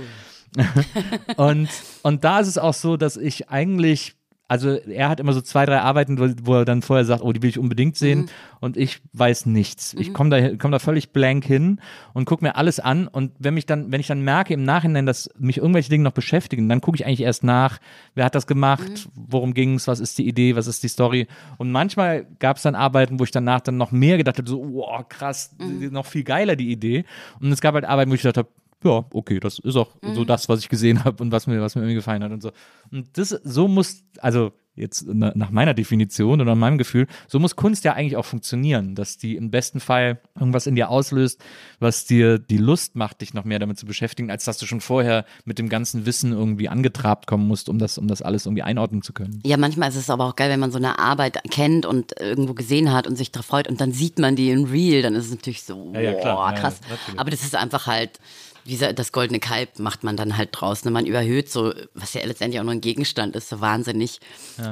[1.37, 1.69] und,
[2.03, 4.15] und da ist es auch so, dass ich eigentlich,
[4.49, 7.43] also er hat immer so zwei, drei Arbeiten, wo, er dann vorher sagt, oh, die
[7.43, 8.31] will ich unbedingt sehen.
[8.61, 9.95] Und ich weiß nichts.
[9.99, 11.81] Ich komme da, komm da völlig blank hin
[12.15, 13.09] und gucke mir alles an.
[13.09, 16.13] Und wenn mich dann, wenn ich dann merke im Nachhinein, dass mich irgendwelche Dinge noch
[16.13, 17.79] beschäftigen, dann gucke ich eigentlich erst nach,
[18.15, 21.27] wer hat das gemacht, worum ging es, was ist die Idee, was ist die Story.
[21.59, 24.63] Und manchmal gab es dann Arbeiten, wo ich danach dann noch mehr gedacht habe, so,
[24.63, 27.05] oh, krass, noch viel geiler die Idee.
[27.41, 28.49] Und es gab halt Arbeiten, wo ich gedacht habe,
[28.85, 31.75] ja, okay, das ist auch so das, was ich gesehen habe und was mir, was
[31.75, 32.53] mir irgendwie gefallen hat und so.
[32.93, 37.57] Und das, so muss, also jetzt na- nach meiner Definition oder meinem Gefühl, so muss
[37.57, 41.43] Kunst ja eigentlich auch funktionieren, dass die im besten Fall irgendwas in dir auslöst,
[41.81, 44.83] was dir die Lust macht, dich noch mehr damit zu beschäftigen, als dass du schon
[44.83, 48.63] vorher mit dem ganzen Wissen irgendwie angetrabt kommen musst, um das, um das alles irgendwie
[48.65, 49.41] einordnen zu können.
[49.47, 52.53] Ja, manchmal ist es aber auch geil, wenn man so eine Arbeit kennt und irgendwo
[52.53, 55.25] gesehen hat und sich darauf freut und dann sieht man die in Real, dann ist
[55.25, 56.37] es natürlich so, Ja, ja, klar.
[56.37, 56.81] boah, Ja, ja, krass.
[56.91, 57.19] natürlich.
[57.19, 58.21] aber das ist einfach halt,
[58.67, 60.85] wie gesagt, das goldene Kalb macht man dann halt draus.
[60.85, 60.91] Ne?
[60.91, 64.21] Man überhöht so, was ja letztendlich auch nur ein Gegenstand ist, so wahnsinnig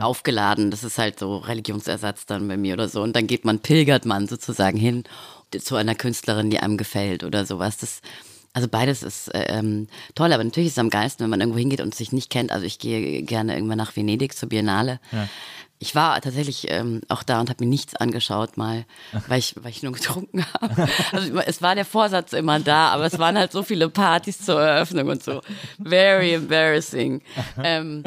[0.00, 0.70] aufgeladen.
[0.70, 3.02] Das ist halt so Religionsersatz dann bei mir oder so.
[3.02, 5.04] Und dann geht man, pilgert man sozusagen hin
[5.60, 7.76] zu einer Künstlerin, die einem gefällt oder sowas.
[7.76, 8.00] Das,
[8.52, 11.58] also beides ist äh, ähm, toll, aber natürlich ist es am geilsten, wenn man irgendwo
[11.58, 12.52] hingeht und sich nicht kennt.
[12.52, 15.00] Also ich gehe gerne irgendwann nach Venedig zur Biennale.
[15.78, 18.84] Ich war tatsächlich ähm, auch da und habe mir nichts angeschaut mal,
[19.28, 20.88] weil ich, weil ich nur getrunken habe.
[21.12, 24.60] Also es war der Vorsatz immer da, aber es waren halt so viele Partys zur
[24.60, 25.40] Eröffnung und so.
[25.82, 27.22] Very embarrassing.
[27.62, 28.02] Ähm,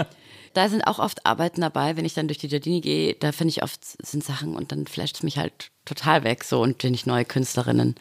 [0.53, 3.51] da sind auch oft Arbeiten dabei, wenn ich dann durch die Giardini gehe, da finde
[3.51, 6.93] ich oft sind Sachen und dann flasht es mich halt total weg so und wenn
[6.93, 7.95] ich neue Künstlerinnen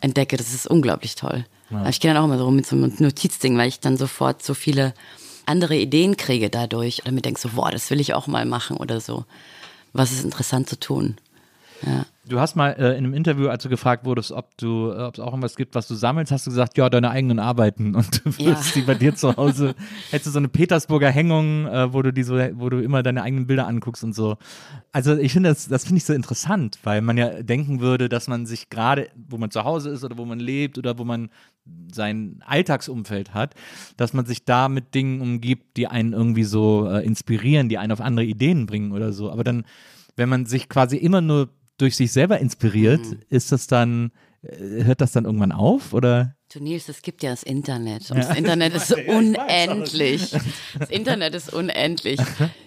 [0.00, 1.44] entdecke, das ist unglaublich toll.
[1.70, 3.96] Aber ich gehe dann auch immer so rum mit so einem Notizding, weil ich dann
[3.96, 4.94] sofort so viele
[5.48, 8.76] andere Ideen kriege dadurch oder mir denke so, boah, das will ich auch mal machen
[8.76, 9.24] oder so.
[9.92, 11.16] Was ist interessant zu tun?
[11.86, 12.06] Ja.
[12.28, 15.14] Du hast mal äh, in einem Interview, als du gefragt wurdest, ob du, äh, ob
[15.14, 18.22] es auch irgendwas gibt, was du sammelst, hast du gesagt, ja, deine eigenen Arbeiten und
[18.24, 18.38] du Ja.
[18.46, 19.74] würdest die bei dir zu Hause,
[20.10, 23.22] hättest du so eine Petersburger Hängung, äh, wo du die so, wo du immer deine
[23.22, 24.36] eigenen Bilder anguckst und so.
[24.92, 28.28] Also ich finde das, das finde ich so interessant, weil man ja denken würde, dass
[28.28, 31.30] man sich gerade, wo man zu Hause ist oder wo man lebt oder wo man
[31.92, 33.54] sein Alltagsumfeld hat,
[33.96, 37.92] dass man sich da mit Dingen umgibt, die einen irgendwie so äh, inspirieren, die einen
[37.92, 39.30] auf andere Ideen bringen oder so.
[39.30, 39.64] Aber dann,
[40.16, 41.48] wenn man sich quasi immer nur
[41.78, 43.00] durch sich selber inspiriert,
[43.30, 44.12] ist das dann,
[44.42, 46.34] äh, hört das dann irgendwann auf oder?
[46.52, 50.34] Du Nils, es gibt ja das Internet und das Internet ist unendlich.
[50.78, 52.18] Das Internet ist unendlich.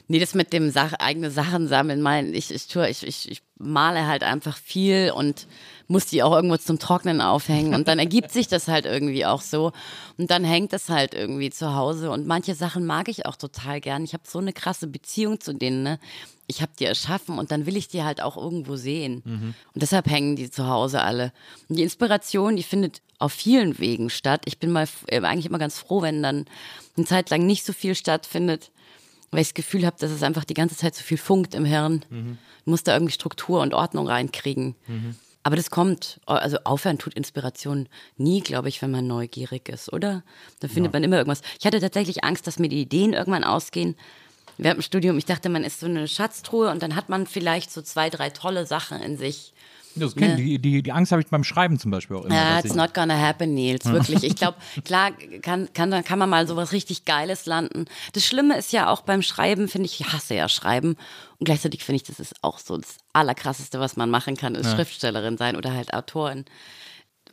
[0.08, 3.42] Nee, das mit dem Sach eigene Sachen sammeln, mein, ich, ich tue, ich, ich, ich
[3.58, 5.48] male halt einfach viel und
[5.88, 9.42] muss die auch irgendwo zum Trocknen aufhängen und dann ergibt sich das halt irgendwie auch
[9.42, 9.72] so
[10.18, 13.82] und dann hängt das halt irgendwie zu Hause und manche Sachen mag ich auch total
[13.82, 14.04] gern.
[14.04, 16.00] Ich habe so eine krasse Beziehung zu denen, ne?
[16.52, 19.22] Ich habe die erschaffen und dann will ich die halt auch irgendwo sehen.
[19.74, 21.32] Und deshalb hängen die zu Hause alle.
[21.70, 24.42] Und die Inspiration, die findet auf vielen Wegen statt.
[24.46, 26.46] Ich bin mal äh, eigentlich immer ganz froh, wenn dann
[26.98, 28.72] eine Zeit lang nicht so viel stattfindet,
[29.32, 31.64] weil ich das Gefühl habe, dass es einfach die ganze Zeit so viel funkt im
[31.64, 32.04] Hirn.
[32.66, 34.76] Du musst da irgendwie Struktur und Ordnung reinkriegen.
[35.44, 37.88] Aber das kommt, also aufhören tut Inspiration
[38.18, 40.22] nie, glaube ich, wenn man neugierig ist, oder?
[40.60, 41.42] Da findet man immer irgendwas.
[41.60, 43.96] Ich hatte tatsächlich Angst, dass mir die Ideen irgendwann ausgehen.
[44.62, 47.72] Während dem Studium, ich dachte, man ist so eine Schatztruhe und dann hat man vielleicht
[47.72, 49.54] so zwei, drei tolle Sachen in sich.
[49.96, 52.36] Das kenn, die, die, die Angst habe ich beim Schreiben zum Beispiel auch immer.
[52.36, 54.24] Ja, it's not gonna happen, Nils, wirklich.
[54.24, 57.86] Ich glaube, klar kann, kann, kann man mal sowas richtig Geiles landen.
[58.14, 60.96] Das Schlimme ist ja auch beim Schreiben, finde ich, ich hasse ja Schreiben.
[61.40, 64.72] Und gleichzeitig finde ich, das ist auch so das Allerkrasseste, was man machen kann, ist
[64.72, 66.46] Schriftstellerin sein oder halt Autorin.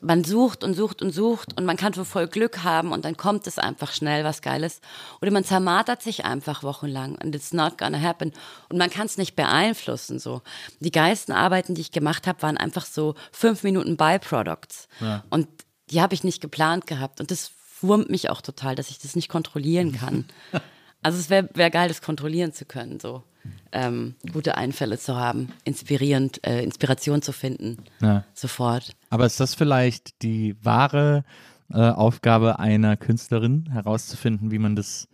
[0.01, 3.17] Man sucht und sucht und sucht und man kann so voll Glück haben und dann
[3.17, 4.81] kommt es einfach schnell was Geiles.
[5.21, 8.33] Oder man zermartert sich einfach wochenlang und it's not gonna happen.
[8.69, 10.43] Und man kann es nicht beeinflussen so.
[10.81, 14.89] Die geilsten Arbeiten, die ich gemacht habe, waren einfach so fünf Minuten Byproducts.
[15.31, 15.49] Und
[15.91, 17.21] die habe ich nicht geplant gehabt.
[17.21, 20.25] Und das wurmt mich auch total, dass ich das nicht kontrollieren kann.
[21.01, 23.23] Also es wäre wär geil, das kontrollieren zu können, so
[23.71, 28.25] ähm, gute Einfälle zu haben, inspirierend, äh, Inspiration zu finden, Ja.
[28.35, 28.97] sofort.
[29.11, 31.25] Aber ist das vielleicht die wahre
[31.71, 35.09] äh, Aufgabe einer Künstlerin, herauszufinden, wie man das,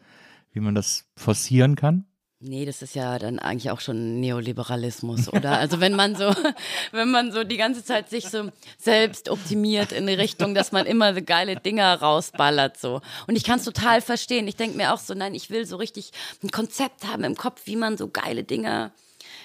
[0.53, 2.07] wie man das forcieren kann?
[2.47, 5.59] Nee, das ist ja dann eigentlich auch schon Neoliberalismus, oder?
[5.59, 6.30] Also wenn man so,
[6.92, 10.84] wenn man so die ganze Zeit sich so selbst optimiert in die Richtung, dass man
[10.84, 13.01] immer so geile Dinger rausballert, so.
[13.26, 14.47] Und ich kann es total verstehen.
[14.47, 16.11] Ich denke mir auch so, nein, ich will so richtig
[16.42, 18.92] ein Konzept haben im Kopf, wie man so geile Dinger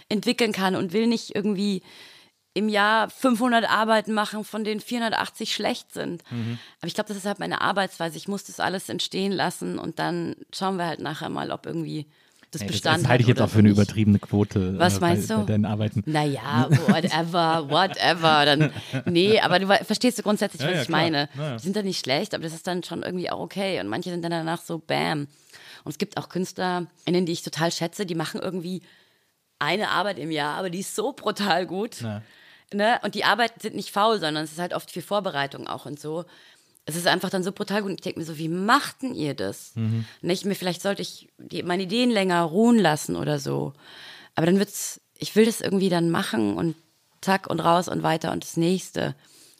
[0.09, 1.81] entwickeln kann und will nicht irgendwie
[2.59, 6.23] im Jahr 500 Arbeiten machen, von denen 480 schlecht sind.
[6.79, 8.17] Aber ich glaube, das ist halt meine Arbeitsweise.
[8.17, 12.05] Ich muss das alles entstehen lassen und dann schauen wir halt nachher mal, ob irgendwie
[12.51, 14.77] das das, Bestand das halte ich jetzt auch für eine übertriebene Quote.
[14.79, 15.37] Was äh, bei, meinst du?
[15.37, 16.01] Bei deinen Arbeiten.
[16.07, 18.45] Naja, whatever, whatever.
[18.45, 18.71] Dann,
[19.05, 21.01] nee, aber du verstehst du grundsätzlich, was ja, ich klar.
[21.01, 21.29] meine.
[21.35, 21.55] Ja, ja.
[21.57, 23.79] Die sind dann nicht schlecht, aber das ist dann schon irgendwie auch okay.
[23.79, 25.27] Und manche sind dann danach so bam.
[25.83, 28.81] Und es gibt auch KünstlerInnen, die ich total schätze, die machen irgendwie
[29.59, 32.01] eine Arbeit im Jahr, aber die ist so brutal gut.
[32.73, 32.99] Ne?
[33.03, 35.99] Und die Arbeiten sind nicht faul, sondern es ist halt oft viel Vorbereitung auch und
[35.99, 36.25] so.
[36.85, 37.91] Es ist einfach dann so brutal gut.
[37.91, 39.73] Und ich denke mir so, wie machten ihr das?
[40.21, 43.73] Nicht mir, vielleicht sollte ich die, meine Ideen länger ruhen lassen oder so.
[44.35, 46.75] Aber dann wird's, ich will das irgendwie dann machen und
[47.21, 49.15] zack und raus und weiter und das nächste.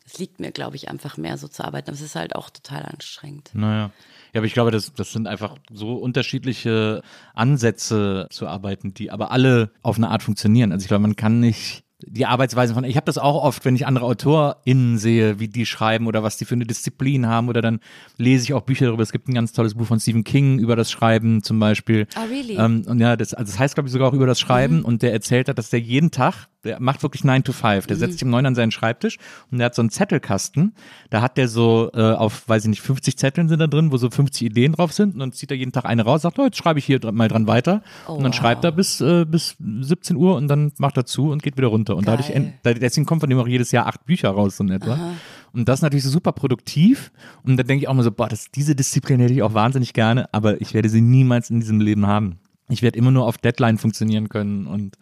[0.06, 1.90] Es liegt mir, glaube ich, einfach mehr so zu arbeiten.
[1.90, 3.52] Aber es ist halt auch total anstrengend.
[3.54, 3.92] Naja.
[4.34, 7.02] Ja, aber ich glaube, das, das sind einfach so unterschiedliche
[7.34, 10.72] Ansätze zu arbeiten, die aber alle auf eine Art funktionieren.
[10.72, 13.76] Also ich glaube, man kann nicht die Arbeitsweise von, ich habe das auch oft, wenn
[13.76, 17.62] ich andere AutorInnen sehe, wie die schreiben oder was die für eine Disziplin haben oder
[17.62, 17.80] dann
[18.18, 19.04] lese ich auch Bücher darüber.
[19.04, 22.08] Es gibt ein ganz tolles Buch von Stephen King über das Schreiben zum Beispiel.
[22.16, 22.58] Oh, really?
[22.58, 25.02] Ähm, und ja, das, also das heißt, glaube ich, sogar auch über das Schreiben und
[25.02, 28.14] der erzählt hat, dass der jeden Tag, der macht wirklich 9 to 5, der setzt
[28.14, 29.18] sich um 9 an seinen Schreibtisch
[29.52, 30.74] und der hat so einen Zettelkasten,
[31.10, 33.98] da hat der so äh, auf, weiß ich nicht, 50 Zetteln sind da drin, wo
[33.98, 36.46] so 50 Ideen drauf sind und dann zieht er jeden Tag eine raus, sagt, oh,
[36.46, 38.36] jetzt schreibe ich hier dr- mal dran weiter und dann wow.
[38.36, 41.68] schreibt er bis, äh, bis 17 Uhr und dann macht er zu und geht wieder
[41.68, 42.54] runter und dadurch, Geil.
[42.64, 45.14] deswegen kommt von dem auch jedes Jahr acht Bücher raus, so in etwa.
[45.52, 47.12] Und das ist natürlich so super produktiv.
[47.44, 49.94] Und da denke ich auch mal so, boah, das, diese Disziplin hätte ich auch wahnsinnig
[49.94, 52.38] gerne, aber ich werde sie niemals in diesem Leben haben.
[52.72, 54.96] Ich werde immer nur auf Deadline funktionieren können und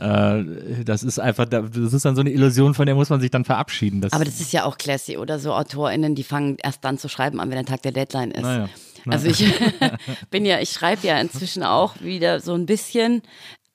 [0.00, 3.20] äh, das ist einfach, da- das ist dann so eine Illusion, von der muss man
[3.20, 4.00] sich dann verabschieden.
[4.00, 7.08] Das, Aber das ist ja auch classy oder so AutorInnen, die fangen erst dann zu
[7.08, 8.42] schreiben an, wenn der Tag der Deadline ist.
[8.42, 8.68] Naja.
[9.08, 9.44] Also ich
[10.30, 13.22] bin ja, ich schreibe ja inzwischen auch wieder so ein bisschen.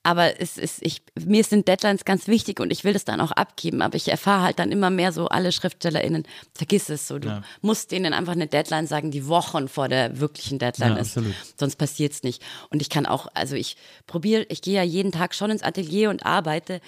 [0.04, 3.32] Aber es ist, ich, mir sind Deadlines ganz wichtig und ich will das dann auch
[3.32, 3.82] abgeben.
[3.82, 6.24] Aber ich erfahre halt dann immer mehr so, alle SchriftstellerInnen,
[6.54, 7.18] vergiss es so.
[7.18, 11.08] Du musst denen einfach eine Deadline sagen, die Wochen vor der wirklichen Deadline Ja, ist.
[11.16, 11.34] absolut.
[11.58, 12.42] Sonst passiert's nicht.
[12.70, 13.76] Und ich kann auch, also ich
[14.06, 16.80] probiere, ich gehe ja jeden Tag schon ins Atelier und arbeite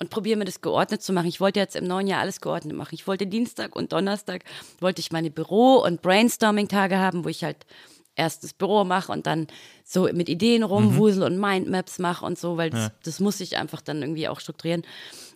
[0.00, 1.26] und probiere mir das geordnet zu machen.
[1.28, 2.94] Ich wollte jetzt im neuen Jahr alles geordnet machen.
[2.94, 4.42] Ich wollte Dienstag und Donnerstag
[4.80, 7.56] wollte ich meine Büro- und Brainstorming-Tage haben, wo ich halt
[8.18, 9.46] erst das Büro mache und dann
[9.84, 13.80] so mit Ideen rumwusel und Mindmaps mache und so, weil das, das muss ich einfach
[13.80, 14.82] dann irgendwie auch strukturieren.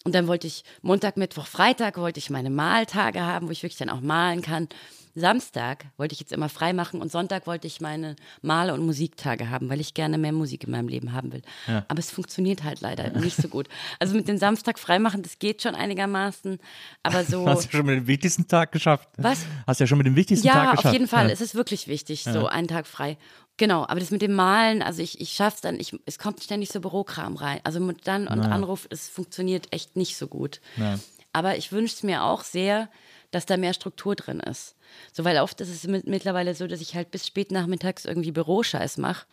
[0.04, 3.78] Und dann wollte ich Montag, Mittwoch, Freitag wollte ich meine Maltage haben, wo ich wirklich
[3.78, 4.68] dann auch malen kann.
[5.14, 9.50] Samstag wollte ich jetzt immer frei machen und Sonntag wollte ich meine Male- und Musiktage
[9.50, 11.42] haben, weil ich gerne mehr Musik in meinem Leben haben will.
[11.66, 13.68] Aber es funktioniert halt leider nicht so gut.
[13.98, 16.58] Also mit dem Samstag freimachen, das geht schon einigermaßen,
[17.02, 17.46] aber so.
[17.48, 19.06] hast du schon mit dem wichtigsten Tag geschafft.
[19.18, 19.44] Was?
[19.66, 20.86] Hast du ja schon mit dem wichtigsten Tag Ja, geschafft.
[20.86, 21.26] auf jeden Fall.
[21.26, 21.32] Ja.
[21.32, 23.18] Es ist wirklich wichtig, so einen Tag frei.
[23.58, 26.70] Genau, aber das mit dem Malen, also ich, ich schaff's dann, ich, es kommt ständig
[26.70, 27.60] so Bürokram rein.
[27.64, 30.60] Also mit dann und Anruf, es funktioniert echt nicht so gut.
[30.76, 30.98] Ja.
[31.32, 32.88] Aber ich wünsche es mir auch sehr,
[33.30, 34.74] dass da mehr Struktur drin ist.
[35.12, 38.32] So, weil oft ist es mit, mittlerweile so, dass ich halt bis spät nachmittags irgendwie
[38.32, 39.26] Büroscheiß mache.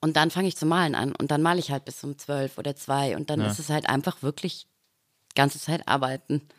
[0.00, 1.14] Und dann fange ich zu malen an.
[1.14, 3.16] Und dann male ich halt bis um zwölf oder zwei.
[3.16, 4.66] Und dann ist es halt einfach wirklich
[5.34, 6.42] ganze Zeit arbeiten.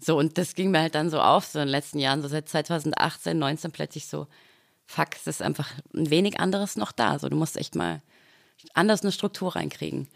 [0.00, 2.26] So, und das ging mir halt dann so auf, so in den letzten Jahren, so
[2.26, 4.26] seit 2018, 19 plötzlich so,
[4.92, 7.18] fuck, es ist einfach ein wenig anderes noch da.
[7.18, 8.02] So, du musst echt mal
[8.74, 10.06] anders eine Struktur reinkriegen.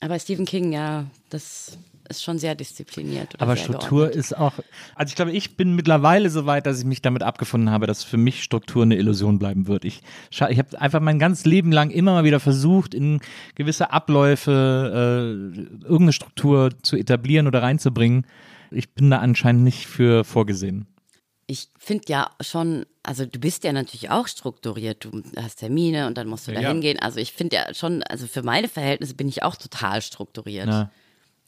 [0.00, 3.40] Aber Stephen King, ja, das ist schon sehr diszipliniert.
[3.40, 4.16] Aber sehr Struktur geordnet.
[4.16, 4.54] ist auch,
[4.94, 8.04] also ich glaube, ich bin mittlerweile so weit, dass ich mich damit abgefunden habe, dass
[8.04, 9.84] für mich Struktur eine Illusion bleiben wird.
[9.84, 13.20] Ich, ich habe einfach mein ganzes Leben lang immer mal wieder versucht, in
[13.54, 18.26] gewisse Abläufe äh, irgendeine Struktur zu etablieren oder reinzubringen.
[18.70, 20.86] Ich bin da anscheinend nicht für vorgesehen.
[21.50, 25.04] Ich finde ja schon, also du bist ja natürlich auch strukturiert.
[25.04, 26.98] Du hast Termine und dann musst du da hingehen.
[27.00, 30.68] Also ich finde ja schon, also für meine Verhältnisse bin ich auch total strukturiert.
[30.68, 30.90] Ja.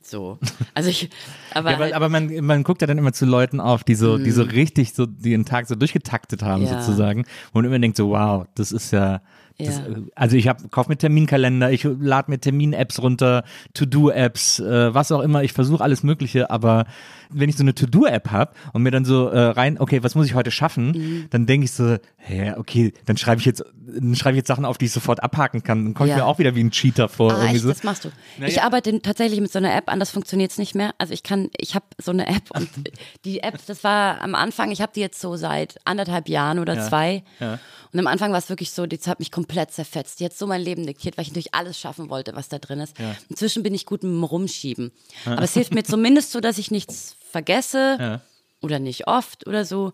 [0.03, 0.39] So.
[0.73, 1.11] Also ich,
[1.53, 3.95] aber, Ja, aber, halt, aber man, man guckt ja dann immer zu Leuten auf, die
[3.95, 6.65] so, die so richtig so den Tag so durchgetaktet haben.
[6.65, 6.81] Ja.
[6.81, 9.21] sozusagen und immer denkt so, wow, das ist ja,
[9.59, 9.85] das, Ja.
[10.15, 13.45] also ich habe kauf mir Terminkalender, ich lade mir Termin-Apps runter,
[13.75, 16.87] To-Do-Apps, äh, was auch immer, ich versuche alles Mögliche, aber
[17.33, 20.27] wenn ich so eine To-Do-App habe und mir dann so äh, rein, okay, was muss
[20.27, 21.27] ich heute schaffen, Mhm.
[21.31, 24.65] dann denke ich so, hä, okay, dann schreibe ich jetzt, dann schreibe ich jetzt Sachen
[24.65, 26.23] auf, die ich sofort abhaken kann, dann komme ich Ja.
[26.25, 27.33] mir auch wieder wie ein Cheater vor.
[27.35, 27.69] ah, echt, so.
[27.69, 28.11] das machst du.
[28.45, 28.63] Ich ja.
[28.65, 30.93] arbeite tatsächlich mit so einer App, anders funktioniert es nicht mehr.
[30.99, 32.69] Also ich kann, ich habe so eine App und
[33.25, 36.81] die App, das war am Anfang, ich habe die jetzt so seit anderthalb Jahren oder
[36.87, 37.23] zwei.
[37.41, 37.59] Ja.
[37.93, 40.21] Und am Anfang war es wirklich so, die hat mich komplett zerfetzt.
[40.21, 42.79] Die hat so mein Leben diktiert, weil ich natürlich alles schaffen wollte, was da drin
[42.79, 42.95] ist.
[43.29, 44.93] Inzwischen bin ich gut mit dem Rumschieben.
[45.27, 48.21] Aber es hilft mir zumindest so, dass ich nichts vergesse Ja.
[48.61, 49.93] oder nicht oft oder so.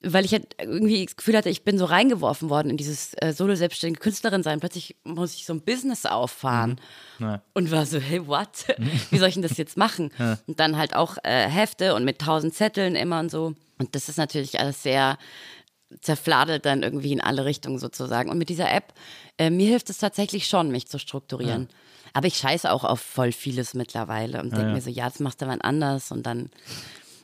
[0.00, 3.32] Weil ich halt irgendwie das Gefühl hatte, ich bin so reingeworfen worden in dieses äh,
[3.32, 4.60] solo-selbstständige Künstlerin sein.
[4.60, 6.80] Plötzlich muss ich so ein Business auffahren.
[7.18, 7.42] Ja.
[7.52, 8.48] Und war so, hey, what?
[9.10, 10.12] Wie soll ich denn das jetzt machen?
[10.46, 13.54] Und dann halt auch äh, Hefte und mit tausend Zetteln immer und so.
[13.78, 15.18] Und das ist natürlich alles sehr
[16.00, 18.30] zerfladelt dann irgendwie in alle Richtungen sozusagen.
[18.30, 18.92] Und mit dieser App,
[19.38, 21.68] äh, mir hilft es tatsächlich schon, mich zu strukturieren.
[22.12, 25.42] Aber ich scheiße auch auf voll vieles mittlerweile und denke mir so, ja, das machst
[25.42, 26.50] du wann anders und dann,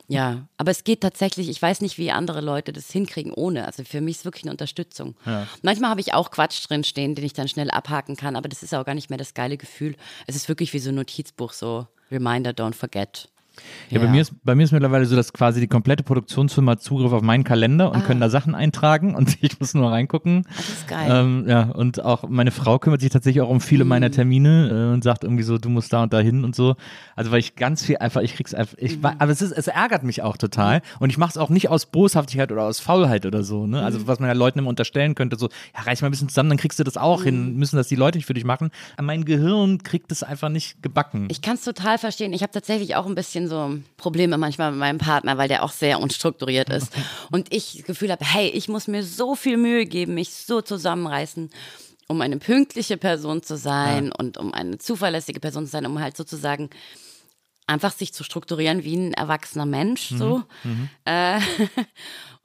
[0.07, 0.47] ja.
[0.57, 3.65] Aber es geht tatsächlich, ich weiß nicht, wie andere Leute das hinkriegen ohne.
[3.65, 5.15] Also für mich ist wirklich eine Unterstützung.
[5.61, 8.63] Manchmal habe ich auch Quatsch drin stehen, den ich dann schnell abhaken kann, aber das
[8.63, 9.95] ist auch gar nicht mehr das geile Gefühl.
[10.27, 13.29] Es ist wirklich wie so ein Notizbuch, so Reminder, don't forget.
[13.89, 17.11] Ja, Bei, mir ist, bei mir ist mittlerweile so, dass quasi die komplette Produktionsfirma Zugriff
[17.11, 18.01] auf meinen Kalender und Ah.
[18.05, 20.45] können da Sachen eintragen und ich muss nur reingucken.
[20.55, 21.07] Das ist geil.
[21.09, 23.89] Ähm, ja, und auch meine Frau kümmert sich tatsächlich auch um viele Mhm.
[23.89, 26.75] meiner Termine äh, und sagt irgendwie so, du musst da und da hin und so.
[27.15, 29.05] Also weil ich ganz viel einfach, ich krieg's einfach, ich, Mhm.
[29.19, 31.85] aber es ist, es ärgert mich auch total und ich mache es auch nicht aus
[31.85, 33.67] Boshaftigkeit oder aus Faulheit oder so.
[33.67, 33.79] Ne?
[33.79, 33.83] Mhm.
[33.85, 36.49] Also was man ja Leuten immer unterstellen könnte, so, ja reich mal ein bisschen zusammen,
[36.49, 37.23] dann kriegst du das auch Mhm.
[37.25, 37.55] hin.
[37.55, 38.71] Müssen das die Leute nicht für dich machen?
[38.97, 41.27] Aber mein Gehirn kriegt es einfach nicht gebacken.
[41.29, 42.33] Ich kann es total verstehen.
[42.33, 45.71] Ich habe tatsächlich auch ein bisschen so Probleme manchmal mit meinem Partner, weil der auch
[45.71, 46.91] sehr unstrukturiert ist.
[47.31, 50.61] Und ich das Gefühl habe, hey, ich muss mir so viel Mühe geben, mich so
[50.61, 51.49] zusammenreißen,
[52.07, 56.15] um eine pünktliche Person zu sein und um eine zuverlässige Person zu sein, um halt
[56.15, 56.69] sozusagen
[57.67, 60.09] einfach sich zu strukturieren wie ein erwachsener Mensch.
[60.09, 60.43] So.
[61.05, 61.39] Äh,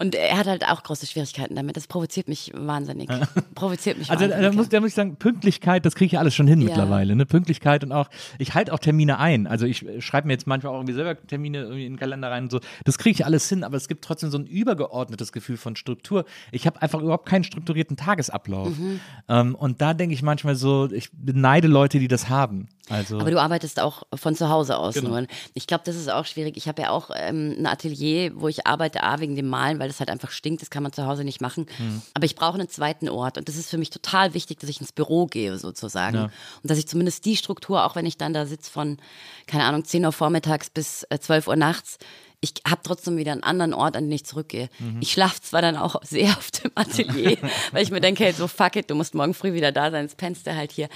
[0.01, 1.77] und er hat halt auch große Schwierigkeiten damit.
[1.77, 3.09] Das provoziert mich wahnsinnig.
[3.55, 4.51] Provoziert mich Also da, wahnsinnig.
[4.51, 6.67] da, muss, da muss ich sagen, Pünktlichkeit, das kriege ich alles schon hin Ja.
[6.69, 7.15] mittlerweile.
[7.15, 7.27] Ne?
[7.27, 9.47] Pünktlichkeit und auch, ich halte auch Termine ein.
[9.47, 12.31] Also ich äh, schreibe mir jetzt manchmal auch irgendwie selber Termine irgendwie in den Kalender
[12.31, 12.61] rein und so.
[12.85, 16.25] Das kriege ich alles hin, aber es gibt trotzdem so ein übergeordnetes Gefühl von Struktur.
[16.51, 18.77] Ich habe einfach überhaupt keinen strukturierten Tagesablauf.
[18.79, 19.01] Mhm.
[19.29, 22.69] Ähm, und da denke ich manchmal so, ich beneide Leute, die das haben.
[22.91, 25.09] Also Aber du arbeitest auch von zu Hause aus Genau.
[25.11, 25.27] nur.
[25.55, 26.57] Ich glaube, das ist auch schwierig.
[26.57, 29.89] Ich habe ja auch ähm, ein Atelier, wo ich arbeite, A, wegen dem Malen, weil
[29.89, 30.61] das halt einfach stinkt.
[30.61, 31.67] Das kann man zu Hause nicht machen.
[31.77, 32.03] Hm.
[32.15, 33.39] Aber ich brauche einen zweiten Ort.
[33.39, 36.19] Und das ist für mich total wichtig, dass ich ins Büro gehe, sozusagen.
[36.25, 36.31] Und
[36.63, 38.99] dass ich zumindest die Struktur, auch wenn ich dann da sitze von,
[39.47, 41.99] keine Ahnung, 10 Uhr vormittags bis äh, 12 Uhr nachts,
[42.43, 44.71] ich habe trotzdem wieder einen anderen Ort, an den ich zurückgehe.
[44.79, 44.99] Mhm.
[45.01, 47.37] Ich schlafe zwar dann auch sehr oft im Atelier,
[47.73, 50.05] weil ich mir denke, hey, so fuck it, du musst morgen früh wieder da sein,
[50.05, 50.89] jetzt pennst du halt hier.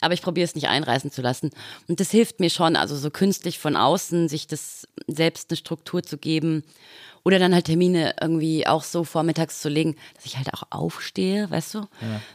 [0.00, 1.50] Aber ich probiere es nicht einreißen zu lassen.
[1.88, 6.02] Und das hilft mir schon, also so künstlich von außen, sich das selbst eine Struktur
[6.02, 6.64] zu geben.
[7.22, 11.50] Oder dann halt Termine irgendwie auch so vormittags zu legen, dass ich halt auch aufstehe,
[11.50, 11.80] weißt du?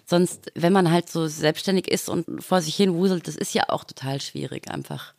[0.05, 3.63] Sonst, wenn man halt so selbstständig ist und vor sich hin wuselt, das ist ja
[3.70, 5.16] auch total schwierig, einfach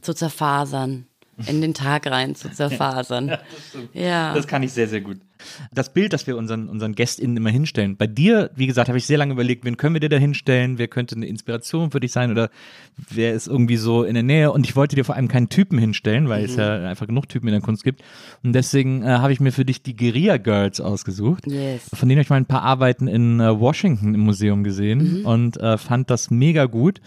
[0.00, 1.06] zu zerfasern,
[1.46, 3.36] in den Tag rein zu zerfasern.
[3.92, 4.34] Ja.
[4.34, 5.18] Das kann ich sehr, sehr gut.
[5.72, 7.96] Das Bild, das wir unseren, unseren GästInnen immer hinstellen.
[7.96, 10.78] Bei dir, wie gesagt, habe ich sehr lange überlegt, wen können wir dir da hinstellen?
[10.78, 12.30] Wer könnte eine Inspiration für dich sein?
[12.30, 12.50] Oder
[13.10, 14.52] wer ist irgendwie so in der Nähe?
[14.52, 17.48] Und ich wollte dir vor allem keinen Typen hinstellen, weil es ja einfach genug Typen
[17.48, 18.02] in der Kunst gibt.
[18.42, 21.46] Und deswegen äh, habe ich mir für dich die Guerilla Girls ausgesucht.
[21.46, 21.82] Yes.
[21.92, 25.56] Von denen habe ich mal ein paar Arbeiten in äh, Washington im Museum gesehen und
[25.58, 27.00] äh, fand das mega gut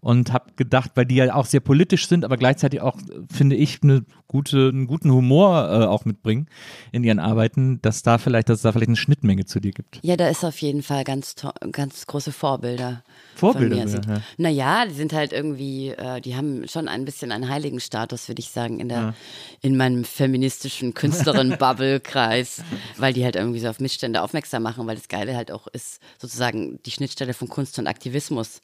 [0.00, 3.56] und habe gedacht, weil die ja auch sehr politisch sind, aber gleichzeitig auch, äh, finde
[3.56, 6.46] ich, eine gute, einen guten Humor äh, auch mitbringen
[6.92, 9.98] in ihren Arbeiten, dass da vielleicht, dass es da vielleicht eine Schnittmenge zu dir gibt.
[10.02, 11.34] Ja, da ist auf jeden Fall ganz,
[11.72, 13.02] ganz große Vorbilder.
[13.34, 13.88] Vorbilder von mir.
[13.88, 14.22] Sind, ja.
[14.36, 18.40] Naja, die sind halt irgendwie, äh, die haben schon ein bisschen einen heiligen Status, würde
[18.40, 19.14] ich sagen, in, der,
[19.62, 22.62] in meinem feministischen Künstlerin-Bubble-Kreis,
[22.96, 26.00] weil die halt irgendwie so auf Missstände aufmerksam machen, weil das Geile halt auch ist,
[26.18, 28.60] sozusagen die Schnittstelle von Kunst und Aktivismus,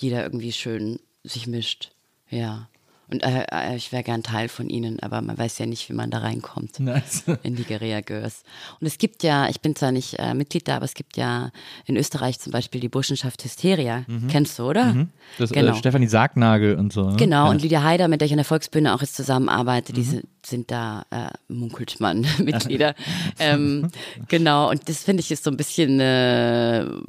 [0.00, 1.92] die da irgendwie schön sich mischt.
[2.28, 2.68] Ja.
[3.12, 5.92] Und äh, äh, ich wäre gern Teil von ihnen, aber man weiß ja nicht, wie
[5.92, 7.24] man da reinkommt Nice.
[7.42, 8.42] in die Guerilla Girls.
[8.80, 11.50] Und es gibt ja, ich bin zwar nicht äh, Mitglied da, aber es gibt ja
[11.84, 14.04] in Österreich zum Beispiel die Burschenschaft Hysteria.
[14.28, 15.06] Kennst du, oder?
[15.38, 15.72] Das genau.
[15.72, 17.10] äh, Stefanie Sargnagel und so.
[17.10, 17.16] Ne?
[17.16, 17.50] Genau, Ja.
[17.50, 20.70] und Lydia Haider, mit der ich an der Volksbühne auch jetzt zusammenarbeite, die sind, sind
[20.70, 22.94] da, äh, munkelt man, Mitglieder.
[23.38, 23.90] ähm,
[24.28, 27.02] genau, und das finde ich ist so ein bisschen eine,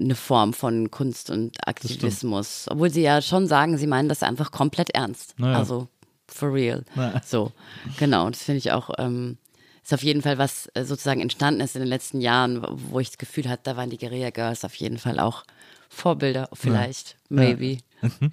[0.00, 2.66] eine Form von Kunst und Aktivismus.
[2.68, 5.34] Obwohl sie ja schon sagen, sie meinen das einfach komplett ernst.
[5.44, 5.58] Naja.
[5.58, 5.88] Also,
[6.28, 6.84] for real.
[6.94, 7.20] Na.
[7.24, 7.52] So,
[7.98, 9.36] genau, und das finde ich auch, ähm,
[9.82, 13.08] ist auf jeden Fall was äh, sozusagen entstanden ist in den letzten Jahren, wo- ich
[13.10, 15.44] das Gefühl hatte, da waren die Guerilla Girls auf jeden Fall auch
[15.90, 17.78] Vorbilder, vielleicht, maybe.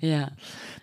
[0.02, 0.32] Ja.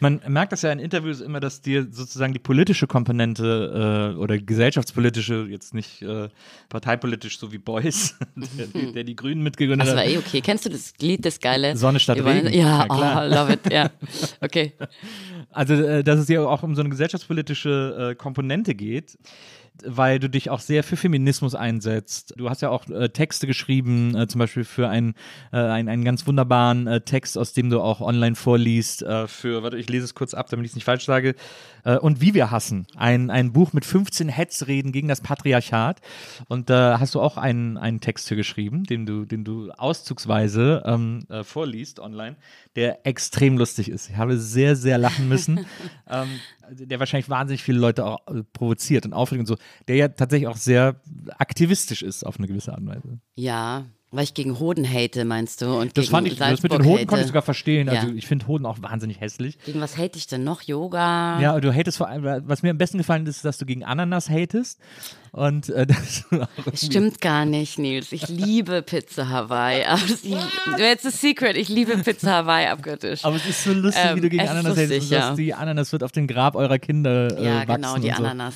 [0.00, 4.38] Man merkt das ja in Interviews immer, dass dir sozusagen die politische Komponente äh, oder
[4.38, 6.28] gesellschaftspolitische, jetzt nicht äh,
[6.68, 10.10] parteipolitisch, so wie Beuys, der, der die Grünen mitgegründet Das war hat.
[10.10, 10.40] eh okay.
[10.40, 11.76] Kennst du das Lied, das geile?
[11.76, 12.52] Sonne statt Regen.
[12.52, 13.26] Ja, Ja, klar.
[13.26, 13.90] oh, love it, ja.
[14.40, 14.72] Okay.
[15.50, 19.18] Also, äh, dass es dir auch um so eine gesellschaftspolitische äh, Komponente geht,
[19.86, 22.34] weil du dich auch sehr für Feminismus einsetzt.
[22.36, 25.14] Du hast ja auch äh, Texte geschrieben, äh, zum Beispiel für einen,
[25.52, 29.62] äh, einen, einen ganz wunderbaren äh, Text, aus dem du auch online vorliest, äh, für,
[29.62, 31.34] warte, ich lese es kurz ab, damit ich es nicht falsch sage,
[31.84, 32.86] äh, und wie wir hassen.
[32.96, 36.00] Ein, ein Buch mit 15 Hetzreden gegen das Patriarchat.
[36.48, 40.82] Und da hast du auch einen, einen Text für geschrieben, den du, den du auszugsweise
[40.84, 42.36] ähm, äh, vorliest online,
[42.76, 44.10] der extrem lustig ist.
[44.10, 45.66] Ich habe sehr, sehr lachen müssen.
[46.10, 46.28] ähm,
[46.70, 49.56] der wahrscheinlich wahnsinnig viele Leute auch äh, provoziert und aufregt und so,
[49.86, 51.00] der ja tatsächlich auch sehr
[51.38, 53.20] aktivistisch ist auf eine gewisse Art und Weise.
[53.34, 55.66] Ja, Weil ich gegen Hoden hate, meinst du?
[55.78, 57.06] Und Das fand ich, das mit den Salzburg Hoden hate.
[57.06, 57.90] konnte ich sogar verstehen.
[57.90, 58.14] Also Ja.
[58.14, 59.58] ich finde Hoden auch wahnsinnig hässlich.
[59.66, 60.62] Gegen was hate ich denn noch?
[60.62, 61.38] Yoga?
[61.40, 64.30] Ja, du hatest vor allem, was mir am besten gefallen ist, dass du gegen Ananas
[64.30, 64.80] hatest.
[65.32, 66.24] Und äh, das
[66.86, 68.12] Stimmt gar nicht, Nils.
[68.12, 69.84] Ich liebe Pizza Hawaii.
[69.84, 70.00] Aber
[70.78, 71.58] jetzt ist Secret.
[71.58, 73.26] Ich liebe Pizza Hawaii abgöttisch.
[73.26, 75.10] Aber es ist so lustig, Ähm, wie du gegen es Ananas lustig, hatest.
[75.10, 75.34] ja.
[75.34, 78.22] Die Ananas wird auf den Grab eurer Kinder äh, ja, wachsen genau, die und so.
[78.24, 78.54] Ananas.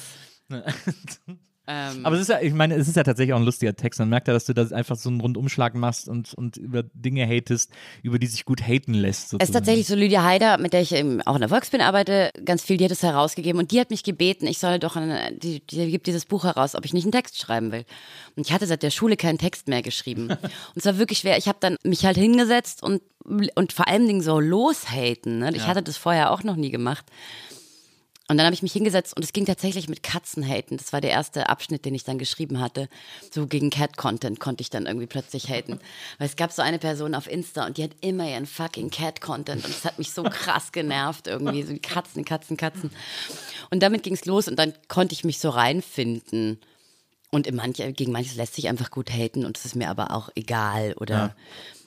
[1.68, 4.00] ähm, Aber es ist ja, ich meine, es ist ja tatsächlich auch ein lustiger Text.
[4.00, 7.24] Man merkt ja, dass du da einfach so einen Rundumschlag machst und, und über Dinge
[7.26, 7.70] hatest,
[8.02, 9.34] über die sich gut haten lässt.
[9.34, 12.30] Es ist tatsächlich so Lydia Haider, mit der ich eben auch in der Volksbin arbeite,
[12.44, 15.32] ganz viel, die hat es herausgegeben und die hat mich gebeten, ich soll doch, eine,
[15.36, 17.84] die, die gibt dieses Buch heraus, ob ich nicht einen Text schreiben will.
[18.34, 20.30] Und ich hatte seit der Schule keinen Text mehr geschrieben.
[20.30, 21.38] und es war wirklich schwer.
[21.38, 25.38] Ich habe dann mich halt hingesetzt und, und vor allen Dingen so loshaten.
[25.38, 25.52] Ne?
[25.54, 27.06] Ich hatte das vorher auch noch nie gemacht.
[28.32, 30.78] Und dann habe ich mich hingesetzt und es ging tatsächlich mit Katzenhaten.
[30.78, 32.88] Das war der erste Abschnitt, den ich dann geschrieben hatte.
[33.30, 35.78] So gegen Cat-Content konnte ich dann irgendwie plötzlich haten.
[36.18, 39.66] Weil es gab so eine Person auf Insta und die hat immer ihren fucking Cat-Content
[39.66, 41.62] und es hat mich so krass genervt irgendwie.
[41.62, 42.90] So Katzen, Katzen, Katzen.
[43.70, 46.58] Und damit ging es los und dann konnte ich mich so reinfinden.
[47.30, 50.10] Und in manche, gegen manches lässt sich einfach gut haten und es ist mir aber
[50.10, 50.94] auch egal.
[50.94, 51.34] Oder ja,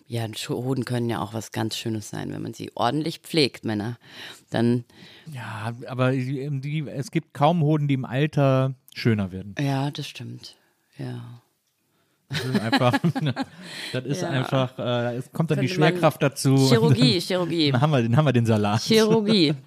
[0.09, 3.97] Hoden können ja auch was ganz Schönes sein, wenn man sie ordentlich pflegt, Männer.
[4.49, 4.85] Dann
[5.31, 9.55] Ja, aber die, die, es gibt kaum Hoden, die im Alter schöner werden.
[9.59, 10.55] Ja, das stimmt.
[10.97, 11.41] Ja.
[12.29, 12.93] Das ist einfach,
[13.93, 14.29] das ist Ja.
[14.29, 16.55] einfach, äh, es kommt dann die Könnte man- Schwerkraft dazu.
[16.69, 17.71] Chirurgie, Chirurgie.
[17.71, 18.81] Dann haben wir, dann haben wir den Salat.
[18.81, 19.53] Chirurgie.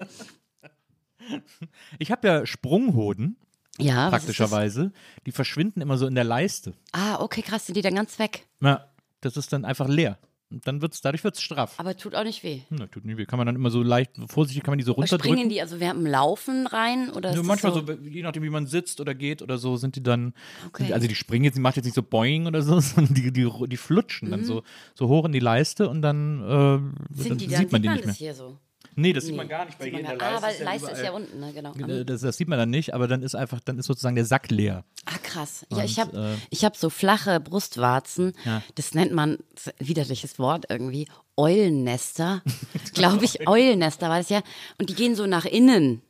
[1.99, 3.36] Ich habe ja Sprunghoden,
[3.78, 4.93] Ja, praktischerweise.
[5.26, 6.72] Die verschwinden immer so in der Leiste.
[6.93, 8.47] Ah, okay, krass, sind die dann ganz weg.
[8.62, 8.86] Ja,
[9.20, 10.18] das ist dann einfach leer.
[10.51, 11.74] Und dann wird's, dadurch wird es straff.
[11.78, 12.62] Aber tut auch nicht weh.
[12.70, 13.26] Hm, tut nicht weh.
[13.26, 15.34] Kann man dann immer so leicht, vorsichtig kann man die so Aber runterdrücken.
[15.36, 17.11] springen die also während dem Laufen rein?
[17.11, 19.96] Oder Ja, manchmal so, so, je nachdem, wie man sitzt oder geht oder so, sind
[19.96, 20.32] die dann,
[20.68, 20.84] Okay.
[20.84, 23.30] sind, also die springen jetzt, die macht jetzt nicht so boing oder so, sondern die,
[23.32, 24.62] die, die flutschen dann so,
[24.94, 28.14] so hoch in die Leiste und dann, äh, dann dann, sieht man die nicht mehr.
[28.14, 28.59] hier so?
[29.01, 30.90] Nee, das sieht Nee, man gar nicht, man in gar- der Ah, weil Leiste Leiste
[30.90, 31.53] ist ja überall- unten, ne?
[31.53, 31.72] Genau.
[31.74, 34.24] Äh, Das, das sieht man dann nicht, aber dann ist einfach, dann ist sozusagen der
[34.24, 34.84] Sack leer.
[35.07, 35.64] Ah, krass.
[35.70, 38.32] Ja, ich Und, habe äh, ich hab so flache Brustwarzen.
[38.44, 38.62] Ja.
[38.74, 42.42] Das nennt man, das ist widerliches Wort irgendwie, Eulennester.
[42.94, 44.42] Glaube ich, Eulennester war das ja.
[44.78, 46.03] Und die gehen so nach innen.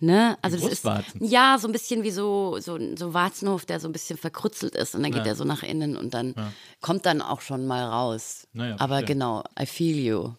[0.00, 0.36] Ne?
[0.42, 1.24] Also das ist Brustwarzen?
[1.24, 4.94] ja so ein bisschen wie so, so, so Warzenhof, der so ein bisschen verkrutzelt ist
[4.94, 5.28] und dann geht Ja.
[5.32, 6.34] er so nach innen und dann
[6.82, 8.46] kommt dann auch schon mal raus.
[8.52, 9.14] Naja, Aber verstehe.
[9.14, 10.30] genau, I feel you,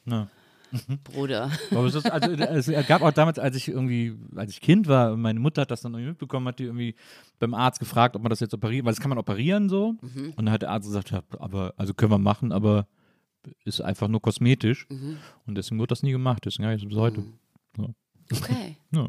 [0.71, 0.95] Ja.
[1.03, 1.51] Bruder.
[1.85, 5.61] Ist, also, es gab auch damals, als ich irgendwie, als ich Kind war, meine Mutter
[5.61, 6.95] hat das dann irgendwie mitbekommen, hat die irgendwie
[7.39, 9.95] beim Arzt gefragt, ob man das jetzt operiert, weil das kann man operieren so.
[10.01, 10.33] Mhm.
[10.35, 12.87] Und dann hat der Arzt gesagt, ja, aber, also können wir machen, aber
[13.63, 14.87] ist einfach nur kosmetisch.
[14.89, 15.17] Mhm.
[15.45, 17.23] Und deswegen wird das nie gemacht, deswegen habe ich es bis heute.
[17.77, 17.87] Ja.
[18.31, 18.77] Okay.
[18.91, 19.07] Ja.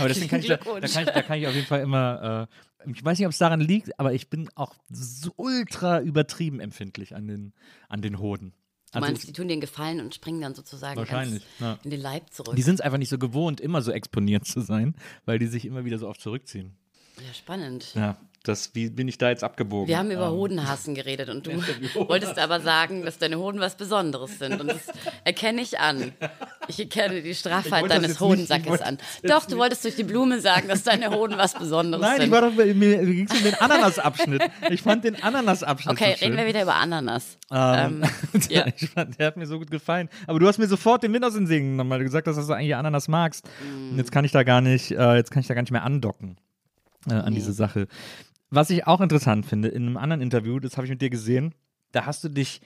[0.00, 2.48] Aber deswegen kann ich da, da, kann ich, da kann ich auf jeden Fall immer,
[2.84, 6.58] äh, ich weiß nicht, ob es daran liegt, aber ich bin auch so ultra übertrieben
[6.58, 7.52] empfindlich an den,
[7.88, 8.54] an den Hoden.
[8.92, 11.78] Du Also meinst, die tun dir einen Gefallen und springen dann sozusagen Wahrscheinlich, ja.
[11.84, 12.56] in den Leib zurück.
[12.56, 15.64] Die sind es einfach nicht so gewohnt, immer so exponiert zu sein, weil die sich
[15.64, 16.72] immer wieder so oft zurückziehen.
[17.18, 17.94] ja, spannend.
[17.94, 19.86] Ja, das, wie bin ich da jetzt abgebogen?
[19.86, 21.52] Wir haben über Ähm, Hodenhassen geredet und du
[22.08, 24.58] wolltest aber sagen, dass deine Hoden was Besonderes sind.
[24.60, 24.86] Und das
[25.24, 26.12] erkenne ich an.
[26.66, 28.98] Ich erkenne die Straffheit deines nicht- Hodensackes wollte an.
[29.24, 32.24] Doch, du wolltest durch die Blume sagen, dass deine Hoden was Besonderes Nein, sind.
[32.26, 34.42] ich war doch, mir, mir ging es um den Ananasabschnitt.
[34.70, 36.28] Ich fand den Ananasabschnitt okay, so schön.
[36.28, 37.36] reden wir wieder über Ananas.
[37.50, 38.10] Ähm, Ähm,
[38.48, 38.66] der, ja.
[38.74, 40.08] ich fand, der hat mir so gut gefallen.
[40.26, 42.46] Aber du hast mir sofort den Wind aus den genommen, weil du gesagt hast, dass
[42.46, 43.46] du eigentlich Ananas magst.
[43.90, 45.84] Und jetzt kann ich da gar nicht, äh, jetzt kann ich da gar nicht mehr
[45.84, 46.36] andocken
[47.08, 47.86] äh, an diese Sache.
[48.50, 51.54] Was ich auch interessant finde, in einem anderen Interview, das habe ich mit dir gesehen,
[51.92, 52.60] da hast du dich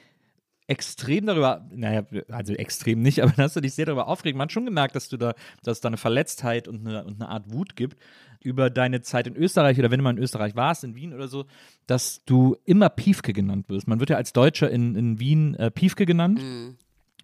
[0.67, 4.37] extrem darüber, naja, also extrem nicht, aber da hast du dich sehr darüber aufgeregt.
[4.37, 7.29] Man hat schon gemerkt, dass du da, dass da eine Verletztheit und eine, und eine
[7.29, 7.99] Art Wut gibt
[8.41, 11.29] über deine Zeit in Österreich oder wenn du mal in Österreich warst, in Wien oder
[11.29, 11.47] so,
[11.87, 13.89] dass du immer Piefke genannt wirst.
[13.89, 16.41] Man wird ja als Deutscher in, in Wien äh, Piefke genannt.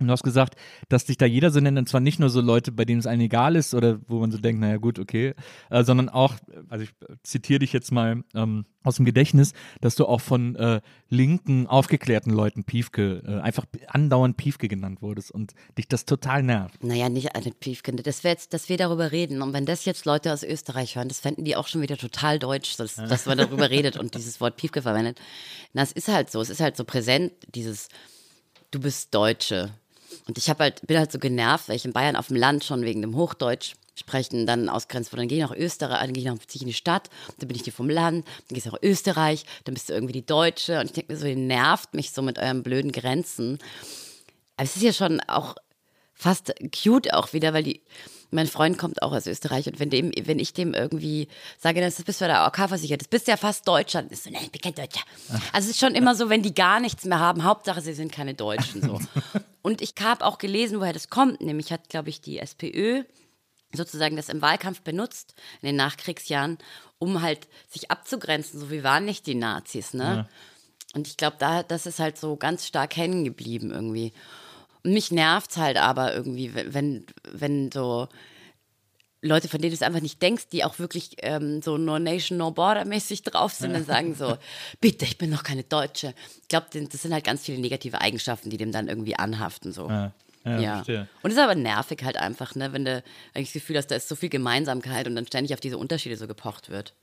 [0.00, 0.54] Und du hast gesagt,
[0.88, 3.06] dass dich da jeder so nennt, und zwar nicht nur so Leute, bei denen es
[3.06, 5.34] einem egal ist oder wo man so denkt, naja gut, okay,
[5.68, 6.34] äh, sondern auch,
[6.68, 6.90] also ich
[7.22, 10.80] zitiere dich jetzt mal ähm, aus dem Gedächtnis, dass du auch von äh,
[11.10, 16.82] linken, aufgeklärten Leuten Piefke, äh, einfach andauernd Piefke genannt wurdest und dich das total nervt.
[16.82, 18.06] Naja, nicht eine Piefkind.
[18.06, 19.42] Das wäre jetzt, dass wir darüber reden.
[19.42, 22.38] Und wenn das jetzt Leute aus Österreich hören, das fänden die auch schon wieder total
[22.38, 25.20] deutsch, dass, dass man darüber redet und dieses Wort Piefke verwendet.
[25.74, 27.88] Na, es ist halt so, es ist halt so präsent, dieses
[28.70, 29.74] Du bist Deutsche.
[30.26, 32.64] Und ich hab halt, bin halt so genervt, weil ich in Bayern auf dem Land
[32.64, 35.22] schon wegen dem Hochdeutsch sprechen, dann ausgrenzt wurde.
[35.22, 37.62] Dann gehe ich nach Österreich, dann gehe ich nach, in die Stadt, dann bin ich
[37.62, 40.80] die vom Land, dann gehst du nach Österreich, dann bist du irgendwie die Deutsche.
[40.80, 43.58] Und ich denke mir so, ihr nervt mich so mit euren blöden Grenzen.
[44.56, 45.54] Aber es ist ja schon auch
[46.14, 46.52] fast
[46.82, 47.82] cute auch wieder, weil die,
[48.30, 51.28] mein Freund kommt auch aus Österreich und wenn, dem, wenn ich dem irgendwie
[51.58, 54.42] sage, das bist du der AK versichert, das bist ja fast Deutscher, ist so, nein,
[54.44, 55.02] ich bin kein Deutscher.
[55.52, 58.12] Also es ist schon immer so, wenn die gar nichts mehr haben, Hauptsache sie sind
[58.12, 59.00] keine Deutschen so.
[59.62, 63.02] Und ich habe auch gelesen, woher das kommt, nämlich hat, glaube ich, die SPÖ
[63.72, 66.58] sozusagen das im Wahlkampf benutzt in den Nachkriegsjahren,
[66.98, 70.28] um halt sich abzugrenzen, so wie waren nicht die Nazis, ne?
[70.92, 74.12] Und ich glaube, da, das ist halt so ganz stark hängen geblieben irgendwie.
[74.84, 78.08] Und mich nervt's halt aber irgendwie, wenn- wenn, so
[79.22, 82.38] Leute, von denen du es einfach nicht denkst, die auch wirklich ähm, so No Nation,
[82.38, 84.38] No Border mäßig drauf sind und sagen so,
[84.80, 86.14] bitte, ich bin noch keine Deutsche.
[86.40, 89.72] Ich glaube, das sind halt ganz viele negative Eigenschaften, die dem dann irgendwie anhaften.
[89.72, 89.90] So.
[89.90, 90.12] Ja,
[90.46, 90.74] ja, Ja.
[90.76, 91.08] verstehe.
[91.22, 93.02] Und es ist aber nervig halt einfach, ne, wenn du
[93.34, 96.16] eigentlich das Gefühl hast, da ist so viel Gemeinsamkeit und dann ständig auf diese Unterschiede
[96.16, 96.94] so gepocht wird.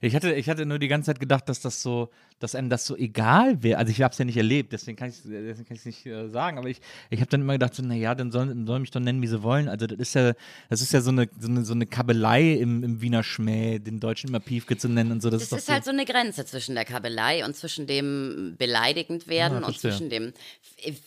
[0.00, 2.86] Ich hatte, ich hatte nur die ganze Zeit gedacht, dass das so, dass einem das
[2.86, 3.78] so egal wäre.
[3.78, 6.58] Also ich habe es ja nicht erlebt, deswegen kann ich ich nicht äh, sagen.
[6.58, 9.22] Aber ich, ich habe dann immer gedacht, so, naja, dann sollen soll mich doch nennen,
[9.22, 9.68] wie sie wollen.
[9.68, 10.32] Also das ist ja,
[10.68, 14.00] das ist ja so eine, so eine, so eine Kabelei im, im Wiener Schmäh, den
[14.00, 15.30] Deutschen immer Piefke zu nennen und so.
[15.30, 19.28] Das, Das ist ist halt so eine Grenze zwischen der Kabelei und zwischen dem beleidigend
[19.28, 20.32] werden Ja, und zwischen dem,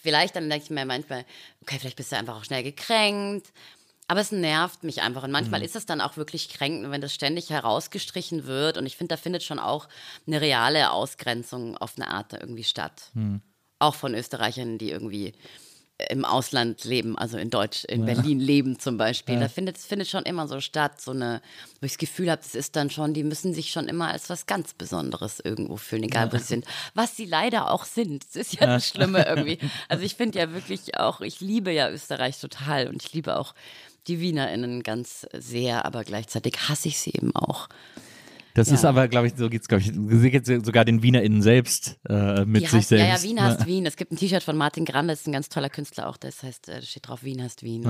[0.01, 1.25] vielleicht dann denke ich mir manchmal,
[1.61, 3.51] okay, vielleicht bist du einfach auch schnell gekränkt.
[4.07, 5.23] Aber es nervt mich einfach.
[5.23, 5.65] Und manchmal Mhm.
[5.65, 8.77] ist es dann auch wirklich kränkend, wenn das ständig herausgestrichen wird.
[8.77, 9.87] Und ich finde, da findet schon auch
[10.27, 13.09] eine reale Ausgrenzung auf eine Art irgendwie statt.
[13.13, 13.41] Mhm.
[13.79, 15.33] Auch von Österreichern, die irgendwie
[16.09, 19.39] im Ausland leben, also in Deutsch, in Berlin leben zum Beispiel.
[19.39, 21.41] Da findet es findet schon immer so statt, so eine,
[21.79, 24.29] wo ich das Gefühl habe, das ist dann schon, die müssen sich schon immer als
[24.29, 26.65] was ganz Besonderes irgendwo fühlen, egal wo sie sind.
[26.95, 28.25] Was sie leider auch sind.
[28.25, 29.57] Das ist ja das Schlimme irgendwie.
[29.87, 33.53] Also ich finde ja wirklich auch, ich liebe ja Österreich total und ich liebe auch
[34.07, 37.67] die WienerInnen ganz sehr, aber gleichzeitig hasse ich sie eben auch.
[38.53, 38.75] Das Ja.
[38.75, 39.91] ist aber, glaube ich, so geht's, glaube ich,
[40.31, 43.23] geht's sogar den WienerInnen selbst äh, mit Die sich heißt, ja, selbst.
[43.23, 43.85] ja, Wien heißt Wien.
[43.85, 46.15] Es gibt ein T-Shirt von Martin Grande, das ist ein ganz toller Künstler auch.
[46.15, 47.83] Das heißt, äh, da steht drauf, Wien heißt Wien.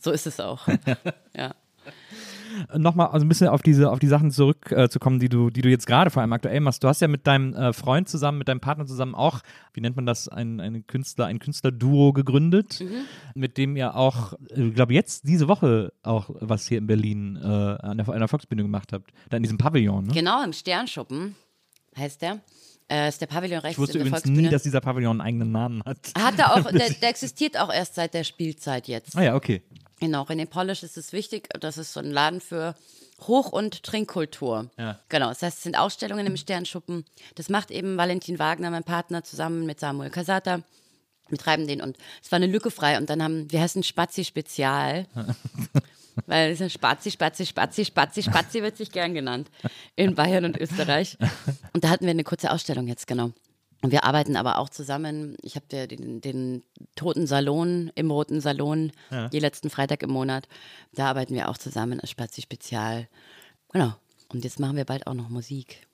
[0.00, 0.66] so ist es auch.
[1.36, 1.54] Ja.
[2.76, 5.68] Nochmal also ein bisschen auf diese, auf die Sachen zurückzukommen, äh, die du, die du
[5.68, 6.82] jetzt gerade vor allem aktuell machst.
[6.82, 9.40] Du hast ja mit deinem äh, Freund zusammen, mit deinem Partner zusammen auch,
[9.72, 13.04] wie nennt man das, ein, ein Künstler, ein Künstlerduo gegründet, Mhm.
[13.34, 17.36] mit dem ihr auch, äh, ich glaube jetzt diese Woche auch was hier in Berlin
[17.36, 19.12] äh, an der, an der Volksbühne gemacht habt.
[19.28, 20.12] Da in diesem Pavillon, ne?
[20.12, 21.34] Genau, im Sternschuppen
[21.96, 22.40] heißt der.
[22.90, 25.20] Äh, ist der Pavillon rechts Ich wusste in der übrigens nie, dass dieser Pavillon einen
[25.20, 26.10] eigenen Namen hat.
[26.18, 29.16] Hat er auch, der, der existiert auch erst seit der Spielzeit jetzt.
[29.16, 29.62] Ah ja, okay.
[30.00, 32.74] Genau, in Polish ist es wichtig, das ist so ein Laden für
[33.20, 34.70] Hoch- und Trinkkultur.
[34.78, 34.98] Ja.
[35.10, 37.04] Genau, das heißt, es sind Ausstellungen im Sternschuppen.
[37.34, 40.62] Das macht eben Valentin Wagner, mein Partner, zusammen mit Samuel Casata.
[41.28, 44.24] Wir treiben den und es war eine Lücke frei und dann haben, wir heißen Spazi
[44.24, 45.06] Spezial.
[46.26, 49.48] Weil es ist Spazi, Spazi, Spazi, Spazi, Spazi wird sich gern genannt.
[49.96, 51.16] In Bayern und Österreich.
[51.72, 53.30] Und da hatten wir eine kurze Ausstellung jetzt, genau.
[53.82, 55.36] Und wir arbeiten aber auch zusammen.
[55.42, 56.62] Ich habe den, den
[56.96, 58.92] Toten Salon im Roten Salon,
[59.32, 60.48] je letzten Freitag im Monat.
[60.92, 63.08] Da arbeiten wir auch zusammen als Spazi Spezial.
[63.72, 63.94] Genau.
[64.32, 65.86] Und jetzt machen wir bald auch noch Musik.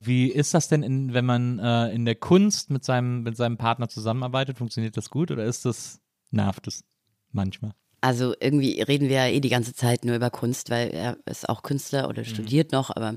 [0.00, 3.56] Wie ist das denn, in, wenn man äh, in der Kunst mit seinem, mit seinem
[3.56, 4.58] Partner zusammenarbeitet?
[4.58, 6.00] Funktioniert das gut oder ist das,
[6.30, 6.84] nervt es
[7.32, 7.72] manchmal?
[8.02, 11.48] Also irgendwie reden wir ja eh die ganze Zeit nur über Kunst, weil er ist
[11.48, 13.14] auch Künstler oder studiert noch, aber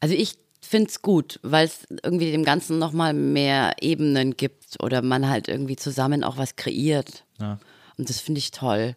[0.00, 5.02] also ich finde es gut, weil es irgendwie dem Ganzen nochmal mehr Ebenen gibt oder
[5.02, 7.24] man halt irgendwie zusammen auch was kreiert.
[7.40, 7.58] Ja.
[7.96, 8.96] Und das finde ich toll.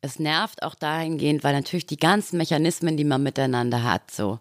[0.00, 4.38] Es nervt auch dahingehend, weil natürlich die ganzen Mechanismen, die man miteinander hat, so,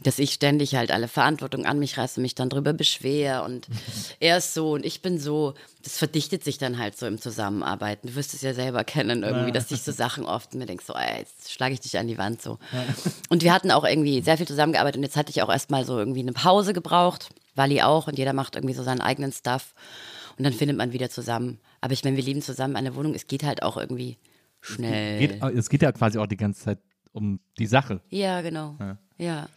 [0.00, 3.66] dass ich ständig halt alle Verantwortung an mich reiße und mich dann drüber beschwer und
[4.20, 8.08] er ist so und ich bin so, das verdichtet sich dann halt so im Zusammenarbeiten.
[8.08, 10.92] Du wirst es ja selber kennen irgendwie, dass ich so Sachen oft mir denke, so,
[10.92, 12.58] ey, jetzt schlage ich dich an die Wand so.
[13.30, 15.98] Und wir hatten auch irgendwie sehr viel zusammengearbeitet und jetzt hatte ich auch erstmal so
[15.98, 19.72] irgendwie eine Pause gebraucht, Wally auch und jeder macht irgendwie so seinen eigenen Stuff
[20.36, 21.58] und dann findet man wieder zusammen.
[21.80, 24.18] Aber ich meine, wir leben zusammen in einer Wohnung, es geht halt auch irgendwie
[24.60, 25.18] schnell.
[25.18, 26.78] Geht, es geht ja quasi auch die ganze Zeit
[27.12, 28.02] um die Sache.
[28.10, 28.76] Ja, genau.
[29.16, 29.48] Ja.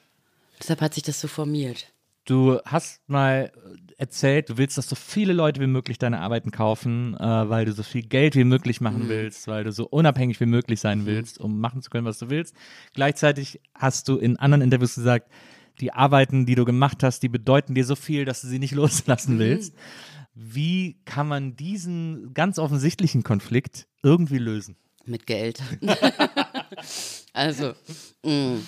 [0.60, 1.94] Deshalb hat sich das so formiert.
[2.26, 3.52] Du hast mal
[3.98, 7.72] erzählt, du willst, dass so viele Leute wie möglich deine Arbeiten kaufen, äh, weil du
[7.72, 11.40] so viel Geld wie möglich machen willst, weil du so unabhängig wie möglich sein willst,
[11.40, 12.56] um machen zu können, was du willst.
[12.94, 15.32] Gleichzeitig hast du in anderen Interviews gesagt,
[15.80, 18.74] die Arbeiten, die du gemacht hast, die bedeuten dir so viel, dass du sie nicht
[18.76, 19.74] loslassen willst.
[20.36, 24.78] Wie kann man diesen ganz offensichtlichen Konflikt irgendwie lösen?
[25.06, 25.64] Mit Geld.
[27.34, 27.74] also,
[28.24, 28.60] mh,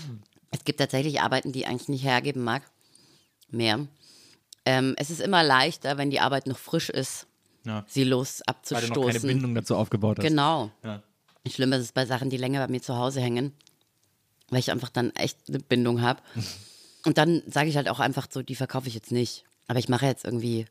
[0.51, 2.63] es gibt tatsächlich Arbeiten, die ich eigentlich nicht hergeben mag.
[3.49, 3.87] Mehr.
[4.65, 7.25] Ähm, es ist immer leichter, wenn die Arbeit noch frisch ist,
[7.65, 7.83] Ja.
[7.87, 9.27] sie los Weil du noch keine abzustoßen.
[9.27, 10.25] Bindung dazu aufgebaut hast.
[10.25, 10.71] Genau.
[10.83, 11.01] Ja.
[11.49, 13.53] Schlimm ist es bei Sachen, die länger bei mir zu Hause hängen,
[14.49, 16.21] weil ich einfach dann echt eine Bindung habe.
[17.05, 19.43] Und dann sage ich halt auch einfach so, die verkaufe ich jetzt nicht.
[19.67, 20.65] Aber ich mache jetzt irgendwie,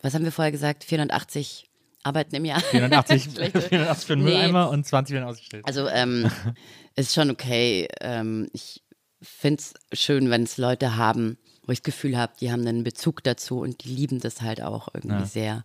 [0.00, 1.68] was haben wir vorher gesagt, 480
[2.02, 2.60] arbeiten im Jahr.
[2.60, 4.30] 480, Schlechte- 480 für einen Nee.
[4.30, 5.66] Mülleimer und 20 werden ausgestellt.
[5.66, 6.30] Also ähm,
[6.96, 7.88] ist schon okay.
[8.00, 8.82] Ähm, ich
[9.24, 12.84] finde es schön, wenn es Leute haben, wo ich das Gefühl habe, die haben einen
[12.84, 15.24] Bezug dazu und die lieben das halt auch irgendwie Ja.
[15.24, 15.64] sehr.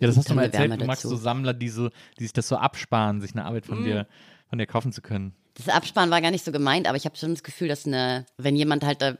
[0.00, 1.22] Ja, das hast du mal eine Wärme erzählt, du magst so dazu.
[1.22, 1.88] Sammler, die, so,
[2.18, 3.84] die sich das so absparen, sich eine Arbeit von Mhm.
[3.84, 4.06] dir
[4.48, 5.34] von dir kaufen zu können.
[5.54, 8.26] Das Absparen war gar nicht so gemeint, aber ich habe schon das Gefühl, dass eine,
[8.36, 9.16] wenn jemand halt da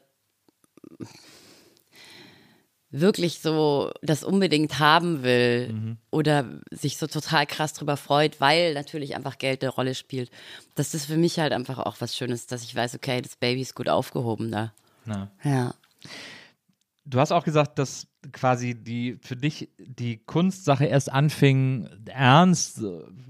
[2.93, 9.17] wirklich so das unbedingt haben will oder sich so total krass drüber freut, weil natürlich
[9.17, 10.31] einfach Geld eine Rolle spielt,
[10.75, 13.63] das für mich halt einfach auch was Schönes, ist, dass ich weiß, okay, das Baby
[13.63, 14.73] ist gut aufgehoben da.
[15.07, 15.31] Na.
[15.43, 15.75] Ja.
[17.05, 22.81] Du hast auch gesagt, dass quasi die für dich die Kunstsache erst anfing, ernst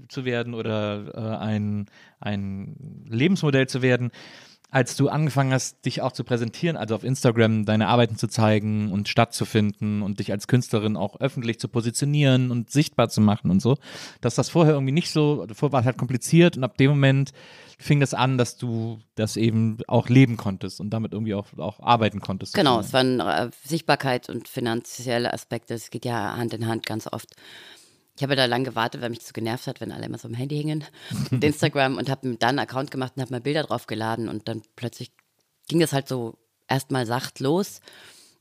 [0.09, 1.87] zu werden oder äh, ein,
[2.19, 4.11] ein Lebensmodell zu werden,
[4.73, 8.91] als du angefangen hast, dich auch zu präsentieren, also auf Instagram deine Arbeiten zu zeigen
[8.91, 13.61] und stattzufinden und dich als Künstlerin auch öffentlich zu positionieren und sichtbar zu machen und
[13.61, 13.77] so.
[14.19, 17.33] Dass das vorher irgendwie nicht so, vorher war es halt kompliziert und ab dem Moment
[17.77, 21.79] fing das an, dass du das eben auch leben konntest und damit irgendwie auch, auch
[21.79, 22.55] arbeiten konntest.
[22.55, 25.75] Genau, es waren äh, Sichtbarkeit und finanzielle Aspekte.
[25.75, 27.29] Es geht ja Hand in Hand ganz oft.
[28.15, 30.27] Ich habe da lange gewartet, weil mich das so genervt hat, wenn alle immer so
[30.27, 30.83] am Handy hingen
[31.31, 34.47] mit Instagram und habe dann einen Account gemacht und habe mal Bilder drauf geladen und
[34.47, 35.11] dann plötzlich
[35.67, 36.37] ging das halt so
[36.67, 37.79] erstmal sacht los.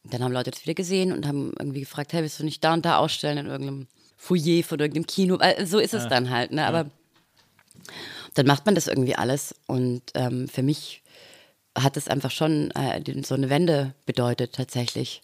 [0.05, 2.63] Und dann haben Leute das wieder gesehen und haben irgendwie gefragt, hey, willst du nicht
[2.63, 5.39] da und da ausstellen in irgendeinem Foyer von irgendeinem Kino?
[5.39, 6.67] Weil so ist es dann halt, ne?
[6.67, 6.91] Aber
[8.35, 11.03] dann macht man das irgendwie alles und ähm, für mich
[11.79, 15.23] hat es einfach schon äh, so eine Wende bedeutet tatsächlich.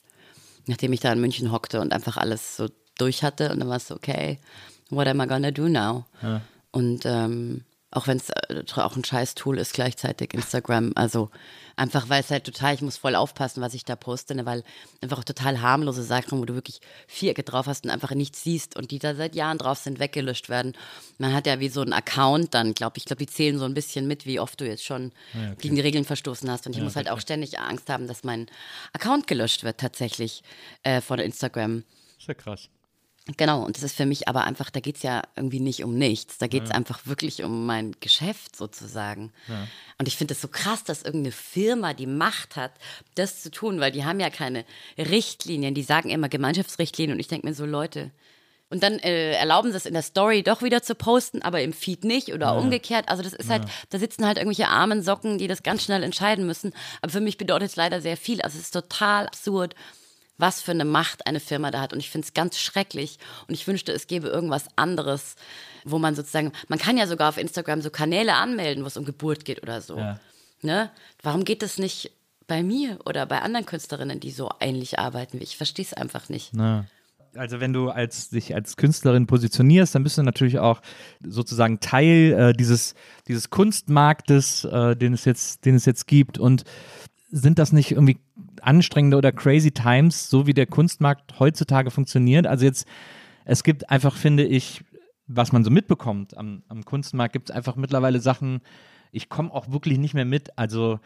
[0.67, 2.69] Nachdem ich da in München hockte und einfach alles so
[2.99, 4.39] durch hatte und dann war es so, okay,
[4.91, 6.05] what am I gonna do now?
[6.71, 11.31] Und ähm, auch wenn es äh, auch ein scheiß Tool ist gleichzeitig Instagram, also
[11.77, 14.63] einfach weil es halt total, ich muss voll aufpassen, was ich da poste, ne, weil
[15.01, 18.77] einfach auch total harmlose Sachen, wo du wirklich Vierecke drauf hast und einfach nichts siehst
[18.77, 20.75] und die da seit Jahren drauf sind, weggelöscht werden.
[21.17, 23.75] Man hat ja wie so einen Account dann, glaube ich, glaube, die zählen so ein
[23.75, 25.13] bisschen mit, wie oft du jetzt schon
[25.59, 28.49] gegen die Regeln verstoßen hast und ich muss halt auch ständig Angst haben, dass mein
[28.93, 30.43] Account gelöscht wird tatsächlich
[30.83, 31.85] äh, von Instagram.
[32.19, 32.69] Ist ja krass.
[33.37, 35.95] Genau, und das ist für mich aber einfach, da geht es ja irgendwie nicht um
[35.99, 36.39] nichts.
[36.39, 39.33] Da geht es einfach wirklich um mein Geschäft sozusagen.
[39.99, 42.73] Und ich finde es so krass, dass irgendeine Firma die Macht hat,
[43.17, 44.65] das zu tun, weil die haben ja keine
[44.97, 45.75] Richtlinien.
[45.75, 48.11] Die sagen immer Gemeinschaftsrichtlinien und ich denke mir so, Leute.
[48.71, 51.73] Und dann äh, erlauben sie es in der Story doch wieder zu posten, aber im
[51.73, 53.09] Feed nicht oder umgekehrt.
[53.09, 56.47] Also das ist halt, da sitzen halt irgendwelche armen Socken, die das ganz schnell entscheiden
[56.47, 56.73] müssen.
[57.01, 58.43] Aber für mich bedeutet es leider sehr viel.
[58.43, 59.75] Also es ist total absurd,
[60.39, 61.93] was für eine Macht eine Firma da hat.
[61.93, 63.19] Und ich finde es ganz schrecklich.
[63.47, 65.37] Und ich wünschte, es gäbe irgendwas anderes,
[65.85, 69.05] wo man sozusagen, man kann ja sogar auf Instagram so Kanäle anmelden, wo es um
[69.05, 69.99] Geburt geht oder so.
[69.99, 70.21] Ja.
[70.63, 70.91] Ne?
[71.23, 72.13] Warum geht das nicht
[72.47, 75.51] bei mir oder bei anderen Künstlerinnen, die so ähnlich arbeiten wie ich?
[75.51, 76.51] Ich verstehe es einfach nicht.
[76.55, 76.87] Na.
[77.37, 80.81] Also wenn du als dich als Künstlerin positionierst, dann bist du natürlich auch
[81.23, 82.95] sozusagen Teil äh, dieses
[83.29, 86.65] dieses Kunstmarktes, äh, den es jetzt den es jetzt gibt und
[87.31, 88.19] sind das nicht irgendwie
[88.65, 92.47] anstrengende oder crazy times, so wie der Kunstmarkt heutzutage funktioniert?
[92.47, 92.87] Also jetzt
[93.49, 94.85] es gibt einfach finde ich,
[95.27, 98.61] was man so mitbekommt am, am Kunstmarkt, gibt es einfach mittlerweile Sachen.
[99.11, 100.57] Ich komme auch wirklich nicht mehr mit.
[100.59, 101.01] Also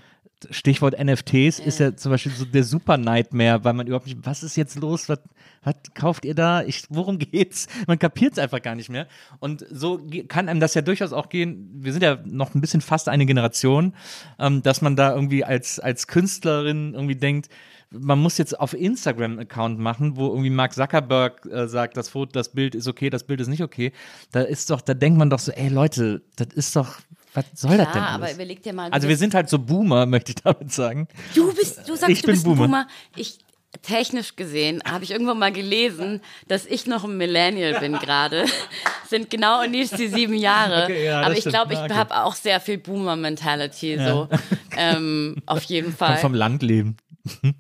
[0.51, 4.43] Stichwort NFTs ist ja zum Beispiel so der super Nightmare, weil man überhaupt nicht, was
[4.43, 5.09] ist jetzt los?
[5.09, 5.21] Was,
[5.63, 6.63] was kauft ihr da?
[6.63, 7.69] Ich, worum geht's?
[7.87, 9.07] Man kapiert es einfach gar nicht mehr.
[9.41, 11.71] Und so kann einem das ja durchaus auch gehen.
[11.75, 13.95] Wir sind ja noch ein bisschen fast eine Generation,
[14.39, 17.49] ähm, dass man da irgendwie als, als Künstlerin irgendwie denkt,
[17.93, 22.33] man muss jetzt auf Instagram Account machen, wo irgendwie Mark Zuckerberg äh, sagt, das Foto,
[22.33, 23.93] das Bild ist okay, das Bild ist nicht okay.
[24.31, 26.97] Da ist doch, da denkt man doch so, ey Leute, das ist doch,
[27.35, 28.03] was soll das denn?
[28.03, 28.35] Ja, aber alles?
[28.37, 28.91] überleg dir mal.
[28.91, 31.09] Also wir sind halt so Boomer, möchte ich damit sagen.
[31.35, 32.63] Du bist, du sagst, Ich du bin bist Boomer.
[32.67, 32.87] Boomer.
[33.17, 33.39] Ich,
[33.81, 38.45] technisch gesehen, habe ich irgendwann mal gelesen, dass ich noch ein Millennial bin gerade.
[39.09, 40.85] Sind genau und nicht die sieben Jahre.
[40.85, 41.95] Okay, ja, Aber ich glaube, ich Ja, okay.
[41.95, 44.29] habe auch sehr viel Boomer-Mentality, so.
[44.75, 46.09] Ähm, auf jeden Fall.
[46.13, 46.97] Kommt vom Landleben.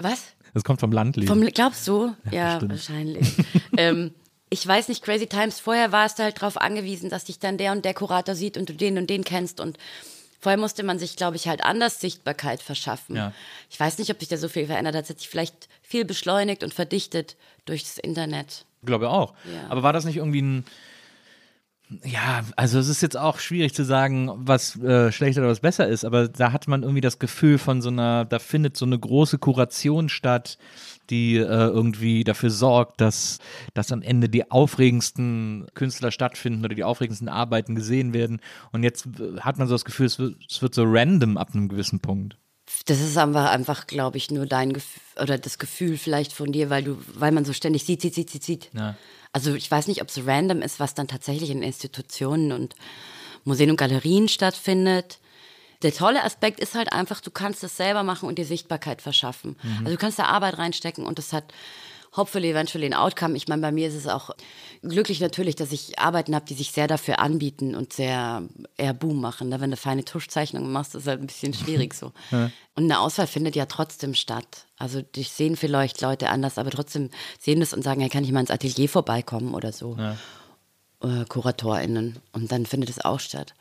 [0.01, 0.29] Was?
[0.55, 1.29] Das kommt vom Landleben.
[1.29, 2.15] Vom, glaubst du?
[2.31, 2.73] Ja, bestimmt.
[2.73, 3.35] wahrscheinlich.
[3.77, 4.13] ähm,
[4.53, 7.73] ich weiß nicht, Crazy Times, vorher warst du halt darauf angewiesen, dass dich dann der
[7.73, 9.79] und der Kurator sieht und du den und den kennst und
[10.41, 13.17] vorher musste man sich, glaube ich, halt anders Sichtbarkeit verschaffen.
[13.17, 13.33] Ja.
[13.71, 15.05] Ich weiß nicht, ob sich da so viel verändert hat.
[15.05, 18.67] Es hat sich vielleicht viel beschleunigt und verdichtet durch das Internet.
[18.85, 19.33] glaube auch.
[19.45, 19.71] Ja.
[19.71, 20.65] Aber war das nicht irgendwie ein
[22.05, 25.87] ja, also es ist jetzt auch schwierig zu sagen, was äh, schlechter oder was besser
[25.89, 28.99] ist, aber da hat man irgendwie das Gefühl von so einer, da findet so eine
[28.99, 30.59] große Kuration statt,
[31.11, 33.39] die äh, irgendwie dafür sorgt, dass,
[33.75, 38.41] dass am Ende die aufregendsten Künstler stattfinden oder die aufregendsten Arbeiten gesehen werden.
[38.73, 41.51] Und jetzt äh, hat man so das Gefühl, es wird, es wird so random ab
[41.55, 42.37] einem gewissen Punkt.
[42.87, 46.71] Das ist einfach, einfach glaube ich, nur dein Gefühl oder das Gefühl vielleicht von dir,
[46.71, 48.71] weil du, weil man so ständig sieht, sieht, sieht, sieht, sieht.
[48.73, 48.97] Ja.
[49.33, 52.75] Also ich weiß nicht, ob es random ist, was dann tatsächlich in Institutionen und
[53.45, 55.19] Museen und Galerien stattfindet.
[55.83, 59.57] Der tolle Aspekt ist halt einfach, du kannst es selber machen und dir Sichtbarkeit verschaffen.
[59.79, 61.53] Also du kannst da Arbeit reinstecken und das hat
[62.17, 63.37] hopefully eventually ein Outcome.
[63.37, 64.31] Ich meine, bei mir ist es auch
[64.83, 68.43] glücklich natürlich, dass ich Arbeiten habe, die sich sehr dafür anbieten und sehr
[68.77, 69.49] eher Boom machen.
[69.49, 69.61] Ne?
[69.61, 72.13] Wenn du feine Tuschzeichnungen machst, ist halt ein bisschen schwierig so.
[72.75, 74.65] Und eine Auswahl findet ja trotzdem statt.
[74.79, 78.33] Also dich sehen vielleicht Leute anders, aber trotzdem sehen das und sagen, hey, kann ich
[78.33, 79.99] mal ins Atelier vorbeikommen oder so.
[81.03, 82.17] Äh, KuratorInnen.
[82.33, 83.55] Und dann findet es auch statt.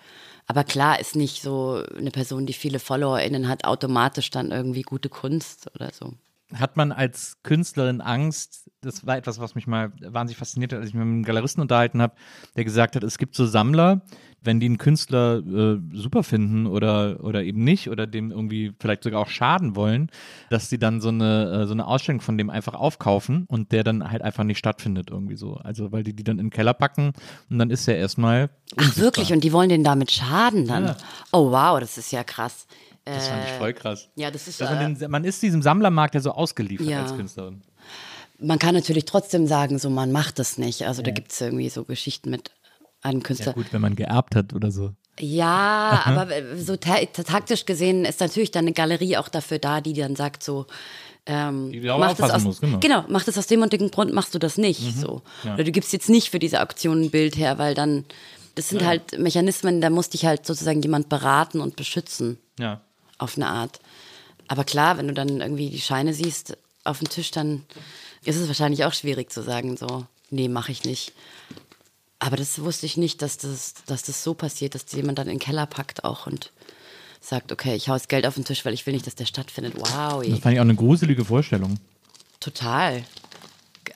[0.52, 5.08] Aber klar ist nicht so eine Person, die viele FollowerInnen hat, automatisch dann irgendwie gute
[5.08, 6.12] Kunst oder so.
[6.54, 8.70] Hat man als Künstlerin Angst?
[8.82, 11.62] Das war etwas, was mich mal wahnsinnig fasziniert hat, als ich mich mit einem Galeristen
[11.62, 12.16] unterhalten habe,
[12.56, 14.02] der gesagt hat, es gibt so Sammler,
[14.44, 19.04] wenn die einen Künstler äh, super finden oder, oder eben nicht oder dem irgendwie vielleicht
[19.04, 20.10] sogar auch schaden wollen,
[20.50, 23.84] dass sie dann so eine, äh, so eine Ausstellung von dem einfach aufkaufen und der
[23.84, 25.56] dann halt einfach nicht stattfindet irgendwie so.
[25.58, 27.14] Also weil die die dann in den Keller packen
[27.50, 29.32] und dann ist er erstmal Ach wirklich?
[29.32, 30.86] Und die wollen denen damit schaden dann?
[30.86, 30.98] Ja.
[31.32, 32.68] Oh wow, das ist ja krass.
[33.06, 34.10] Das fand ich voll krass.
[34.16, 37.02] Ja, das ist Dass äh, man, den, man ist diesem Sammlermarkt ja so ausgeliefert Ja.
[37.04, 37.64] als Künstlerin.
[38.40, 40.86] man kann natürlich trotzdem sagen, so man macht das nicht.
[40.88, 42.52] Also da gibt es irgendwie so Geschichten mit
[43.02, 43.48] einem Künstler.
[43.48, 44.92] Ja gut, wenn man geerbt hat oder so.
[45.20, 49.94] Ja, aber so ta taktisch gesehen ist natürlich dann eine Galerie auch dafür da, die
[49.94, 50.68] dann sagt so,
[51.26, 53.06] ähm, Die auch mach das aufpassen aus, muss, genau.
[53.10, 54.96] mach das aus dem und dem Grund, machst du das nicht.
[54.98, 55.22] So.
[55.44, 58.06] Oder du gibst jetzt nicht für diese Auktion ein Bild her, weil dann,
[58.56, 62.82] das sind halt Mechanismen, da muss dich halt sozusagen jemand beraten und beschützen Ja.
[63.22, 63.80] Auf eine Art.
[64.48, 67.64] Aber klar, wenn du dann irgendwie die Scheine siehst auf dem Tisch, dann
[68.24, 71.14] ist es wahrscheinlich auch schwierig zu sagen, so, nee, mache ich nicht.
[72.20, 75.36] Aber das wusste ich nicht, dass das, dass das so passiert, dass jemand dann in
[75.36, 76.52] den Keller packt auch und
[77.20, 79.26] sagt, okay, ich hau das Geld auf den Tisch, weil ich will nicht, dass der
[79.26, 79.74] stattfindet.
[79.78, 81.78] Wow, Das fand ich auch eine gruselige Vorstellung.
[82.40, 83.04] total.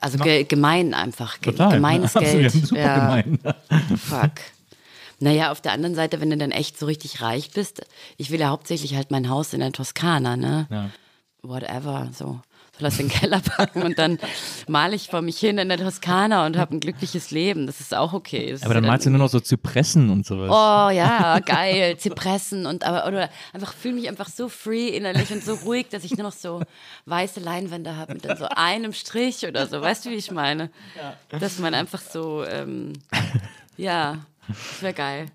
[0.01, 1.37] Also ge gemein einfach.
[1.37, 1.73] Total.
[1.75, 2.65] Gemeines Absolut, Geld.
[2.65, 2.95] Super Ja.
[3.21, 3.39] gemein.
[3.97, 4.31] Fuck.
[5.19, 7.81] Naja, auf der anderen Seite, wenn du dann echt so richtig reich bist,
[8.17, 10.67] ich will ja hauptsächlich halt mein Haus in der Toskana, ne?
[10.69, 10.89] Ja.
[11.41, 12.41] Whatever, so.
[12.77, 14.19] Soll das in den Keller packen und dann
[14.67, 17.67] male ich vor mich hin in der Toskana und habe ein glückliches Leben.
[17.67, 18.51] Das ist auch okay.
[18.51, 20.49] Das Aber dann ja malst du nur noch so Zypressen und sowas.
[20.49, 25.41] Oh ja, geil, Zypressen und aber oder einfach fühle mich einfach so free innerlich und
[25.41, 26.63] so ruhig, dass ich nur noch so
[27.05, 29.79] weiße Leinwände habe mit dann so einem Strich oder so.
[29.79, 30.69] Weißt du, wie ich meine?
[31.29, 32.91] Dass man einfach so, ähm,
[33.77, 35.25] ja, das wäre geil.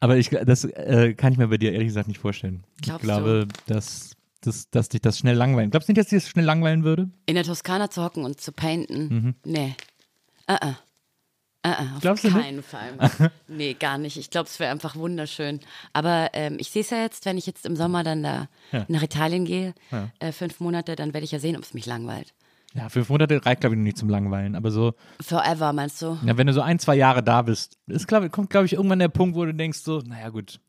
[0.00, 2.64] Aber ich, das äh, kann ich mir bei dir ehrlich gesagt nicht vorstellen.
[2.80, 5.70] Glaubst ich glaube, dass, dass, dass dich das schnell langweilen.
[5.70, 7.10] Glaubst du nicht, dass dich das schnell langweilen würde?
[7.26, 9.74] In der Toskana zu hocken und zu painten, nee.
[10.50, 10.74] Uh -uh.
[11.66, 12.94] Uh auf Glaubst du keinen Fall.
[13.48, 14.16] nee, gar nicht.
[14.16, 15.60] Ich glaube, es wäre einfach wunderschön.
[15.92, 18.86] Aber ähm, ich sehe es ja jetzt, wenn ich jetzt im Sommer dann da Ja.
[18.88, 19.74] nach Italien gehe,
[20.20, 22.32] äh, fünf Monate, dann werde ich ja sehen, ob es mich langweilt.
[22.74, 24.54] Ja, fünf Monate reicht, glaube ich, noch nicht zum Langweilen.
[24.54, 26.18] Aber so, Forever, meinst du?
[26.24, 29.00] ja, wenn du so ein, zwei Jahre da bist, ist, glaub, kommt, glaube ich, irgendwann
[29.00, 30.60] der Punkt, wo du denkst so, naja gut,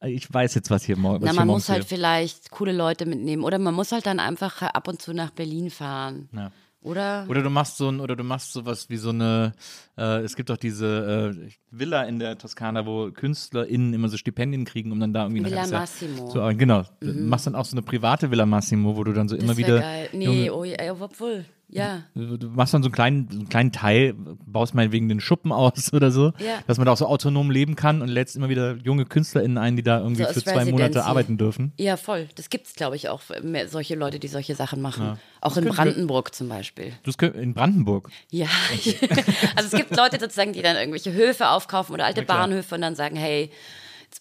[0.00, 3.04] ich weiß jetzt, was hier morgen Na, man hier muss halt morgens vielleicht coole Leute
[3.04, 3.42] mitnehmen.
[3.42, 6.28] Oder man muss halt dann einfach ab und zu nach Berlin fahren.
[6.32, 6.52] Ja.
[6.88, 7.26] Oder?
[7.28, 9.52] Oder du machst so ein, oder du machst sowas wie so eine,
[9.98, 14.64] äh, es gibt doch diese äh, Villa in der Toskana, wo KünstlerInnen immer so Stipendien
[14.64, 16.32] kriegen, um dann da irgendwie Villa Massimo.
[16.32, 16.40] Mhm.
[16.40, 16.58] Arbeiten.
[16.58, 16.84] genau.
[17.00, 19.58] Du machst dann auch so eine private Villa Massimo, wo du dann so immer das
[19.58, 19.74] wieder.
[19.74, 20.08] wäre geil.
[20.14, 21.44] Nee, oh, ja, obwohl.
[21.70, 22.04] Ja.
[22.14, 24.14] Du machst dann so einen kleinen, einen kleinen Teil,
[24.46, 26.60] baust meinetwegen den Schuppen aus oder so, Ja.
[26.66, 29.76] dass man da auch so autonom leben kann und lädst immer wieder junge KünstlerInnen ein,
[29.76, 30.98] die da irgendwie So für zwei Monate Residency.
[31.08, 31.72] arbeiten dürfen.
[31.78, 32.28] Ja, voll.
[32.36, 35.18] Das gibt's, glaube ich, auch mehr solche Leute, die solche Sachen machen.
[35.42, 36.92] Auch in Brandenburg zum Beispiel.
[37.02, 38.10] Du könnt- in Brandenburg.
[38.30, 38.46] Ja.
[39.56, 42.22] also es gibt Leute sozusagen, die dann irgendwelche Höfe aufkaufen oder alte.
[42.22, 43.50] Bahnhöfe und dann sagen, hey,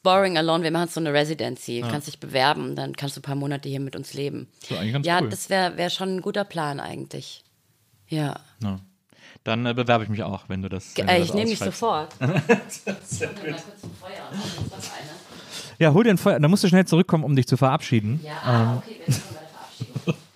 [0.07, 1.81] it's boring alone, wir machen so eine Residency.
[1.81, 4.47] Du kannst dich bewerben, dann kannst du ein paar Monate hier mit uns leben.
[4.67, 5.29] So, eigentlich ganz ja, cool.
[5.29, 7.43] das wäre wär schon ein guter Plan eigentlich.
[8.07, 8.39] Ja.
[8.63, 8.79] Ja.
[9.43, 10.95] Dann äh, bewerbe ich mich auch, wenn du das.
[10.95, 11.79] Wenn du Äh, das ich nehme dich ausschreibst.
[11.79, 12.15] sofort.
[15.79, 16.39] Ja, hol dir ein Feuer.
[16.39, 18.19] Da musst du schnell zurückkommen, um dich zu verabschieden.
[18.23, 20.15] Ja, ah, okay, wir sind bei der Verabschiedung.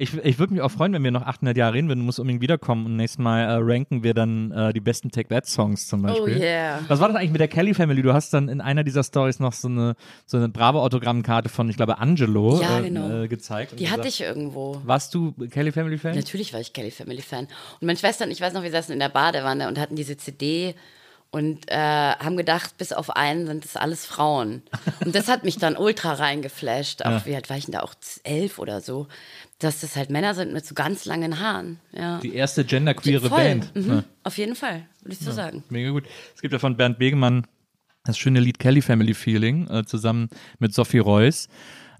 [0.00, 1.98] Ich, ich würde mich auch freuen, wenn wir noch 800 Jahre reden würden.
[1.98, 5.28] Du musst unbedingt wiederkommen und nächstes Mal äh, ranken wir dann äh, die besten Take
[5.28, 6.36] That Songs zum Beispiel.
[6.36, 6.80] Oh yeah.
[6.88, 8.00] Was war das eigentlich mit der Kelly Family?
[8.00, 11.68] Du hast dann in einer dieser Stories noch so eine, so eine brave Autogrammkarte von,
[11.68, 13.24] ich glaube, Angelo Ja, äh, genau.
[13.24, 13.78] äh, gezeigt.
[13.78, 14.80] Die hatte gesagt, ich irgendwo.
[14.84, 16.16] Warst du Kelly Family Fan?
[16.16, 17.44] Natürlich war ich Kelly Family Fan.
[17.80, 20.74] Und meine Schwestern, ich weiß noch, wir saßen in der Badewanne und hatten diese CD
[21.30, 24.62] und äh, haben gedacht, bis auf einen sind das alles Frauen.
[25.04, 27.02] Und das hat mich dann ultra reingeflasht.
[27.02, 27.80] Auch, Wie alt war ich denn da?
[27.80, 27.94] Auch
[28.24, 29.06] elf oder so.
[29.60, 31.78] Dass das halt Männer sind mit so ganz langen Haaren.
[31.92, 32.18] Ja.
[32.18, 33.38] Die erste genderqueere Voll.
[33.38, 33.74] Band.
[33.76, 33.88] Mhm.
[33.90, 34.04] Ja.
[34.24, 35.62] Auf jeden Fall, würde ich so sagen.
[35.68, 36.04] Mega gut.
[36.34, 37.46] Es gibt ja von Bernd Begemann
[38.04, 41.48] das schöne Lied Kelly Family Feeling äh, zusammen mit Sophie Reuss,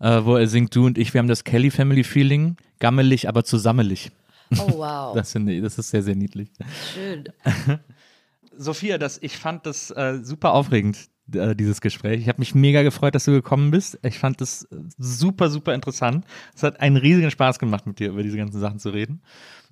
[0.01, 3.45] äh, wo er singt, du und ich, wir haben das Kelly Family Feeling, gammelig, aber
[3.45, 4.11] zusammelig.
[4.59, 5.15] Oh, wow.
[5.15, 6.49] Das, ich- das ist sehr, sehr niedlich.
[6.95, 7.24] Schön.
[8.57, 12.20] Sophia, das, ich fand das äh, super aufregend, äh, dieses Gespräch.
[12.20, 13.98] Ich habe mich mega gefreut, dass du gekommen bist.
[14.02, 14.66] Ich fand das
[14.98, 16.24] super, super interessant.
[16.55, 19.20] Es hat einen riesigen Spaß gemacht, mit dir über diese ganzen Sachen zu reden.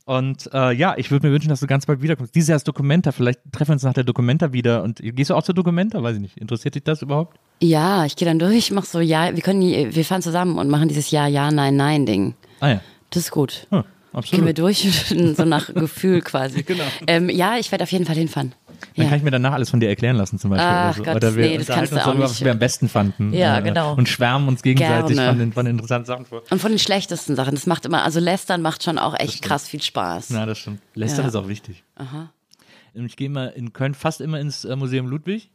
[0.05, 2.35] Und äh, ja, ich würde mir wünschen, dass du ganz bald wiederkommst.
[2.35, 4.83] Dieses Jahr ist Documenta, vielleicht treffen wir uns nach der Documenta wieder.
[4.83, 6.03] Und gehst du auch zur Documenta?
[6.03, 6.39] Weiß ich nicht.
[6.39, 7.39] Interessiert dich das überhaupt?
[7.61, 10.89] Ja, ich gehe dann durch, mach so, ja, wir können, wir fahren zusammen und machen
[10.89, 12.35] dieses Ja, Ja, Nein, Nein Ding.
[12.61, 12.81] Ah ja,
[13.11, 13.67] Das ist gut.
[13.69, 13.83] hm,
[14.23, 14.59] Gehen wir absolut.
[14.59, 14.89] durch,
[15.37, 16.63] so nach Gefühl quasi.
[16.67, 16.85] Genau.
[17.07, 18.55] Ähm, ja, ich werde auf jeden Fall hinfahren.
[18.97, 19.09] Dann Ja.
[19.11, 20.67] kann ich mir danach alles von dir erklären lassen, zum Beispiel.
[20.69, 21.03] Ach oder so.
[21.05, 23.33] Gott, oder wir nee, das unterhalten uns darüber, was wir am besten fanden.
[23.33, 23.95] Ja, Äh, genau.
[23.95, 25.31] Und schwärmen uns gegenseitig Gerne.
[25.31, 26.43] von den, von den interessanten Sachen vor.
[26.51, 27.55] Und von den schlechtesten Sachen.
[27.55, 30.31] Das macht immer, also Lästern macht schon auch echt krass viel Spaß.
[30.31, 30.81] Ja, das stimmt.
[30.95, 31.29] Lästern Ja.
[31.29, 31.85] ist auch wichtig.
[31.97, 32.31] Aha.
[32.95, 35.51] Ich gehe immer in Köln fast immer ins äh, Museum Ludwig.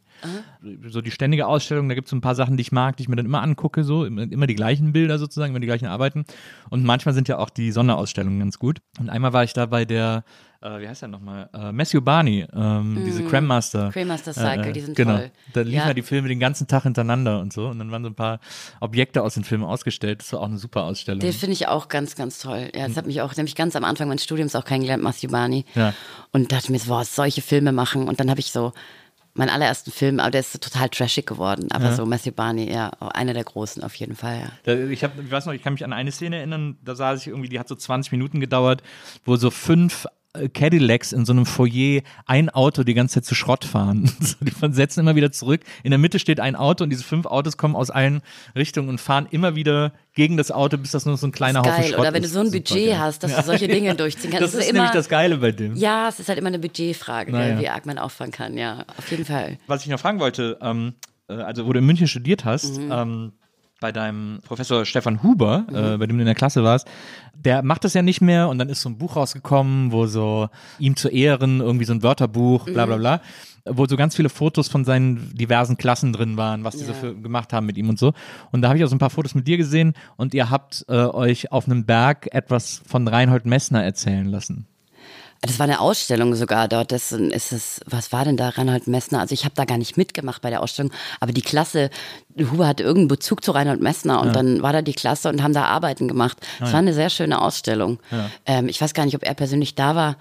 [0.87, 3.03] So die ständige Ausstellung, da gibt es so ein paar Sachen, die ich mag, die
[3.03, 5.87] ich mir dann immer angucke, so immer, immer die gleichen Bilder sozusagen, immer die gleichen
[5.87, 6.23] Arbeiten.
[6.69, 8.79] Und manchmal sind ja auch die Sonderausstellungen ganz gut.
[8.99, 10.23] Und einmal war ich da bei der,
[10.63, 11.49] äh, wie heißt der nochmal?
[11.53, 13.89] Äh, Matthew Barney, ähm, diese Creme Master.
[13.91, 15.17] Creme Master Cycle, die sind genau.
[15.17, 15.31] toll.
[15.53, 15.87] Da liefen Ja.
[15.87, 15.93] ja.
[15.93, 17.67] die Filme den ganzen Tag hintereinander und so.
[17.67, 18.39] Und dann waren so ein paar
[18.79, 20.21] Objekte aus den Filmen ausgestellt.
[20.21, 21.19] Das war auch eine super Ausstellung.
[21.19, 22.69] Den finde ich auch ganz, ganz toll.
[22.73, 25.65] Ja, das hat mich auch, nämlich ganz am Anfang meines Studiums auch kennengelernt, Matthew Barney.
[25.75, 25.93] Ja.
[26.31, 28.07] Und dachte mir so, boah, solche Filme machen.
[28.07, 28.71] Und dann habe ich so
[29.35, 31.67] meinen allerersten Film, aber der ist total trashig geworden.
[31.71, 34.73] Aber so Matthew Barney, ja, einer der großen auf jeden Fall, ja.
[34.73, 37.27] Ich, hab, ich weiß noch, ich kann mich an eine Szene erinnern, da saß ich
[37.27, 38.83] irgendwie, die hat so 20 Minuten gedauert,
[39.25, 40.09] wo so fünf äh,
[40.53, 44.11] Cadillacs in so einem Foyer ein Auto die ganze Zeit zu Schrott fahren.
[44.41, 45.61] Die von- setzen immer wieder zurück.
[45.83, 48.21] In der Mitte steht ein Auto und diese fünf Autos kommen aus allen
[48.55, 51.71] Richtungen und fahren immer wieder gegen das Auto, bis das nur so ein kleiner Haufen
[51.71, 51.89] Geil.
[51.89, 52.33] Schrott Oder wenn du ist.
[52.33, 52.99] so ein Budget geil.
[52.99, 54.43] hast, dass du solche Dinge durchziehen kannst.
[54.43, 55.75] Das Es ist immer, nämlich das Geile bei dem.
[55.75, 57.59] Ja, es ist halt immer eine Budgetfrage, Naja.
[57.59, 59.57] wie arg man auffahren kann, ja, auf jeden Fall.
[59.67, 60.93] Was ich noch fragen wollte, ähm,
[61.29, 62.91] äh, also wo du in München studiert hast, Mhm.
[62.91, 63.31] ähm,
[63.83, 66.87] bei deinem Professor Stefan Huber, äh, bei dem du in der Klasse warst,
[67.35, 70.47] der macht das ja nicht mehr und dann ist so ein Buch rausgekommen, wo so
[70.79, 72.89] ihm zu Ehren irgendwie so ein Wörterbuch, bla Mhm.
[72.91, 73.21] bla bla,
[73.65, 76.97] wo so ganz viele Fotos von seinen diversen Klassen drin waren, was die so Ja.
[76.97, 78.13] für, gemacht haben mit ihm und so.
[78.53, 80.85] Und da habe ich auch so ein paar Fotos mit dir gesehen und ihr habt
[80.87, 84.65] äh, euch auf einem Berg etwas von Reinhold Messner erzählen lassen.
[85.45, 86.93] Das war eine Ausstellung sogar dort.
[86.93, 89.19] Das ist es, was war denn da, Reinhold Messner?
[89.19, 91.89] Also ich habe da gar nicht mitgemacht bei der Ausstellung, aber die Klasse,
[92.39, 95.53] Huber hatte irgendeinen Bezug zu Reinhold Messner und dann war da die Klasse und haben
[95.53, 96.37] da Arbeiten gemacht.
[96.61, 97.99] Es war eine sehr schöne Ausstellung.
[98.45, 100.15] Ähm, ich weiß gar nicht, ob er persönlich da war.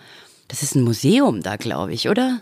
[0.49, 2.41] Das ist ein Museum da, glaube ich, oder?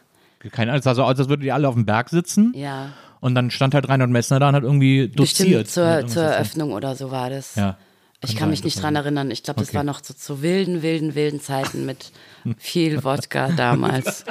[0.50, 2.52] Keine Ahnung, es sah so aus, als würdet ihr alle auf dem Berg sitzen.
[2.56, 2.92] Ja.
[3.20, 5.64] Und dann stand halt Reinhold Messner da und hat irgendwie doziert.
[5.64, 6.22] Bestimmt zur, zur.
[6.22, 7.56] Eröffnung oder so war das.
[7.56, 7.76] Ja.
[8.22, 9.30] Ich Kann mich nicht dran erinnern.
[9.30, 9.78] Ich glaube, das Okay.
[9.78, 12.12] war noch so zu wilden, wilden, wilden Zeiten mit
[12.58, 14.24] viel Wodka damals.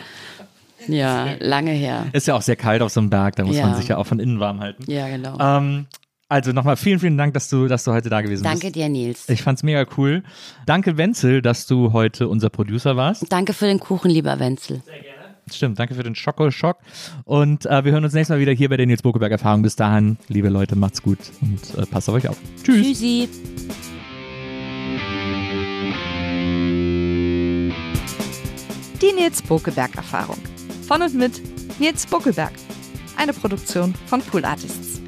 [0.88, 2.06] Ja, lange her.
[2.14, 3.66] Ist ja auch sehr kalt auf so einem Berg, da muss Ja.
[3.66, 4.90] man sich ja auch von innen warm halten.
[4.90, 5.38] Ja, genau.
[5.40, 5.88] Ähm,
[6.30, 8.76] also nochmal vielen, vielen Dank, dass du, dass du heute da gewesen Danke bist.
[8.76, 9.28] dir, Nils.
[9.28, 10.24] Ich fand's mega cool.
[10.68, 13.26] Danke, Wenzel, dass du heute unser Producer warst.
[13.32, 14.84] Danke für den Kuchen, lieber Wenzel.
[15.56, 16.78] Stimmt, danke für den Schoko-Schock.
[17.26, 19.62] Und äh, wir hören uns nächstes Mal wieder hier bei der Nils Bokeberg Erfahrung.
[19.62, 22.38] Bis dahin, liebe Leute, macht's gut und äh, passt auf euch auf.
[22.64, 22.86] Tschüss.
[22.86, 23.30] Tschüssi.
[29.02, 30.38] Die Nils Bokeberg Erfahrung.
[30.88, 31.42] Von und mit
[31.80, 32.52] Nils Bokeberg.
[33.18, 35.02] Eine Produktion von Pool Artists.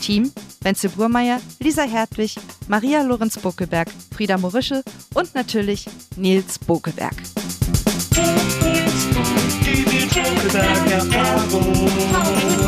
[0.00, 0.30] Team
[0.66, 2.34] Wenzel Burmeier, Lisa Hertwig,
[2.66, 4.82] Maria Lorenz Bokeberg, Frieda Morische
[5.14, 5.86] und natürlich
[6.16, 7.14] Nils Bokeberg.
[7.14, 12.65] Nils Bokeberg give you truth about your troubles.